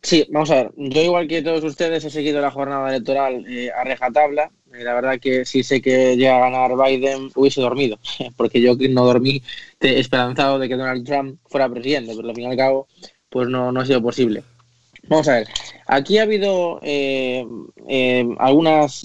Sí, 0.03 0.25
vamos 0.31 0.49
a 0.51 0.55
ver. 0.55 0.71
Yo, 0.77 1.01
igual 1.01 1.27
que 1.27 1.41
todos 1.41 1.63
ustedes, 1.63 2.03
he 2.03 2.09
seguido 2.09 2.41
la 2.41 2.51
jornada 2.51 2.89
electoral 2.89 3.45
eh, 3.47 3.71
a 3.71 3.83
rejatabla. 3.83 4.51
Eh, 4.73 4.83
la 4.83 4.93
verdad 4.93 5.19
que 5.19 5.45
si 5.45 5.63
sé 5.63 5.81
que 5.81 6.15
llega 6.17 6.37
a 6.37 6.49
ganar 6.49 6.71
Biden, 6.75 7.29
hubiese 7.35 7.61
dormido, 7.61 7.99
porque 8.37 8.61
yo 8.61 8.75
no 8.89 9.05
dormí 9.05 9.41
esperanzado 9.79 10.59
de 10.59 10.67
que 10.69 10.75
Donald 10.77 11.05
Trump 11.05 11.39
fuera 11.45 11.69
presidente, 11.69 12.13
pero 12.15 12.29
al 12.29 12.35
fin 12.35 12.45
y 12.45 12.47
al 12.47 12.57
cabo, 12.57 12.87
pues 13.29 13.47
no, 13.47 13.71
no 13.71 13.81
ha 13.81 13.85
sido 13.85 14.01
posible. 14.01 14.43
Vamos 15.07 15.27
a 15.27 15.35
ver, 15.35 15.47
aquí 15.87 16.19
ha 16.19 16.23
habido 16.23 16.79
eh, 16.83 17.45
algunas 18.37 19.03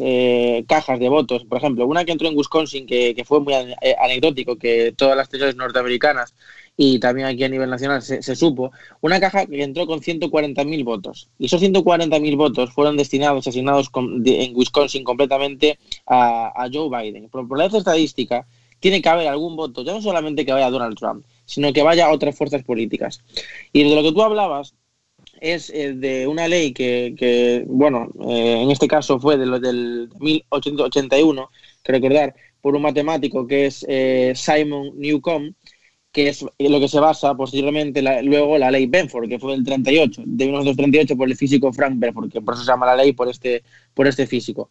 cajas 0.69 1.01
de 1.01 1.09
votos, 1.09 1.45
por 1.45 1.59
ejemplo, 1.59 1.87
una 1.87 2.05
que 2.05 2.13
entró 2.13 2.29
en 2.29 2.37
Wisconsin 2.37 2.87
que, 2.87 3.25
fue 3.27 3.41
muy 3.41 3.55
anecdótico, 3.99 4.57
que 4.57 4.93
todas 4.97 5.17
las 5.17 5.29
tesis 5.29 5.57
norteamericanas 5.57 6.35
y 6.77 6.99
también 6.99 7.27
aquí 7.27 7.43
a 7.43 7.49
nivel 7.49 7.71
nacional 7.71 8.03
se, 8.03 8.37
supo, 8.37 8.71
una 9.01 9.19
caja 9.19 9.47
que 9.47 9.63
entró 9.63 9.87
con 9.87 10.01
140.000 10.01 10.85
votos. 10.85 11.31
Y 11.39 11.47
esos 11.47 11.63
140.000 11.63 12.37
votos 12.37 12.73
fueron 12.73 12.97
destinados, 12.97 13.47
asignados 13.47 13.91
en 13.95 14.55
Wisconsin 14.55 15.03
completamente 15.03 15.79
a, 16.07 16.69
Joe 16.73 16.91
Biden. 16.91 17.31
Por, 17.31 17.49
por 17.49 17.59
la 17.59 17.67
estadística, 17.67 18.47
tiene 18.79 19.01
que 19.01 19.09
haber 19.09 19.27
algún 19.29 19.57
voto, 19.57 19.83
ya 19.83 19.93
no 19.93 20.03
solamente 20.03 20.45
que 20.45 20.53
vaya 20.53 20.69
Donald 20.69 20.99
Trump, 20.99 21.25
sino 21.47 21.73
que 21.73 21.83
vaya 21.83 22.07
a 22.07 22.13
otras 22.13 22.37
fuerzas 22.37 22.63
políticas. 22.63 23.23
Y 23.73 23.89
de 23.89 23.95
lo 23.95 24.03
que 24.03 24.13
tú 24.13 24.23
hablabas 24.23 24.75
es 25.41 25.71
eh, 25.71 25.95
de 25.95 26.27
una 26.27 26.49
ley 26.49 26.73
que, 26.73 27.65
bueno, 27.67 28.09
eh, 28.29 28.61
en 28.63 28.71
este 28.71 28.89
caso 28.89 29.19
fue 29.19 29.37
de 29.37 29.47
lo 29.47 29.61
del 29.61 30.09
1881, 30.19 31.51
que 31.83 31.93
recordar, 31.93 32.35
por 32.61 32.75
un 32.75 32.83
matemático 32.83 33.47
que 33.47 33.67
es 33.67 33.85
eh, 33.89 34.33
Simon 34.35 34.93
Newcomb, 34.99 35.55
que 36.11 36.29
es 36.29 36.45
lo 36.59 36.81
que 36.81 36.89
se 36.89 36.99
basa 36.99 37.35
posteriormente 37.35 38.03
luego 38.23 38.57
la 38.57 38.71
ley 38.71 38.87
Benford, 38.87 39.29
que 39.29 39.39
fue 39.39 39.53
del 39.53 39.65
38, 39.65 40.23
de 40.25 40.45
1938 40.47 41.17
por 41.17 41.29
el 41.29 41.37
físico 41.37 41.73
Frank 41.73 41.95
Benford, 41.99 42.33
que 42.33 42.41
por 42.41 42.55
eso 42.55 42.65
se 42.65 42.71
llama 42.71 42.87
la 42.87 42.97
ley 42.97 43.13
por 43.13 43.29
este, 43.29 43.63
por 43.93 44.07
este 44.07 44.27
físico. 44.27 44.71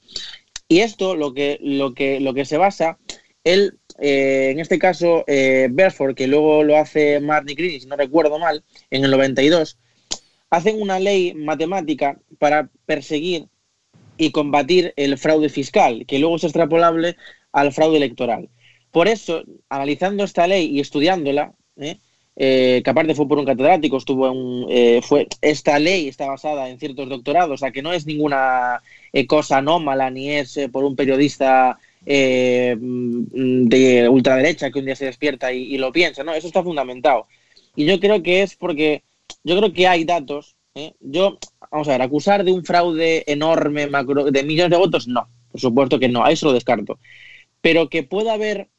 Y 0.68 0.80
esto 0.80 1.16
lo 1.16 1.34
que, 1.34 1.60
lo 1.62 1.94
que, 1.94 2.20
lo 2.20 2.34
que 2.34 2.46
se 2.46 2.58
basa, 2.58 2.98
él, 3.44 3.78
en 4.00 4.60
este 4.60 4.80
caso, 4.80 5.24
eh, 5.28 5.70
que 6.16 6.28
luego 6.28 6.64
lo 6.64 6.78
hace 6.78 7.20
Marty 7.20 7.54
Green, 7.54 7.80
si 7.80 7.86
no 7.86 7.96
recuerdo 7.96 8.40
mal, 8.40 8.64
en 8.90 9.06
el 9.06 9.12
92, 9.12 9.78
hacen 10.56 10.82
una 10.82 11.00
ley 11.00 11.34
matemática 11.34 12.18
para 12.40 12.70
perseguir 12.86 13.48
y 14.18 14.32
combatir 14.32 14.94
el 14.96 15.18
fraude 15.18 15.50
fiscal, 15.50 16.06
que 16.08 16.20
luego 16.20 16.38
es 16.38 16.46
extrapolable 16.46 17.18
al 17.52 17.74
fraude 17.74 17.98
electoral. 17.98 18.50
Por 18.92 19.10
eso, 19.10 19.44
analizando 19.68 20.24
esta 20.24 20.48
ley 20.48 20.68
y 20.68 20.80
estudiándola, 20.80 21.54
¿eh? 21.78 21.98
Eh, 22.38 22.82
que 22.84 22.90
aparte 22.90 23.16
fue 23.16 23.28
por 23.28 23.38
un 23.38 23.46
catedrático, 23.46 23.98
estuvo 23.98 24.30
en, 24.30 24.66
eh, 24.70 25.02
fue, 25.02 25.28
esta 25.42 25.80
ley 25.80 26.10
está 26.10 26.28
basada 26.28 26.70
en 26.70 26.80
ciertos 26.80 27.08
doctorados, 27.08 27.54
o 27.54 27.58
sea 27.58 27.72
que 27.72 27.82
no 27.82 27.94
es 27.94 28.06
ninguna 28.06 28.82
cosa 29.28 29.60
anómala 29.60 30.10
ni 30.10 30.32
es 30.32 30.60
por 30.72 30.84
un 30.84 30.98
periodista 30.98 31.78
mm, 32.06 33.68
de 33.68 34.10
ultraderecha 34.10 34.70
que 34.70 34.80
un 34.80 34.86
día 34.86 34.98
se 34.98 35.06
despierta 35.06 35.54
y, 35.54 35.78
lo 35.78 35.94
piensa, 35.94 36.24
no, 36.24 36.34
eso 36.34 36.48
está 36.48 36.62
fundamentado. 36.62 37.26
Y 37.76 37.86
yo 37.86 38.00
creo 38.02 38.22
que 38.22 38.42
es 38.42 38.56
porque, 38.56 39.04
yo 39.44 39.58
creo 39.58 39.74
que 39.74 39.88
hay 39.88 40.06
datos, 40.06 40.56
yo, 41.00 41.38
vamos 41.72 41.88
a 41.88 41.92
ver, 41.92 42.02
acusar 42.02 42.44
de 42.44 42.52
un 42.52 42.66
fraude 42.66 43.24
enorme, 43.28 43.88
de 43.88 44.44
millones 44.44 44.72
de 44.72 44.78
votos, 44.78 45.08
no, 45.08 45.28
por 45.52 45.62
supuesto 45.62 46.00
que 46.00 46.10
no, 46.10 46.26
a 46.26 46.32
eso 46.32 46.48
lo 46.48 46.54
descarto. 46.54 47.00
Pero 47.62 47.90
que 47.90 48.04
pueda 48.04 48.34
haber 48.34 48.70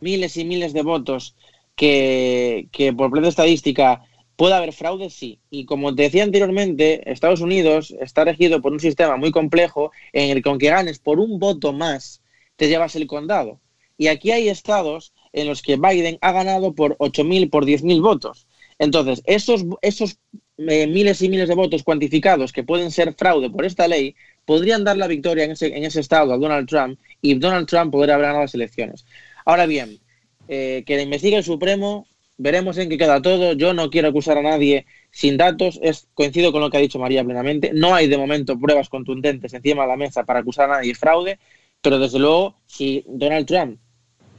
miles 0.00 0.36
y 0.36 0.44
miles 0.44 0.72
de 0.72 0.82
votos 0.82 1.34
que, 1.74 2.68
que 2.70 2.92
por 2.92 3.10
pleno 3.10 3.28
estadística 3.28 4.02
puede 4.36 4.54
haber 4.54 4.72
fraude, 4.72 5.10
sí. 5.10 5.40
Y 5.50 5.64
como 5.64 5.94
te 5.94 6.02
decía 6.02 6.24
anteriormente, 6.24 7.10
Estados 7.10 7.40
Unidos 7.40 7.94
está 8.00 8.24
regido 8.24 8.60
por 8.60 8.72
un 8.72 8.80
sistema 8.80 9.16
muy 9.16 9.30
complejo 9.30 9.92
en 10.12 10.30
el 10.30 10.42
que 10.42 10.48
aunque 10.48 10.68
ganes 10.68 10.98
por 10.98 11.18
un 11.18 11.38
voto 11.38 11.72
más, 11.72 12.22
te 12.56 12.68
llevas 12.68 12.96
el 12.96 13.06
condado. 13.06 13.60
Y 13.96 14.08
aquí 14.08 14.32
hay 14.32 14.48
estados 14.48 15.12
en 15.32 15.46
los 15.46 15.62
que 15.62 15.76
Biden 15.76 16.18
ha 16.20 16.32
ganado 16.32 16.74
por 16.74 16.96
8.000, 16.98 17.50
por 17.50 17.64
10.000 17.64 18.02
votos. 18.02 18.46
Entonces, 18.82 19.22
esos, 19.26 19.64
esos 19.80 20.18
eh, 20.58 20.88
miles 20.88 21.22
y 21.22 21.28
miles 21.28 21.48
de 21.48 21.54
votos 21.54 21.84
cuantificados 21.84 22.52
que 22.52 22.64
pueden 22.64 22.90
ser 22.90 23.14
fraude 23.14 23.48
por 23.48 23.64
esta 23.64 23.86
ley 23.86 24.16
podrían 24.44 24.82
dar 24.82 24.96
la 24.96 25.06
victoria 25.06 25.44
en 25.44 25.52
ese, 25.52 25.68
en 25.68 25.84
ese 25.84 26.00
estado 26.00 26.32
a 26.32 26.36
Donald 26.36 26.68
Trump 26.68 26.98
y 27.20 27.34
Donald 27.34 27.68
Trump 27.68 27.92
podría 27.92 28.16
haber 28.16 28.26
ganado 28.26 28.42
las 28.42 28.56
elecciones. 28.56 29.06
Ahora 29.44 29.66
bien, 29.66 30.00
eh, 30.48 30.82
que 30.84 30.96
la 30.96 31.02
investigue 31.02 31.36
el 31.36 31.44
Supremo, 31.44 32.08
veremos 32.38 32.76
en 32.76 32.88
qué 32.88 32.98
queda 32.98 33.22
todo. 33.22 33.52
Yo 33.52 33.72
no 33.72 33.88
quiero 33.88 34.08
acusar 34.08 34.36
a 34.38 34.42
nadie 34.42 34.84
sin 35.12 35.36
datos, 35.36 35.78
es, 35.80 36.08
coincido 36.14 36.50
con 36.50 36.60
lo 36.60 36.68
que 36.68 36.78
ha 36.78 36.80
dicho 36.80 36.98
María 36.98 37.22
plenamente. 37.22 37.70
No 37.72 37.94
hay 37.94 38.08
de 38.08 38.18
momento 38.18 38.58
pruebas 38.58 38.88
contundentes 38.88 39.54
encima 39.54 39.82
de 39.82 39.90
la 39.90 39.96
mesa 39.96 40.24
para 40.24 40.40
acusar 40.40 40.68
a 40.68 40.74
nadie 40.74 40.88
de 40.88 40.94
fraude, 40.96 41.38
pero 41.80 42.00
desde 42.00 42.18
luego, 42.18 42.56
si 42.66 43.04
Donald 43.06 43.46
Trump, 43.46 43.78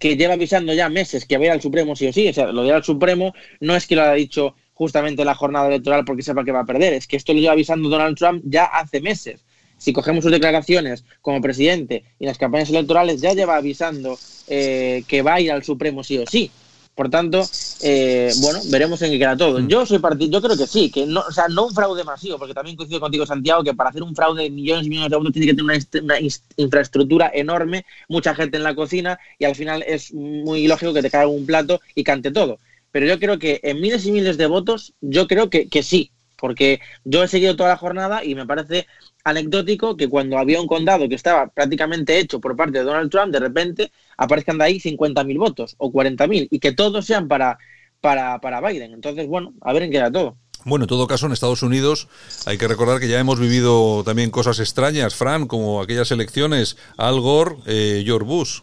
que 0.04 0.18
lleva 0.18 0.34
avisando 0.34 0.74
ya 0.74 0.89
meses 0.89 1.26
que 1.26 1.38
va 1.38 1.43
a 1.43 1.45
ir 1.45 1.51
al 1.54 1.62
Supremo 1.62 1.95
sí 1.95 2.08
o 2.08 2.12
sí, 2.12 2.28
o 2.28 2.34
sea, 2.34 2.51
lo 2.51 2.64
de 2.64 2.68
ir 2.68 2.74
al 2.74 2.84
Supremo 2.84 3.34
no 3.62 3.74
es 3.74 3.88
que 3.88 3.95
lo 3.95 4.01
haya 4.01 4.12
dicho 4.16 4.54
justamente 4.74 5.24
la 5.24 5.34
jornada 5.34 5.70
electoral 5.70 6.04
porque 6.04 6.24
sepa 6.24 6.43
que 6.43 6.51
va 6.51 6.60
a 6.60 6.66
perder, 6.66 6.91
es 6.91 7.08
que 7.08 7.16
esto 7.16 7.34
lo 7.34 7.39
lleva 7.39 7.54
avisando 7.54 7.88
Donald 7.88 8.18
Trump 8.18 8.43
ya 8.45 8.66
hace 8.66 8.99
meses 8.99 9.45
si 9.78 9.93
cogemos 9.93 10.26
sus 10.26 10.32
declaraciones 10.34 11.06
como 11.22 11.39
presidente 11.39 12.04
y 12.20 12.26
las 12.26 12.38
campañas 12.38 12.70
electorales, 12.70 13.22
ya 13.22 13.34
lleva 13.34 13.56
avisando 13.56 14.20
eh, 14.47 15.06
que 15.08 15.22
va 15.22 15.36
a 15.36 15.41
ir 15.41 15.54
al 15.54 15.64
Supremo 15.64 16.04
sí 16.04 16.18
o 16.18 16.28
sí. 16.28 16.51
Por 16.95 17.09
tanto, 17.09 17.43
eh, 17.81 18.31
bueno, 18.41 18.59
veremos 18.69 19.01
en 19.01 19.11
qué 19.11 19.17
queda 19.17 19.35
todo. 19.35 19.59
Mm. 19.59 19.67
Yo 19.67 19.85
soy 19.85 19.97
partido, 19.97 20.29
yo 20.31 20.41
creo 20.41 20.55
que 20.55 20.67
sí, 20.67 20.91
que 20.91 21.07
no, 21.07 21.21
o 21.21 21.31
sea, 21.31 21.47
no 21.47 21.65
un 21.65 21.73
fraude 21.73 22.03
masivo, 22.03 22.37
porque 22.37 22.53
también 22.53 22.75
coincido 22.75 22.99
contigo, 22.99 23.25
Santiago, 23.25 23.63
que 23.63 23.73
para 23.73 23.89
hacer 23.89 24.03
un 24.03 24.15
fraude 24.15 24.43
de 24.43 24.51
millones 24.51 24.85
y 24.85 24.89
millones 24.89 25.09
de 25.09 25.15
euros 25.15 25.33
tiene 25.33 25.47
que 25.47 25.55
tener 25.55 25.81
una, 26.03 26.19
infraestructura 26.57 27.31
enorme, 27.33 27.85
mucha 28.07 28.35
gente 28.35 28.57
en 28.57 28.63
la 28.63 28.75
cocina, 28.75 29.17
y 29.39 29.45
al 29.45 29.55
final 29.55 29.83
es 29.87 30.13
muy 30.13 30.67
lógico 30.67 30.93
que 30.93 31.01
te 31.01 31.09
caiga 31.09 31.27
un 31.27 31.47
plato 31.47 31.81
y 31.95 32.03
cante 32.03 32.31
todo. 32.31 32.59
Pero 32.91 33.07
yo 33.07 33.19
creo 33.19 33.39
que 33.39 33.59
en 33.63 33.81
miles 33.81 34.05
y 34.05 34.11
miles 34.11 34.37
de 34.37 34.45
votos, 34.45 34.93
yo 35.01 35.27
creo 35.27 35.49
que, 35.49 35.67
que 35.67 35.81
sí, 35.81 36.11
porque 36.43 36.81
yo 37.05 37.23
he 37.23 37.29
seguido 37.29 37.55
toda 37.55 37.69
la 37.69 37.77
jornada 37.77 38.21
y 38.21 38.35
me 38.35 38.45
parece 38.45 38.85
anecdótico 39.23 39.95
que 39.95 40.09
cuando 40.09 40.37
había 40.37 40.59
un 40.59 40.67
condado 40.67 41.07
que 41.07 41.15
estaba 41.15 41.47
prácticamente 41.47 42.19
hecho 42.19 42.41
por 42.41 42.57
parte 42.57 42.79
de 42.79 42.83
Donald 42.83 43.09
Trump, 43.09 43.31
de 43.31 43.39
repente 43.39 43.93
aparezcan 44.17 44.57
de 44.57 44.65
ahí 44.65 44.77
50.000 44.77 45.37
votos 45.37 45.75
o 45.77 45.89
40.000 45.89 46.49
y 46.51 46.59
que 46.59 46.73
todos 46.73 47.05
sean 47.05 47.29
para, 47.29 47.57
para, 48.01 48.41
para 48.41 48.59
Biden. 48.59 48.91
Entonces, 48.91 49.25
bueno, 49.25 49.53
a 49.61 49.71
ver 49.71 49.83
en 49.83 49.91
qué 49.91 49.99
da 49.99 50.11
todo. 50.11 50.35
Bueno, 50.65 50.83
en 50.83 50.89
todo 50.89 51.07
caso, 51.07 51.27
en 51.27 51.31
Estados 51.31 51.63
Unidos 51.63 52.09
hay 52.45 52.57
que 52.57 52.67
recordar 52.67 52.99
que 52.99 53.07
ya 53.07 53.21
hemos 53.21 53.39
vivido 53.39 54.03
también 54.03 54.29
cosas 54.29 54.59
extrañas, 54.59 55.15
Fran, 55.15 55.47
como 55.47 55.81
aquellas 55.81 56.11
elecciones 56.11 56.75
Al 56.97 57.21
Gore, 57.21 57.55
eh, 57.67 58.03
George 58.05 58.27
Bush. 58.27 58.59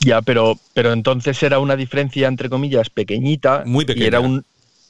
Ya, 0.00 0.20
pero, 0.20 0.58
pero 0.74 0.92
entonces 0.92 1.40
era 1.44 1.60
una 1.60 1.76
diferencia, 1.76 2.26
entre 2.26 2.48
comillas, 2.48 2.90
pequeñita. 2.90 3.62
Muy 3.66 3.84
pequeña. 3.84 4.08
era 4.08 4.18
un, 4.18 4.44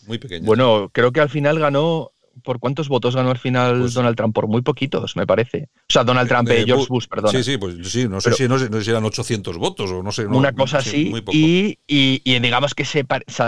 muy 0.08 0.18
pequeña. 0.18 0.46
Bueno, 0.46 0.90
creo 0.92 1.12
que 1.12 1.20
al 1.20 1.28
final 1.28 1.58
ganó 1.58 2.12
¿Por 2.42 2.58
cuántos 2.60 2.88
votos 2.88 3.16
ganó 3.16 3.30
al 3.30 3.38
final 3.38 3.80
pues 3.80 3.94
Donald 3.94 4.16
Trump? 4.16 4.34
Por 4.34 4.46
muy 4.46 4.62
poquitos, 4.62 5.16
me 5.16 5.26
parece. 5.26 5.68
O 5.74 5.92
sea, 5.92 6.04
Donald 6.04 6.28
Trump, 6.28 6.48
eh, 6.50 6.64
George 6.64 6.86
Bush, 6.88 7.06
perdón. 7.08 7.32
Sí, 7.32 7.42
sí, 7.42 7.58
pues 7.58 7.74
sí, 7.88 8.08
no 8.08 8.20
sé, 8.20 8.32
si, 8.32 8.48
no, 8.48 8.58
sé, 8.58 8.68
si, 8.82 8.90
eran 8.90 9.04
800 9.04 9.56
votos 9.58 9.90
o 9.90 10.02
no 10.02 10.12
sé. 10.12 10.26
una 10.26 10.52
cosa 10.52 10.78
así. 10.78 11.12
Y, 11.32 11.78
y, 11.86 12.38
digamos 12.38 12.74
que 12.74 12.84
se, 12.84 13.04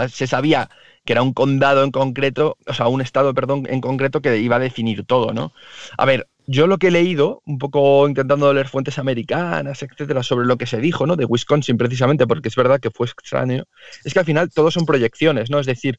se 0.08 0.26
sabía 0.26 0.70
que 1.04 1.12
era 1.12 1.22
un 1.22 1.32
condado 1.32 1.84
en 1.84 1.90
concreto, 1.90 2.56
o 2.66 2.74
sea, 2.74 2.88
un 2.88 3.00
estado, 3.00 3.32
perdón, 3.34 3.66
en 3.68 3.80
concreto 3.80 4.20
que 4.20 4.38
iba 4.38 4.56
a 4.56 4.60
definir 4.60 5.04
todo, 5.04 5.32
¿no? 5.32 5.52
A 5.96 6.04
ver, 6.04 6.28
yo 6.46 6.66
lo 6.66 6.78
que 6.78 6.88
he 6.88 6.90
leído, 6.90 7.42
un 7.46 7.58
poco 7.58 8.08
intentando 8.08 8.52
leer 8.52 8.68
fuentes 8.68 8.98
americanas, 8.98 9.82
etcétera, 9.82 10.22
sobre 10.22 10.46
lo 10.46 10.58
que 10.58 10.66
se 10.66 10.80
dijo, 10.80 11.06
¿no? 11.06 11.16
De 11.16 11.24
Wisconsin 11.24 11.76
precisamente, 11.76 12.26
porque 12.26 12.48
es 12.48 12.56
verdad 12.56 12.80
que 12.80 12.90
fue 12.90 13.06
extraño, 13.06 13.64
es 14.04 14.12
que 14.12 14.18
al 14.18 14.24
final 14.24 14.50
todo 14.50 14.70
son 14.70 14.84
proyecciones, 14.84 15.48
¿no? 15.48 15.60
Es 15.60 15.66
decir, 15.66 15.98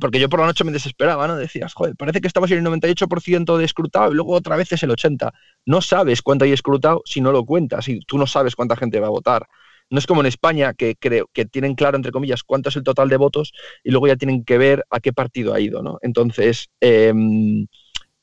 porque 0.00 0.20
yo 0.20 0.28
por 0.28 0.40
la 0.40 0.46
noche 0.46 0.64
me 0.64 0.72
desesperaba, 0.72 1.26
¿no? 1.26 1.36
Decías, 1.36 1.74
joder, 1.74 1.96
parece 1.96 2.20
que 2.20 2.28
estabas 2.28 2.50
en 2.50 2.58
el 2.58 2.64
98% 2.64 3.56
de 3.56 3.64
escrutado 3.64 4.12
y 4.12 4.14
luego 4.14 4.32
otra 4.32 4.56
vez 4.56 4.72
es 4.72 4.82
el 4.82 4.90
80%. 4.90 5.32
No 5.64 5.80
sabes 5.82 6.22
cuánto 6.22 6.44
hay 6.44 6.52
escrutado 6.52 7.02
si 7.04 7.20
no 7.20 7.32
lo 7.32 7.44
cuentas 7.44 7.88
y 7.88 8.00
tú 8.00 8.18
no 8.18 8.26
sabes 8.26 8.54
cuánta 8.56 8.76
gente 8.76 9.00
va 9.00 9.08
a 9.08 9.10
votar. 9.10 9.46
No 9.88 9.98
es 9.98 10.06
como 10.06 10.20
en 10.20 10.26
España, 10.26 10.74
que 10.74 10.96
creo 10.96 11.30
que 11.32 11.46
tienen 11.46 11.74
claro, 11.74 11.96
entre 11.96 12.12
comillas, 12.12 12.42
cuánto 12.42 12.70
es 12.70 12.76
el 12.76 12.82
total 12.82 13.08
de 13.08 13.16
votos 13.16 13.52
y 13.84 13.90
luego 13.90 14.08
ya 14.08 14.16
tienen 14.16 14.44
que 14.44 14.58
ver 14.58 14.84
a 14.90 15.00
qué 15.00 15.12
partido 15.12 15.54
ha 15.54 15.60
ido, 15.60 15.82
¿no? 15.82 15.98
Entonces, 16.02 16.68
em, 16.80 17.66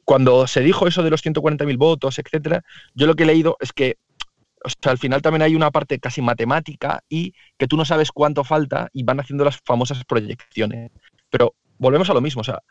cuando 0.03 0.45
se 0.47 0.61
dijo 0.61 0.87
eso 0.87 1.03
de 1.03 1.09
los 1.09 1.21
140.000 1.21 1.77
votos, 1.77 2.19
etcétera, 2.19 2.63
yo 2.93 3.07
lo 3.07 3.15
que 3.15 3.23
he 3.23 3.25
leído 3.25 3.55
es 3.61 3.71
que 3.71 3.97
o 4.65 4.69
sea, 4.69 4.91
al 4.91 4.97
final 4.97 5.21
también 5.21 5.41
hay 5.41 5.55
una 5.55 5.71
parte 5.71 5.99
casi 5.99 6.21
matemática 6.21 7.03
y 7.09 7.33
que 7.57 7.67
tú 7.67 7.75
no 7.75 7.85
sabes 7.85 8.11
cuánto 8.11 8.43
falta 8.43 8.89
y 8.93 9.03
van 9.03 9.19
haciendo 9.19 9.43
las 9.43 9.59
famosas 9.65 10.03
proyecciones. 10.05 10.91
Pero 11.33 11.55
volvemos 11.79 12.11
a 12.11 12.13
lo 12.13 12.21
mismo. 12.21 12.41
O 12.41 12.43
sea, 12.43 12.61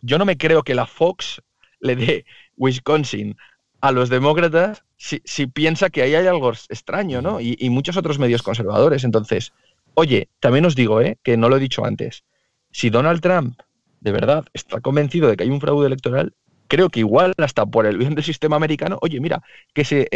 yo 0.00 0.16
no 0.16 0.24
me 0.24 0.36
creo 0.36 0.62
que 0.62 0.76
la 0.76 0.86
Fox 0.86 1.42
le 1.80 1.96
dé 1.96 2.24
Wisconsin 2.56 3.36
a 3.80 3.90
los 3.90 4.10
demócratas 4.10 4.84
si, 4.96 5.18
piensa 5.48 5.90
que 5.90 6.02
ahí 6.02 6.14
hay 6.14 6.28
algo 6.28 6.52
extraño, 6.52 7.20
¿no? 7.20 7.40
Y, 7.40 7.68
muchos 7.70 7.96
otros 7.96 8.20
medios 8.20 8.44
conservadores. 8.44 9.02
Entonces, 9.02 9.52
oye, 9.94 10.28
también 10.38 10.64
os 10.64 10.76
digo, 10.76 11.00
¿eh? 11.00 11.18
que 11.24 11.36
no 11.36 11.48
lo 11.48 11.56
he 11.56 11.60
dicho 11.60 11.84
antes, 11.84 12.22
si 12.70 12.90
Donald 12.90 13.20
Trump 13.20 13.60
de 14.00 14.12
verdad 14.12 14.44
está 14.52 14.80
convencido 14.80 15.28
de 15.28 15.36
que 15.36 15.42
hay 15.42 15.50
un 15.50 15.60
fraude 15.60 15.88
electoral, 15.88 16.32
creo 16.68 16.90
que 16.90 17.00
igual 17.00 17.34
hasta 17.38 17.66
por 17.66 17.86
el 17.86 17.98
bien 17.98 18.14
del 18.14 18.22
sistema 18.22 18.54
americano, 18.54 18.98
oye, 19.02 19.18
mira, 19.18 19.42
que 19.74 19.84
se, 19.84 20.08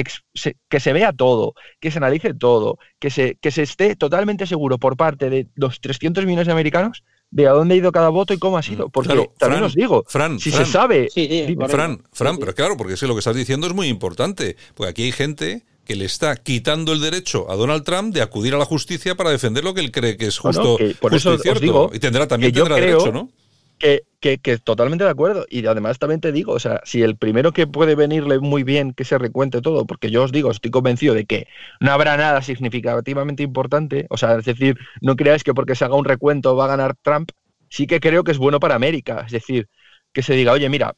que 0.69 0.81
se 0.81 0.93
vea 0.93 1.13
todo, 1.13 1.55
que 1.81 1.91
se 1.91 1.99
analice 1.99 2.35
todo, 2.35 2.79
que 3.01 3.11
se, 3.11 3.35
que 3.41 3.51
se 3.51 3.63
esté 3.63 3.97
totalmente 3.97 4.47
seguro 4.47 4.79
por 4.79 4.97
parte 4.97 5.29
de 5.29 5.49
los 5.57 5.81
300 5.81 6.25
millones 6.25 6.47
de 6.47 6.53
americanos 6.53 7.03
de 7.31 7.47
a 7.47 7.51
dónde 7.51 7.75
ha 7.75 7.79
ido 7.79 7.93
cada 7.93 8.09
voto 8.09 8.33
y 8.35 8.39
cómo 8.39 8.59
ha 8.59 8.63
sido. 8.63 8.89
Mm, 8.89 8.91
porque 8.91 9.31
también 9.39 9.63
os 9.63 9.75
digo, 9.75 10.05
si 10.39 10.51
se 10.51 10.65
sabe. 10.65 11.09
Fran, 11.69 12.03
Fran, 12.13 12.39
pero 12.39 12.55
claro, 12.55 12.77
porque 12.77 12.95
lo 13.07 13.15
que 13.15 13.19
estás 13.19 13.37
diciendo 13.37 13.67
es 13.67 13.75
muy 13.75 13.89
importante. 13.89 14.57
Porque 14.75 14.91
aquí 14.91 15.03
hay 15.05 15.13
gente 15.13 15.65
que 15.85 15.95
le 15.95 16.05
está 16.05 16.37
quitando 16.37 16.93
el 16.93 17.01
derecho 17.01 17.51
a 17.51 17.55
Donald 17.55 17.85
Trump 17.85 18.13
de 18.13 18.21
acudir 18.21 18.55
a 18.55 18.59
la 18.59 18.65
justicia 18.65 19.15
para 19.15 19.31
defender 19.31 19.63
lo 19.63 19.73
que 19.73 19.81
él 19.81 19.93
cree 19.93 20.17
que 20.17 20.27
es 20.27 20.39
justo, 20.39 20.79
por 21.01 21.15
eso 21.15 21.35
y 21.35 21.39
cierto. 21.39 21.61
Digo 21.61 21.91
y 21.93 22.01
tendrá 22.01 22.27
también 22.27 22.53
tendrá 22.53 22.75
derecho, 22.77 23.13
¿no? 23.13 23.31
Que, 23.79 24.03
que, 24.21 24.59
totalmente 24.59 25.05
de 25.05 25.11
acuerdo. 25.11 25.47
Y 25.49 25.65
además 25.67 25.99
también 25.99 26.21
te 26.21 26.33
digo, 26.33 26.53
o 26.53 26.59
sea, 26.59 26.81
si 26.85 27.03
el 27.03 27.17
primero 27.17 27.53
que 27.53 27.67
puede 27.67 27.95
venirle 27.95 28.39
muy 28.41 28.63
bien 28.65 28.93
que 28.93 29.05
se 29.05 29.19
recuente 29.19 29.61
todo, 29.61 29.87
porque 29.87 30.11
yo 30.11 30.25
os 30.25 30.33
digo, 30.33 30.51
estoy 30.51 30.71
convencido 30.71 31.15
de 31.15 31.27
que 31.27 31.47
no 31.81 31.93
habrá 31.93 32.17
nada 32.17 32.43
significativamente 32.43 33.43
importante, 33.43 34.07
o 34.11 34.17
sea, 34.17 34.37
es 34.37 34.45
decir, 34.45 34.77
no 35.01 35.15
creáis 35.15 35.45
que 35.45 35.55
porque 35.55 35.75
se 35.77 35.85
haga 35.85 35.95
un 35.95 36.05
recuento 36.05 36.57
va 36.57 36.65
a 36.65 36.69
ganar 36.69 36.97
Trump, 37.03 37.31
sí 37.69 37.87
que 37.87 38.01
creo 38.01 38.25
que 38.25 38.33
es 38.33 38.39
bueno 38.39 38.61
para 38.61 38.75
América. 38.75 39.25
Es 39.27 39.33
decir, 39.33 39.69
que 40.13 40.23
se 40.23 40.35
diga, 40.35 40.53
oye, 40.53 40.69
mira, 40.69 40.97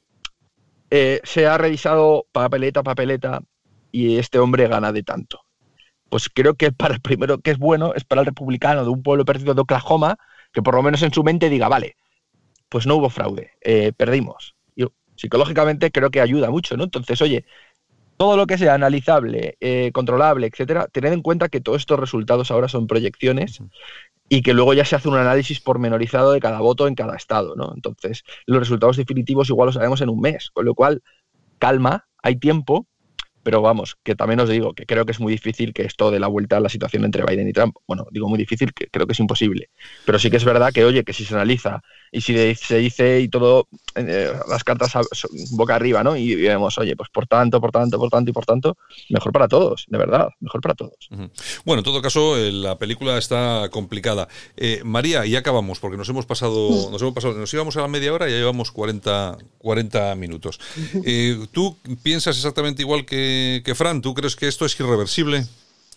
eh, 0.90 1.20
se 1.24 1.46
ha 1.46 1.58
revisado 1.58 2.26
papeleta, 2.32 2.82
papeleta, 2.82 3.40
y 3.92 4.18
este 4.18 4.38
hombre 4.38 4.68
gana 4.68 4.92
de 4.92 5.02
tanto. 5.02 5.40
Pues 6.08 6.28
creo 6.32 6.54
que 6.54 6.72
para 6.72 6.94
el 6.94 7.00
primero 7.00 7.38
que 7.38 7.50
es 7.50 7.58
bueno 7.58 7.94
es 7.94 8.04
para 8.04 8.22
el 8.22 8.26
republicano 8.26 8.84
de 8.84 8.90
un 8.90 9.02
pueblo 9.02 9.24
perdido 9.24 9.54
de 9.54 9.60
Oklahoma, 9.60 10.16
que 10.52 10.62
por 10.62 10.74
lo 10.74 10.82
menos 10.82 11.02
en 11.02 11.12
su 11.12 11.22
mente 11.24 11.50
diga, 11.50 11.68
vale, 11.68 11.96
pues 12.68 12.86
no 12.86 12.96
hubo 12.96 13.10
fraude, 13.10 13.52
eh, 13.60 13.92
perdimos. 13.96 14.56
Yo, 14.76 14.92
psicológicamente 15.16 15.90
creo 15.90 16.10
que 16.10 16.20
ayuda 16.20 16.50
mucho, 16.50 16.76
¿no? 16.76 16.84
Entonces, 16.84 17.20
oye, 17.22 17.44
todo 18.16 18.36
lo 18.36 18.46
que 18.46 18.58
sea 18.58 18.74
analizable, 18.74 19.56
eh, 19.60 19.90
controlable, 19.92 20.48
etcétera, 20.48 20.88
tened 20.92 21.12
en 21.12 21.22
cuenta 21.22 21.48
que 21.48 21.60
todos 21.60 21.80
estos 21.80 22.00
resultados 22.00 22.50
ahora 22.50 22.68
son 22.68 22.86
proyecciones 22.86 23.60
y 24.28 24.42
que 24.42 24.54
luego 24.54 24.74
ya 24.74 24.84
se 24.84 24.96
hace 24.96 25.08
un 25.08 25.16
análisis 25.16 25.60
pormenorizado 25.60 26.32
de 26.32 26.40
cada 26.40 26.60
voto 26.60 26.88
en 26.88 26.94
cada 26.94 27.16
estado, 27.16 27.54
¿no? 27.56 27.72
Entonces, 27.74 28.24
los 28.46 28.58
resultados 28.58 28.96
definitivos 28.96 29.48
igual 29.48 29.66
los 29.66 29.76
sabemos 29.76 30.00
en 30.00 30.10
un 30.10 30.20
mes, 30.20 30.50
con 30.50 30.64
lo 30.64 30.74
cual, 30.74 31.02
calma, 31.58 32.08
hay 32.22 32.36
tiempo, 32.36 32.86
pero 33.42 33.62
vamos, 33.62 33.96
que 34.02 34.14
también 34.14 34.40
os 34.40 34.48
digo 34.48 34.74
que 34.74 34.84
creo 34.84 35.06
que 35.06 35.12
es 35.12 35.20
muy 35.20 35.32
difícil 35.32 35.72
que 35.72 35.82
esto 35.82 36.10
dé 36.10 36.20
la 36.20 36.26
vuelta 36.26 36.58
a 36.58 36.60
la 36.60 36.68
situación 36.68 37.04
entre 37.04 37.24
Biden 37.24 37.48
y 37.48 37.52
Trump. 37.52 37.76
Bueno, 37.86 38.06
digo 38.10 38.28
muy 38.28 38.38
difícil, 38.38 38.74
que 38.74 38.88
creo 38.88 39.06
que 39.06 39.12
es 39.12 39.20
imposible. 39.20 39.70
Pero 40.04 40.18
sí 40.18 40.28
que 40.28 40.36
es 40.36 40.44
verdad 40.44 40.72
que, 40.72 40.84
oye, 40.84 41.04
que 41.04 41.14
si 41.14 41.24
se 41.24 41.34
analiza 41.34 41.80
y 42.12 42.20
si 42.20 42.54
se 42.54 42.78
dice 42.78 43.20
y 43.20 43.28
todo, 43.28 43.68
eh, 43.94 44.32
las 44.48 44.64
cartas 44.64 44.92
boca 45.52 45.74
arriba, 45.74 46.02
¿no? 46.02 46.16
Y 46.16 46.34
vemos, 46.34 46.78
oye, 46.78 46.96
pues 46.96 47.08
por 47.10 47.26
tanto, 47.26 47.60
por 47.60 47.70
tanto, 47.70 47.98
por 47.98 48.10
tanto 48.10 48.30
y 48.30 48.32
por 48.32 48.46
tanto, 48.46 48.76
mejor 49.10 49.32
para 49.32 49.48
todos, 49.48 49.84
de 49.88 49.98
verdad, 49.98 50.28
mejor 50.40 50.60
para 50.60 50.74
todos. 50.74 51.08
Bueno, 51.64 51.80
en 51.80 51.84
todo 51.84 52.02
caso, 52.02 52.36
eh, 52.36 52.52
la 52.52 52.78
película 52.78 53.18
está 53.18 53.68
complicada. 53.70 54.28
Eh, 54.56 54.82
María, 54.84 55.26
y 55.26 55.36
acabamos, 55.36 55.80
porque 55.80 55.96
nos 55.96 56.08
hemos 56.08 56.26
pasado, 56.26 56.90
nos 56.90 57.00
hemos 57.02 57.14
pasado, 57.14 57.34
nos 57.34 57.52
íbamos 57.52 57.76
a 57.76 57.82
la 57.82 57.88
media 57.88 58.12
hora 58.12 58.28
y 58.28 58.32
ya 58.32 58.38
llevamos 58.38 58.72
40, 58.72 59.38
40 59.58 60.14
minutos. 60.14 60.60
¿Tú 61.52 61.76
piensas 62.02 62.36
exactamente 62.36 62.82
igual 62.82 63.04
que 63.04 63.58
que, 63.64 63.74
Fran, 63.74 64.00
¿tú 64.00 64.14
crees 64.14 64.36
que 64.36 64.48
esto 64.48 64.64
es 64.64 64.78
irreversible? 64.78 65.46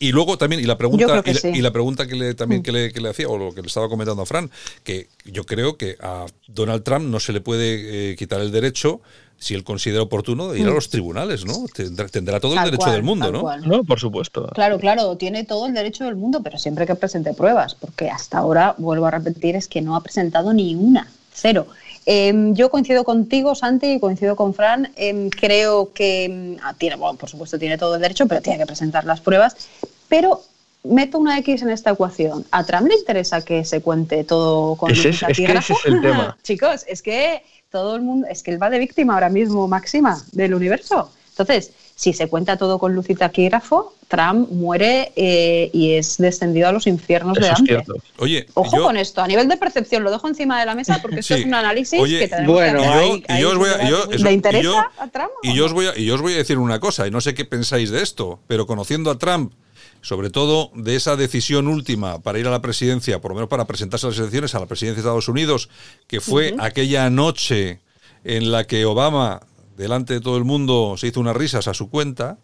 Y 0.02 0.12
luego 0.14 0.36
también, 0.36 0.64
y 0.64 0.66
la 0.66 0.80
pregunta, 0.80 1.22
y, 1.24 1.32
la, 1.32 1.40
sí. 1.40 1.50
Mm. 1.50 1.56
y 1.56 1.62
la 1.62 1.72
pregunta 1.72 2.08
que 2.08 2.16
le, 2.16 2.34
también 2.34 2.64
que 2.64 2.72
le, 2.72 2.92
que 2.92 3.00
le 3.00 3.10
hacía, 3.10 3.30
o 3.30 3.38
lo 3.38 3.54
que 3.54 3.62
le 3.62 3.68
estaba 3.68 3.88
comentando 3.88 4.24
a 4.24 4.26
Fran, 4.26 4.50
que 4.84 5.10
yo 5.26 5.44
creo 5.44 5.78
que 5.78 5.96
a 6.02 6.26
Donald 6.48 6.82
Trump 6.82 7.06
no 7.06 7.20
se 7.20 7.32
le 7.32 7.40
puede 7.40 8.14
eh, 8.14 8.16
quitar 8.16 8.42
el 8.42 8.52
derecho, 8.52 9.02
si 9.38 9.54
él 9.54 9.64
considera 9.64 10.02
oportuno, 10.02 10.52
de 10.52 10.60
ir 10.60 10.66
a 10.66 10.72
los 10.72 10.90
tribunales, 10.90 11.46
¿no? 11.46 11.66
Tendrá, 11.72 12.08
tendrá 12.08 12.40
todo 12.40 12.54
el 12.54 12.60
Mm. 12.62 12.66
Derecho 12.66 12.78
cual, 12.80 12.94
del 12.94 13.04
mundo, 13.04 13.32
¿no? 13.32 13.42
cual. 13.42 13.68
No, 13.68 13.84
por 13.84 14.00
supuesto. 14.00 14.48
Claro, 14.56 14.80
claro, 14.80 15.16
tiene 15.18 15.44
todo 15.44 15.68
el 15.68 15.76
derecho 15.76 16.06
del 16.06 16.16
mundo, 16.16 16.42
pero 16.44 16.58
siempre 16.58 16.88
que 16.88 16.96
presente 16.96 17.36
pruebas, 17.36 17.76
porque 17.76 18.10
hasta 18.10 18.40
ahora, 18.40 18.74
vuelvo 18.80 19.06
a 19.06 19.12
repetir, 19.12 19.56
es 19.56 19.68
que 19.68 19.82
no 19.82 19.96
ha 19.96 20.02
presentado 20.02 20.52
ni 20.52 20.74
una, 20.74 21.12
cero. 21.32 21.68
Em, 22.06 22.56
yo 22.56 22.72
coincido 22.72 23.04
contigo, 23.04 23.54
Santi, 23.54 23.94
y 23.94 24.00
coincido 24.00 24.36
con 24.36 24.54
Fran. 24.56 24.92
Em, 24.96 25.30
creo 25.30 25.94
que 25.94 26.26
em, 26.26 26.58
ah, 26.64 26.74
tiene, 26.76 26.96
bueno, 26.96 27.18
por 27.18 27.30
supuesto, 27.30 27.60
tiene 27.60 27.78
todo 27.78 27.96
el 27.96 28.02
derecho, 28.02 28.26
pero 28.28 28.42
tiene 28.42 28.58
que 28.58 28.66
presentar 28.66 29.06
las 29.06 29.22
pruebas. 29.22 29.56
Pero 30.12 30.42
meto 30.84 31.18
una 31.20 31.38
X 31.40 31.62
en 31.62 31.70
esta 31.70 31.92
ecuación. 31.92 32.46
¿A 32.52 32.66
Trump 32.66 32.88
le 32.90 32.96
interesa 32.96 33.42
que 33.46 33.64
se 33.64 33.82
cuente 33.82 34.26
todo 34.26 34.76
con 34.76 34.92
Ese 34.92 35.10
es- 35.10 35.24
es 35.24 35.38
que 35.38 35.46
ese 35.46 35.74
es 35.74 35.86
el 35.86 36.02
tema. 36.02 36.36
Chicos, 36.44 36.84
es 36.86 37.02
que 37.02 37.44
todo 37.72 37.96
el 37.96 38.02
mundo, 38.02 38.28
es 38.30 38.44
que 38.44 38.52
él 38.52 38.62
va 38.62 38.70
de 38.70 38.78
víctima 38.80 39.14
ahora 39.14 39.30
mismo 39.30 39.70
máxima 39.70 40.22
del 40.34 40.54
universo. 40.54 41.10
Entonces, 41.30 41.72
si 41.96 42.12
se 42.12 42.28
cuenta 42.28 42.58
todo 42.58 42.78
con 42.78 42.94
luz 42.94 43.10
y 43.10 43.16
taquígrafo, 43.16 43.94
Trump 44.10 44.50
muere 44.52 45.14
eh, 45.16 45.70
y 45.72 45.94
es 45.94 46.18
descendido 46.18 46.68
a 46.68 46.74
los 46.74 46.86
infiernos 46.88 47.38
de 47.38 47.46
Eso 47.46 47.54
Dante. 47.54 47.84
Oye, 48.18 48.48
Ojo 48.56 48.76
yo- 48.76 48.84
con 48.84 48.98
esto, 48.98 49.22
a 49.22 49.28
nivel 49.28 49.48
de 49.48 49.56
percepción, 49.56 50.04
lo 50.04 50.12
dejo 50.12 50.28
encima 50.28 50.60
de 50.60 50.66
la 50.66 50.76
mesa 50.76 51.00
porque 51.02 51.22
esto 51.22 51.36
es 51.36 51.46
un 51.46 51.54
análisis 51.54 51.98
Oye, 52.02 52.20
que 52.20 52.28
tenemos 52.28 52.54
bueno, 52.54 52.80
que 52.80 52.86
y 52.86 52.90
hacer. 52.90 53.02
yo, 53.06 53.14
ahí- 53.14 53.24
y 53.38 53.42
yo 53.42 53.50
os 53.52 53.58
voy 53.58 53.70
a, 53.70 53.90
yo- 53.90 54.06
¿Le 54.08 54.34
interesa 54.34 54.92
a 54.98 55.08
Trump? 55.08 55.30
o 55.42 55.48
Y 55.48 55.54
yo, 55.56 55.64
os 55.66 55.72
no? 55.72 55.76
voy 55.76 55.86
a, 55.88 55.98
y 55.98 56.04
yo 56.06 56.16
os 56.16 56.22
voy 56.22 56.34
a 56.34 56.38
decir 56.38 56.58
una 56.58 56.80
cosa, 56.82 57.08
y 57.08 57.12
no 57.12 57.22
sé 57.22 57.34
qué 57.34 57.46
pensáis 57.46 57.90
de 57.92 58.02
esto, 58.02 58.40
pero 58.48 58.68
conociendo 58.68 59.10
a 59.10 59.18
Trump, 59.18 59.54
sobre 60.02 60.30
todo 60.30 60.72
de 60.76 60.96
esa 60.96 61.16
decisión 61.16 61.68
última 61.68 62.22
para 62.22 62.40
ir 62.40 62.48
a 62.48 62.52
la 62.52 62.62
presidencia, 62.62 63.22
por 63.22 63.32
lo 63.32 63.36
menos 63.36 63.50
para 63.50 63.66
presentarse 63.66 64.08
a 64.08 64.10
las 64.10 64.20
elecciones 64.20 64.56
a 64.56 64.60
la 64.60 64.66
presidencia 64.66 64.96
de 64.96 65.08
Estados 65.08 65.28
Unidos, 65.28 65.70
que 66.08 66.22
fue 66.22 66.56
aquella 66.60 67.10
noche 67.10 67.80
en 68.24 68.52
la 68.52 68.66
que 68.66 68.86
Obama, 68.86 69.42
delante 69.78 70.14
de 70.14 70.22
todo 70.22 70.38
el 70.38 70.44
mundo, 70.44 70.96
se 70.98 71.08
hizo 71.08 71.20
unas 71.20 71.36
risas 71.36 71.68
a 71.68 71.74
su 71.74 71.90
cuenta. 71.90 72.38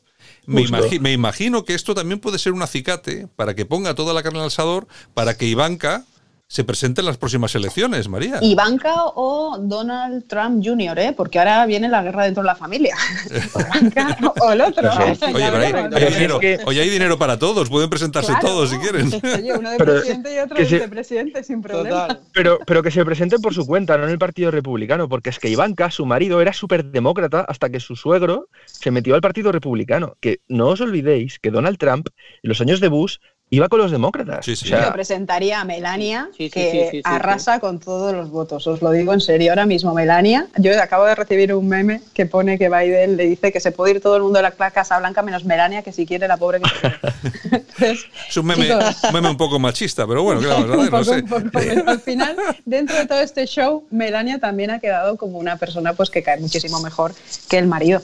Me, 0.45 0.61
imagi- 0.71 0.99
me 0.99 1.13
imagino 1.13 1.65
que 1.65 1.73
esto 1.73 1.93
también 1.93 2.19
puede 2.19 2.39
ser 2.39 2.53
un 2.53 2.61
acicate 2.61 3.27
para 3.35 3.53
que 3.53 3.65
ponga 3.65 3.95
toda 3.95 4.13
la 4.13 4.23
carne 4.23 4.39
al 4.39 4.47
asador 4.47 4.87
para 5.13 5.35
que 5.37 5.45
Ivanka 5.45 6.05
se 6.49 6.63
presente 6.63 7.01
en 7.01 7.07
las 7.07 7.17
próximas 7.17 7.53
elecciones, 7.55 8.07
María. 8.07 8.39
Ivanka 8.41 8.93
o 9.15 9.57
Donald 9.59 10.25
Trump 10.27 10.63
Jr., 10.65 10.97
¿eh? 10.99 11.13
porque 11.15 11.39
ahora 11.39 11.65
viene 11.65 11.89
la 11.89 12.01
guerra 12.01 12.23
dentro 12.23 12.41
de 12.41 12.47
la 12.47 12.55
familia. 12.55 12.95
Ivanka 13.75 14.17
o 14.39 14.51
el 14.53 14.61
otro. 14.61 14.89
Oye, 14.89 15.17
pero 15.19 15.57
hay, 15.97 16.13
dinero, 16.13 16.39
que- 16.39 16.59
oye, 16.65 16.81
hay 16.81 16.89
dinero 16.89 17.17
para 17.19 17.37
todos, 17.37 17.69
pueden 17.69 17.89
presentarse 17.89 18.31
Claro. 18.31 18.47
todos 18.47 18.69
si 18.69 18.77
quieren. 18.77 19.07
Oye, 19.13 19.53
uno 19.57 19.71
de 19.71 19.77
Pero 19.77 19.93
presidente 19.95 20.35
y 20.35 20.39
otro 20.39 20.55
que 20.55 20.63
de 20.63 20.69
se- 20.69 20.75
vicepresidente 20.75 21.43
sin 21.43 21.61
problema. 21.61 22.07
Total. 22.07 22.21
Pero, 22.33 22.59
pero 22.65 22.81
que 22.81 22.91
se 22.91 23.03
presente 23.03 23.39
por 23.39 23.53
su 23.53 23.65
cuenta, 23.67 23.97
no 23.97 24.05
en 24.05 24.11
el 24.11 24.17
Partido 24.19 24.49
Republicano, 24.49 25.09
porque 25.09 25.29
es 25.31 25.39
que 25.39 25.49
Ivanka, 25.49 25.91
su 25.91 26.05
marido, 26.05 26.41
era 26.41 26.53
súper 26.53 26.85
demócrata 26.85 27.41
hasta 27.41 27.69
que 27.69 27.81
su 27.81 27.97
suegro 27.97 28.47
se 28.65 28.89
metió 28.91 29.15
al 29.15 29.21
Partido 29.21 29.51
Republicano. 29.51 30.15
Que 30.21 30.39
no 30.47 30.67
os 30.69 30.79
olvidéis 30.79 31.39
que 31.39 31.51
Donald 31.51 31.77
Trump, 31.77 32.07
en 32.41 32.47
los 32.49 32.61
años 32.61 32.79
de 32.79 32.87
Bush, 32.87 33.17
iba 33.49 33.69
con 33.69 33.79
los 33.79 33.91
demócratas. 33.91 34.45
Sí, 34.45 34.55
sí. 34.55 34.65
O 34.65 34.69
sea, 34.69 34.87
Yo 34.87 34.93
presentaría 34.93 35.61
a 35.61 35.63
Melania, 35.63 36.29
Sí, 36.37 36.45
sí, 36.45 36.49
que 36.49 36.71
sí, 36.71 36.79
sí, 36.79 36.97
sí, 36.97 37.01
arrasa 37.05 37.59
con 37.59 37.79
todos 37.79 38.13
los 38.13 38.29
votos. 38.29 38.67
Os 38.67 38.81
lo 38.81 38.91
digo 38.91 39.13
en 39.13 39.21
serio 39.21 39.51
ahora 39.51 39.65
mismo, 39.65 39.93
Melania. 39.93 40.47
Yo 40.57 40.79
acabo 40.81 41.05
de 41.05 41.15
recibir 41.15 41.53
un 41.53 41.67
meme 41.67 42.01
que 42.13 42.25
pone 42.25 42.57
que 42.57 42.69
Biden 42.69 43.15
le 43.17 43.25
dice 43.25 43.51
que 43.51 43.59
se 43.59 43.71
puede 43.71 43.95
ir 43.95 44.01
todo 44.01 44.17
el 44.17 44.23
mundo 44.23 44.37
de 44.39 44.43
la 44.43 44.51
Casa 44.71 44.99
Blanca 44.99 45.21
menos 45.21 45.45
Melania, 45.45 45.81
que 45.81 45.91
si 45.93 46.05
quiere 46.05 46.27
la 46.27 46.37
pobre 46.37 46.59
que. 46.59 46.69
Entonces, 47.51 48.05
Es 48.29 48.37
un 48.37 48.45
meme, 48.45 48.65
chicos, 48.67 49.03
un 49.03 49.13
meme 49.13 49.29
un 49.29 49.37
poco 49.37 49.59
machista, 49.59 50.05
pero 50.05 50.23
bueno, 50.23 50.41
¿qué 50.41 50.47
le 50.47 50.53
vamos 50.53 50.69
a 50.69 50.73
un 50.73 50.95
hacer? 50.95 51.23
No 51.23 51.29
poco, 51.29 51.59
sé. 51.61 51.71
un 51.71 51.79
poco, 51.79 51.89
al 51.91 51.99
final, 52.01 52.35
dentro 52.65 52.97
de 52.97 53.05
todo 53.05 53.19
este 53.19 53.45
show, 53.45 53.85
Melania 53.91 54.39
también 54.39 54.71
ha 54.71 54.79
quedado 54.79 55.15
como 55.17 55.37
una 55.37 55.55
persona 55.57 55.93
pues 55.93 56.09
que 56.09 56.21
cae 56.23 56.39
muchísimo 56.39 56.81
mejor 56.81 57.13
que 57.49 57.57
el 57.57 57.67
marido. 57.67 58.01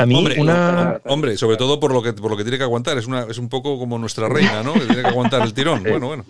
A 0.00 0.06
mí 0.06 0.14
Hombre, 0.14 0.40
una... 0.40 1.00
hombre, 1.04 1.36
sobre 1.36 1.56
todo 1.56 1.78
por 1.78 1.92
lo 1.92 2.02
que 2.02 2.14
por 2.14 2.30
lo 2.30 2.36
que 2.36 2.42
tiene 2.42 2.56
que 2.56 2.64
aguantar, 2.64 2.96
es 2.96 3.06
una 3.06 3.24
es 3.24 3.36
un 3.38 3.48
poco 3.48 3.78
como 3.78 3.98
nuestra 3.98 4.28
reina, 4.28 4.62
¿no? 4.62 4.72
Que 4.72 4.86
tiene 4.86 5.02
que 5.02 5.08
aguantar 5.08 5.42
el 5.42 5.52
tirón. 5.52 5.82
Bueno, 5.90 6.06
bueno. 6.06 6.24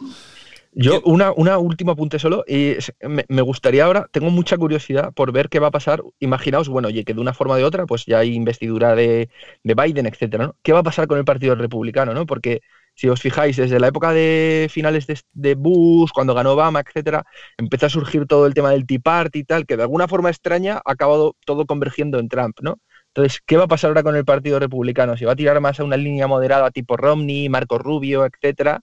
Yo, 0.73 1.01
una, 1.05 1.33
una 1.33 1.59
última 1.59 1.93
apunte 1.93 2.19
solo, 2.21 2.45
y 2.47 2.77
me, 3.03 3.25
me 3.29 3.43
gustaría 3.43 3.85
ahora, 3.85 4.07
tengo 4.13 4.31
mucha 4.31 4.57
curiosidad 4.57 5.13
por 5.13 5.33
ver 5.33 5.49
qué 5.49 5.59
va 5.59 5.67
a 5.67 5.73
pasar. 5.73 6.01
Imaginaos, 6.21 6.69
bueno, 6.69 6.89
oye, 6.89 7.05
que 7.05 7.13
de 7.13 7.21
una 7.21 7.35
forma 7.35 7.55
o 7.55 7.57
de 7.57 7.65
otra, 7.65 7.87
pues 7.87 8.07
ya 8.07 8.19
hay 8.21 8.35
investidura 8.35 8.95
de, 8.95 9.29
de 9.65 9.75
Biden, 9.75 10.07
etcétera, 10.07 10.47
¿no? 10.47 10.57
¿Qué 10.63 10.73
va 10.73 10.79
a 10.79 10.85
pasar 10.85 11.09
con 11.09 11.19
el 11.19 11.25
Partido 11.25 11.57
Republicano, 11.57 12.15
no? 12.15 12.25
Porque 12.25 12.61
si 12.95 13.09
os 13.09 13.21
fijáis, 13.21 13.57
desde 13.57 13.81
la 13.81 13.89
época 13.89 14.13
de 14.13 14.69
finales 14.71 15.07
de, 15.07 15.19
de 15.33 15.55
Bush, 15.57 16.11
cuando 16.15 16.35
ganó 16.35 16.53
Obama, 16.53 16.81
etcétera, 16.81 17.25
empezó 17.59 17.87
a 17.87 17.91
surgir 17.91 18.27
todo 18.27 18.47
el 18.47 18.55
tema 18.55 18.71
del 18.71 18.87
Tea 18.87 19.01
Party 19.01 19.41
y 19.41 19.45
tal, 19.45 19.67
que 19.67 19.77
de 19.77 19.83
alguna 19.83 20.07
forma 20.07 20.31
extraña 20.31 20.81
ha 20.85 20.93
acabado 20.93 21.35
todo 21.45 21.67
convergiendo 21.67 22.19
en 22.19 22.29
Trump, 22.29 22.59
¿no? 22.63 22.79
Entonces, 23.15 23.41
¿qué 23.47 23.57
va 23.57 23.65
a 23.65 23.69
pasar 23.69 23.89
ahora 23.89 24.03
con 24.03 24.17
el 24.17 24.25
Partido 24.25 24.59
Republicano? 24.59 25.17
¿Si 25.17 25.25
va 25.25 25.33
a 25.33 25.37
tirar 25.37 25.61
más 25.61 25.79
a 25.81 25.85
una 25.85 25.97
línea 25.97 26.27
moderada 26.29 26.71
tipo 26.71 26.97
Romney, 26.97 27.49
Marco 27.49 27.79
Rubio, 27.79 28.25
etcétera? 28.27 28.81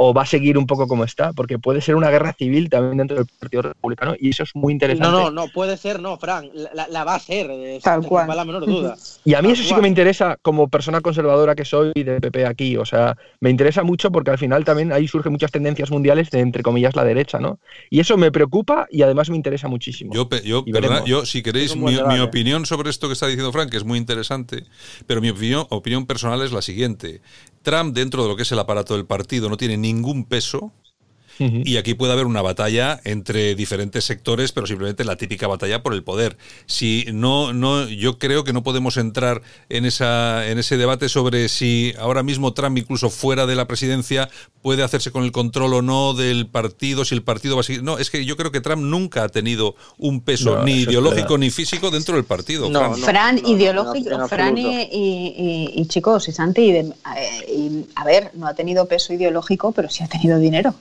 ¿O 0.00 0.14
va 0.14 0.22
a 0.22 0.26
seguir 0.26 0.56
un 0.56 0.64
poco 0.66 0.86
como 0.86 1.02
está? 1.02 1.32
Porque 1.32 1.58
puede 1.58 1.80
ser 1.80 1.96
una 1.96 2.08
guerra 2.08 2.32
civil 2.32 2.70
también 2.70 2.98
dentro 2.98 3.16
del 3.16 3.26
Partido 3.40 3.62
Republicano 3.62 4.14
y 4.16 4.30
eso 4.30 4.44
es 4.44 4.50
muy 4.54 4.72
interesante. 4.72 5.10
No, 5.10 5.24
no, 5.24 5.30
no, 5.32 5.48
puede 5.48 5.76
ser, 5.76 6.00
no, 6.00 6.16
Frank. 6.18 6.50
La, 6.54 6.70
la- 6.72 6.88
la 6.88 7.02
va 7.02 7.16
a 7.16 7.18
ser, 7.18 7.50
eh, 7.50 7.80
Tal 7.82 8.02
sin 8.02 8.08
cual. 8.08 8.28
la 8.28 8.44
menor 8.44 8.64
duda. 8.64 8.96
Y 9.24 9.34
a 9.34 9.42
mí 9.42 9.48
Tal 9.48 9.54
eso 9.54 9.68
sí 9.68 9.74
que 9.74 9.82
me 9.82 9.88
interesa 9.88 10.38
como 10.40 10.68
persona 10.68 11.00
conservadora 11.00 11.54
que 11.56 11.64
soy 11.64 11.92
de 11.94 12.20
PP 12.20 12.46
aquí. 12.46 12.76
O 12.76 12.84
sea, 12.84 13.16
me 13.40 13.50
interesa 13.50 13.82
mucho 13.82 14.12
porque 14.12 14.30
al 14.30 14.38
final 14.38 14.64
también 14.64 14.92
ahí 14.92 15.08
surgen 15.08 15.32
muchas 15.32 15.50
tendencias 15.50 15.90
mundiales 15.90 16.30
de, 16.30 16.40
entre 16.40 16.62
comillas, 16.62 16.94
la 16.94 17.04
derecha, 17.04 17.40
¿no? 17.40 17.58
Y 17.90 17.98
eso 17.98 18.16
me 18.16 18.30
preocupa 18.30 18.86
y 18.90 19.02
además 19.02 19.28
me 19.30 19.36
interesa 19.36 19.66
muchísimo. 19.66 20.14
Yo, 20.14 20.28
yo, 20.44 20.64
perdona, 20.64 21.04
yo, 21.04 21.26
si 21.26 21.42
queréis, 21.42 21.72
Es 21.72 21.76
mi, 21.76 21.96
opinión 22.20 22.66
sobre 22.66 22.90
esto 22.90 23.08
que 23.08 23.14
está 23.14 23.26
diciendo 23.26 23.52
Frank, 23.52 23.70
que 23.70 23.76
es 23.76 23.84
muy 23.84 23.98
interesante, 23.98 24.64
pero 25.06 25.20
mi 25.20 25.30
opinión, 25.30 25.66
opinión 25.70 26.06
personal 26.06 26.40
es 26.42 26.52
la 26.52 26.62
siguiente. 26.62 27.20
Trump, 27.68 27.94
dentro 27.94 28.22
de 28.22 28.30
lo 28.30 28.34
que 28.34 28.44
es 28.44 28.52
el 28.52 28.58
aparato 28.58 28.94
del 28.94 29.04
partido, 29.04 29.50
no 29.50 29.58
tiene 29.58 29.76
ningún 29.76 30.24
peso 30.24 30.72
Y 31.38 31.76
aquí 31.76 31.94
puede 31.94 32.12
haber 32.12 32.26
una 32.26 32.42
batalla 32.42 33.00
entre 33.04 33.54
diferentes 33.54 34.04
sectores, 34.04 34.52
pero 34.52 34.66
simplemente 34.66 35.04
la 35.04 35.16
típica 35.16 35.46
batalla 35.46 35.82
por 35.82 35.94
el 35.94 36.02
poder. 36.02 36.36
Si 36.66 37.06
no, 37.12 37.52
no, 37.52 37.88
yo 37.88 38.18
creo 38.18 38.44
que 38.44 38.52
no 38.52 38.62
podemos 38.62 38.96
entrar 38.96 39.42
en 39.68 39.84
esa, 39.84 40.48
en 40.48 40.58
ese 40.58 40.76
debate 40.76 41.08
sobre 41.08 41.48
si 41.48 41.94
ahora 41.98 42.22
mismo 42.22 42.52
Trump, 42.54 42.76
incluso 42.78 43.10
fuera 43.10 43.46
de 43.46 43.54
la 43.56 43.66
presidencia, 43.66 44.28
puede 44.62 44.82
hacerse 44.82 45.10
con 45.12 45.24
el 45.24 45.32
control 45.32 45.74
o 45.74 45.82
no 45.82 46.14
del 46.14 46.46
partido, 46.46 47.04
si 47.04 47.14
el 47.14 47.22
partido 47.22 47.54
va 47.56 47.60
a 47.60 47.64
seguir. 47.64 47.82
No, 47.82 47.98
es 47.98 48.10
que 48.10 48.24
yo 48.24 48.36
creo 48.36 48.50
que 48.50 48.60
Trump 48.60 48.82
nunca 48.82 49.22
ha 49.24 49.28
tenido 49.28 49.76
un 49.98 50.20
peso 50.20 50.56
No, 50.56 50.64
ni 50.64 50.72
ideológico 50.82 51.38
ni 51.38 51.50
físico 51.50 51.90
dentro 51.90 52.16
del 52.16 52.24
partido. 52.24 52.68
No, 52.68 52.78
Fran. 52.80 52.90
no. 53.00 53.06
Fran, 53.06 53.38
ideológico, 53.46 54.28
Fran 54.28 54.58
y, 54.58 54.62
y- 54.62 55.34
y- 55.38 55.80
y 55.80 55.86
chicos, 55.86 56.28
y 56.28 56.32
Santi, 56.32 56.62
y 56.62 56.72
de- 56.72 56.80
eh, 56.80 57.52
y, 57.56 57.86
a 57.94 58.04
ver, 58.04 58.30
no 58.34 58.46
ha 58.46 58.54
tenido 58.54 58.86
peso 58.86 59.12
ideológico, 59.12 59.72
pero 59.72 59.88
sí 59.88 60.02
ha 60.02 60.08
tenido 60.08 60.38
dinero. 60.38 60.74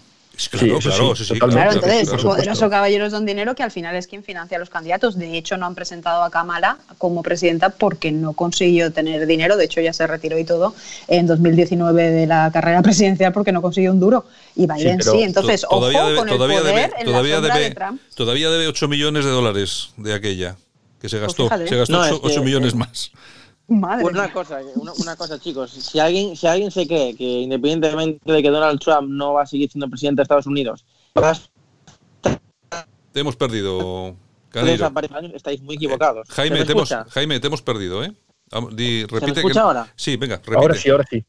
Claro, 0.51 0.79
Sí, 0.81 0.88
claro, 0.88 1.15
sí, 1.15 1.25
sí. 1.25 1.33
Claro, 1.33 1.51
Claro, 1.51 1.71
entonces, 1.73 2.09
por 2.09 2.19
supuesto. 2.19 2.27
poderoso 2.27 2.69
caballeros 2.69 3.11
don 3.11 3.25
dinero, 3.25 3.55
que 3.55 3.63
al 3.63 3.71
final 3.71 3.95
es 3.95 4.05
quien 4.05 4.23
financia 4.23 4.57
a 4.57 4.59
los 4.59 4.69
candidatos. 4.69 5.17
De 5.17 5.35
hecho, 5.35 5.57
no 5.57 5.65
han 5.65 5.73
presentado 5.73 6.21
a 6.23 6.29
Kamala 6.29 6.77
como 6.99 7.23
presidenta 7.23 7.69
porque 7.71 8.11
no 8.11 8.33
consiguió 8.33 8.93
tener 8.93 9.25
dinero. 9.25 9.57
De 9.57 9.65
hecho, 9.65 9.81
ya 9.81 9.93
se 9.93 10.05
retiró 10.05 10.38
y 10.38 10.43
todo 10.43 10.75
en 11.07 11.25
2019 11.25 12.11
de 12.11 12.27
la 12.27 12.51
carrera 12.53 12.81
presidencial 12.83 13.33
porque 13.33 13.51
no 13.51 13.61
consiguió 13.63 13.91
un 13.91 13.99
duro. 13.99 14.25
Y 14.55 14.67
Biden 14.67 15.01
sí, 15.01 15.23
entonces, 15.23 15.61
To- 15.61 15.67
ojo 15.69 15.79
todavía 15.79 16.03
debe, 16.05 16.17
con 16.17 16.29
el 16.29 16.35
todavía 16.35 16.59
poder 16.59 16.75
debe, 16.75 16.93
en 16.99 17.05
todavía 17.05 17.41
la 17.41 17.41
debe, 17.55 17.69
de 17.69 17.75
Trump. 17.75 18.01
todavía 18.15 18.49
debe 18.51 18.67
8 18.67 18.88
millones 18.88 19.25
de 19.25 19.31
dólares 19.31 19.89
de 19.97 20.13
aquella 20.13 20.55
que 21.01 21.09
se 21.09 21.17
gastó, 21.19 21.43
fíjate. 21.45 21.67
se 21.67 21.77
gastó 21.77 21.93
No, 21.93 22.01
8, 22.15 22.21
es 22.27 22.33
que- 22.35 22.41
millones 22.41 22.75
más. 22.75 23.11
Madre 23.70 24.05
Una 24.05 24.24
mía. 24.24 24.34
cosa, 24.34 24.59
una, 24.76 24.93
una 24.93 25.15
cosa, 25.18 25.38
chicos. 25.39 25.72
Si 25.72 25.99
alguien, 25.99 26.36
si 26.38 26.47
alguien 26.47 26.72
se 26.72 26.88
cree 26.88 27.15
que 27.15 27.24
independientemente 27.41 28.32
de 28.32 28.41
que 28.41 28.49
Donald 28.49 28.80
Trump 28.80 29.09
no 29.09 29.34
va 29.34 29.41
a 29.43 29.45
seguir 29.45 29.70
siendo 29.70 29.89
presidente 29.89 30.20
de 30.20 30.24
Estados 30.24 30.47
Unidos, 30.47 30.86
Te 33.11 33.20
hemos 33.22 33.36
perdido, 33.36 34.15
años, 34.53 35.32
estáis 35.34 35.61
muy 35.61 35.76
equivocados. 35.76 36.28
Jaime, 36.30 36.57
¿Se 36.57 36.61
me 36.61 36.65
te 36.65 36.72
hemos? 36.74 36.89
Jaime, 37.09 37.39
te 37.39 37.47
hemos 37.47 37.61
perdido, 37.61 38.03
¿eh? 38.03 38.13
Di- 38.72 39.05
repite 39.05 39.39
escucha 39.39 39.53
que- 39.53 39.59
ahora? 39.59 39.93
Sí, 39.95 40.15
venga, 40.18 40.38
repite. 40.38 40.55
Ahora 40.55 40.76
sí, 40.76 40.89
ahora 40.89 41.05
sí. 41.09 41.26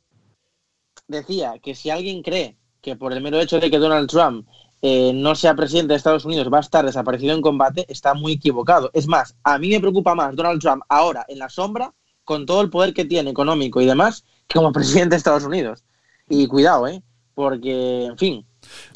Decía 1.09 1.55
que 1.63 1.75
si 1.75 1.91
alguien 1.91 2.23
cree 2.23 2.57
que 2.83 2.95
por 2.97 3.13
el 3.13 3.21
mero 3.23 3.41
hecho 3.41 3.59
de 3.59 3.71
que 3.71 3.79
Donald 3.79 4.09
Trump 4.09 4.47
eh, 4.83 5.13
no 5.15 5.35
sea 5.35 5.55
presidente 5.57 5.93
de 5.95 5.97
Estados 5.97 6.25
Unidos 6.25 6.49
va 6.53 6.59
a 6.59 6.61
estar 6.61 6.85
desaparecido 6.85 7.35
en 7.35 7.43
combate, 7.43 7.85
está 7.89 8.15
muy 8.15 8.35
equivocado. 8.35 8.91
Es 8.93 9.09
más, 9.09 9.35
a 9.43 9.59
mí 9.59 9.71
me 9.71 9.81
preocupa 9.81 10.15
más 10.15 10.37
Donald 10.37 10.61
Trump 10.61 10.83
ahora 10.89 11.25
en 11.27 11.39
la 11.41 11.49
sombra, 11.49 11.93
con 12.29 12.45
todo 12.45 12.61
el 12.61 12.69
poder 12.69 12.93
que 12.93 13.07
tiene 13.07 13.31
económico 13.31 13.81
y 13.81 13.87
demás, 13.87 14.23
como 14.53 14.71
presidente 14.71 15.15
de 15.15 15.17
Estados 15.17 15.45
Unidos. 15.45 15.83
Y 16.29 16.47
cuidado, 16.47 16.87
¿eh? 16.87 17.03
Porque, 17.35 18.05
en 18.05 18.19
fin, 18.19 18.45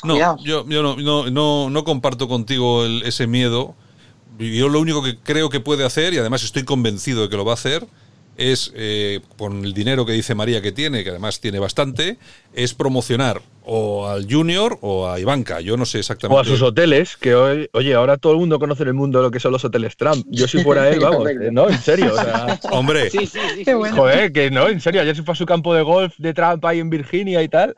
No, 0.05 0.13
cuidado. 0.13 0.37
yo, 0.45 0.69
yo 0.69 0.83
no, 0.83 0.97
no, 0.97 1.31
no, 1.31 1.71
no 1.71 1.85
comparto 1.85 2.29
contigo 2.29 2.85
el- 2.85 3.03
ese 3.05 3.27
miedo. 3.27 3.75
Yo 4.39 4.69
lo 4.69 4.81
único 4.81 5.03
que 5.03 5.17
creo 5.19 5.49
que 5.49 5.61
puede 5.61 5.83
hacer, 5.87 6.13
y 6.13 6.19
además 6.19 6.43
estoy 6.43 6.65
convencido 6.65 7.23
de 7.23 7.31
que 7.31 7.37
lo 7.39 7.47
va 7.47 7.53
a 7.53 7.55
hacer, 7.55 7.87
es, 8.37 8.73
eh, 8.75 9.21
con 9.39 9.65
el 9.65 9.75
dinero 9.75 10.07
que 10.07 10.13
dice 10.13 10.35
María 10.35 10.63
que 10.63 10.73
tiene, 10.73 11.05
que 11.05 11.11
además 11.11 11.41
tiene 11.41 11.59
bastante, 11.59 12.19
es 12.55 12.75
promocionar 12.75 13.43
o 13.65 14.09
al 14.09 14.27
Junior 14.31 14.79
o 14.81 15.09
a 15.09 15.21
Ivanka. 15.21 15.61
Yo 15.61 15.77
no 15.77 15.87
sé 15.87 15.99
exactamente. 16.01 16.37
O 16.37 16.41
a 16.41 16.45
sus 16.45 16.63
hoteles, 16.63 17.17
que 17.17 17.35
hoy, 17.35 17.69
oye, 17.73 17.95
ahora 17.95 18.17
todo 18.17 18.33
el 18.33 18.39
mundo 18.39 18.59
conoce 18.59 18.83
en 18.83 18.89
el 18.89 18.95
mundo 18.95 19.23
lo 19.23 19.31
que 19.31 19.41
son 19.41 19.53
los 19.53 19.65
hoteles 19.65 19.97
Trump. 19.97 20.25
Yo 20.29 20.49
si 20.49 20.63
fuera 20.63 20.89
él, 20.89 21.01
vamos, 21.03 21.29
no, 21.53 21.69
en 21.69 21.79
serio. 21.79 22.13
O 22.15 22.17
sea, 22.17 22.59
Hombre, 22.71 23.11
Sí, 23.11 23.27
sí, 23.27 23.39
sí. 23.57 23.65
Qué 23.65 23.75
bueno. 23.75 23.97
joder, 23.97 24.33
que 24.33 24.51
no, 24.51 24.69
en 24.69 24.81
serio, 24.81 25.01
ayer 25.01 25.15
se 25.15 25.23
fue 25.23 25.33
a 25.33 25.37
su 25.37 25.47
campo 25.47 25.75
de 25.75 25.83
golf 25.83 26.15
de 26.19 26.35
Trump 26.35 26.65
ahí 26.65 26.81
en 26.81 26.91
Virginia 26.91 27.43
y 27.43 27.49
tal. 27.49 27.77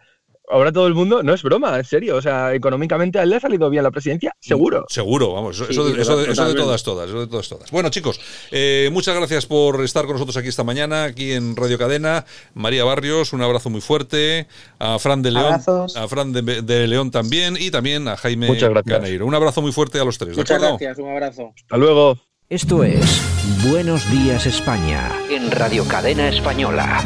Ahora 0.50 0.70
todo 0.72 0.86
el 0.86 0.94
mundo, 0.94 1.22
no 1.22 1.32
es 1.32 1.42
broma, 1.42 1.76
en 1.78 1.84
serio. 1.84 2.16
O 2.16 2.22
sea, 2.22 2.52
económicamente 2.54 3.18
a 3.18 3.22
él 3.22 3.30
le 3.30 3.36
ha 3.36 3.40
salido 3.40 3.70
bien 3.70 3.82
la 3.82 3.90
presidencia, 3.90 4.36
seguro. 4.40 4.84
Seguro, 4.88 5.32
vamos, 5.32 5.56
eso, 5.56 5.64
Sí, 5.64 5.72
eso 5.72 5.84
de, 5.86 5.94
sí, 5.94 6.00
eso 6.02 6.16
de- 6.16 6.22
eso 6.24 6.30
de 6.30 6.34
totalmente. 6.34 6.62
todas, 6.62 6.82
todas, 6.82 7.08
eso 7.08 7.20
de 7.20 7.26
todas, 7.26 7.48
todas. 7.48 7.70
Bueno, 7.70 7.88
chicos, 7.88 8.20
eh, 8.50 8.90
muchas 8.92 9.14
gracias 9.16 9.46
por 9.46 9.82
estar 9.82 10.04
con 10.04 10.12
nosotros 10.14 10.36
aquí 10.36 10.48
esta 10.48 10.62
mañana, 10.62 11.04
aquí 11.04 11.32
en 11.32 11.56
Radio 11.56 11.78
Cadena. 11.78 12.26
María 12.52 12.84
Barrios, 12.84 13.32
un 13.32 13.40
abrazo 13.42 13.70
muy 13.70 13.80
fuerte. 13.80 14.46
A 14.78 14.98
Fran 14.98 15.22
de 15.22 15.30
León, 15.30 15.46
Abrazos. 15.46 15.96
a 15.96 16.06
Fran 16.08 16.32
de, 16.32 16.42
de 16.62 16.86
León 16.88 17.10
también 17.10 17.56
y 17.58 17.70
también 17.70 18.06
a 18.08 18.16
Jaime 18.18 18.46
Muchas 18.46 18.68
gracias. 18.68 18.98
Ganeiro. 19.00 19.26
Un 19.26 19.34
abrazo 19.34 19.62
muy 19.62 19.72
fuerte 19.72 19.98
a 19.98 20.04
los 20.04 20.18
tres, 20.18 20.36
¿de 20.36 20.42
Muchas 20.42 20.56
acuerdo? 20.58 20.76
gracias, 20.78 20.98
un 20.98 21.10
abrazo. 21.10 21.52
Hasta 21.56 21.76
luego. 21.78 22.18
Esto 22.50 22.84
es 22.84 23.22
Buenos 23.70 24.08
Días 24.12 24.44
España 24.46 25.10
en 25.30 25.50
Radio 25.50 25.86
Cadena 25.88 26.28
Española. 26.28 27.02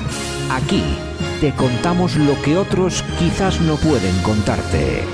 Aquí 0.50 0.82
te 1.40 1.52
contamos 1.52 2.16
lo 2.16 2.40
que 2.42 2.56
otros 2.56 3.04
quizás 3.18 3.60
no 3.60 3.76
pueden 3.76 4.16
contarte. 4.22 5.04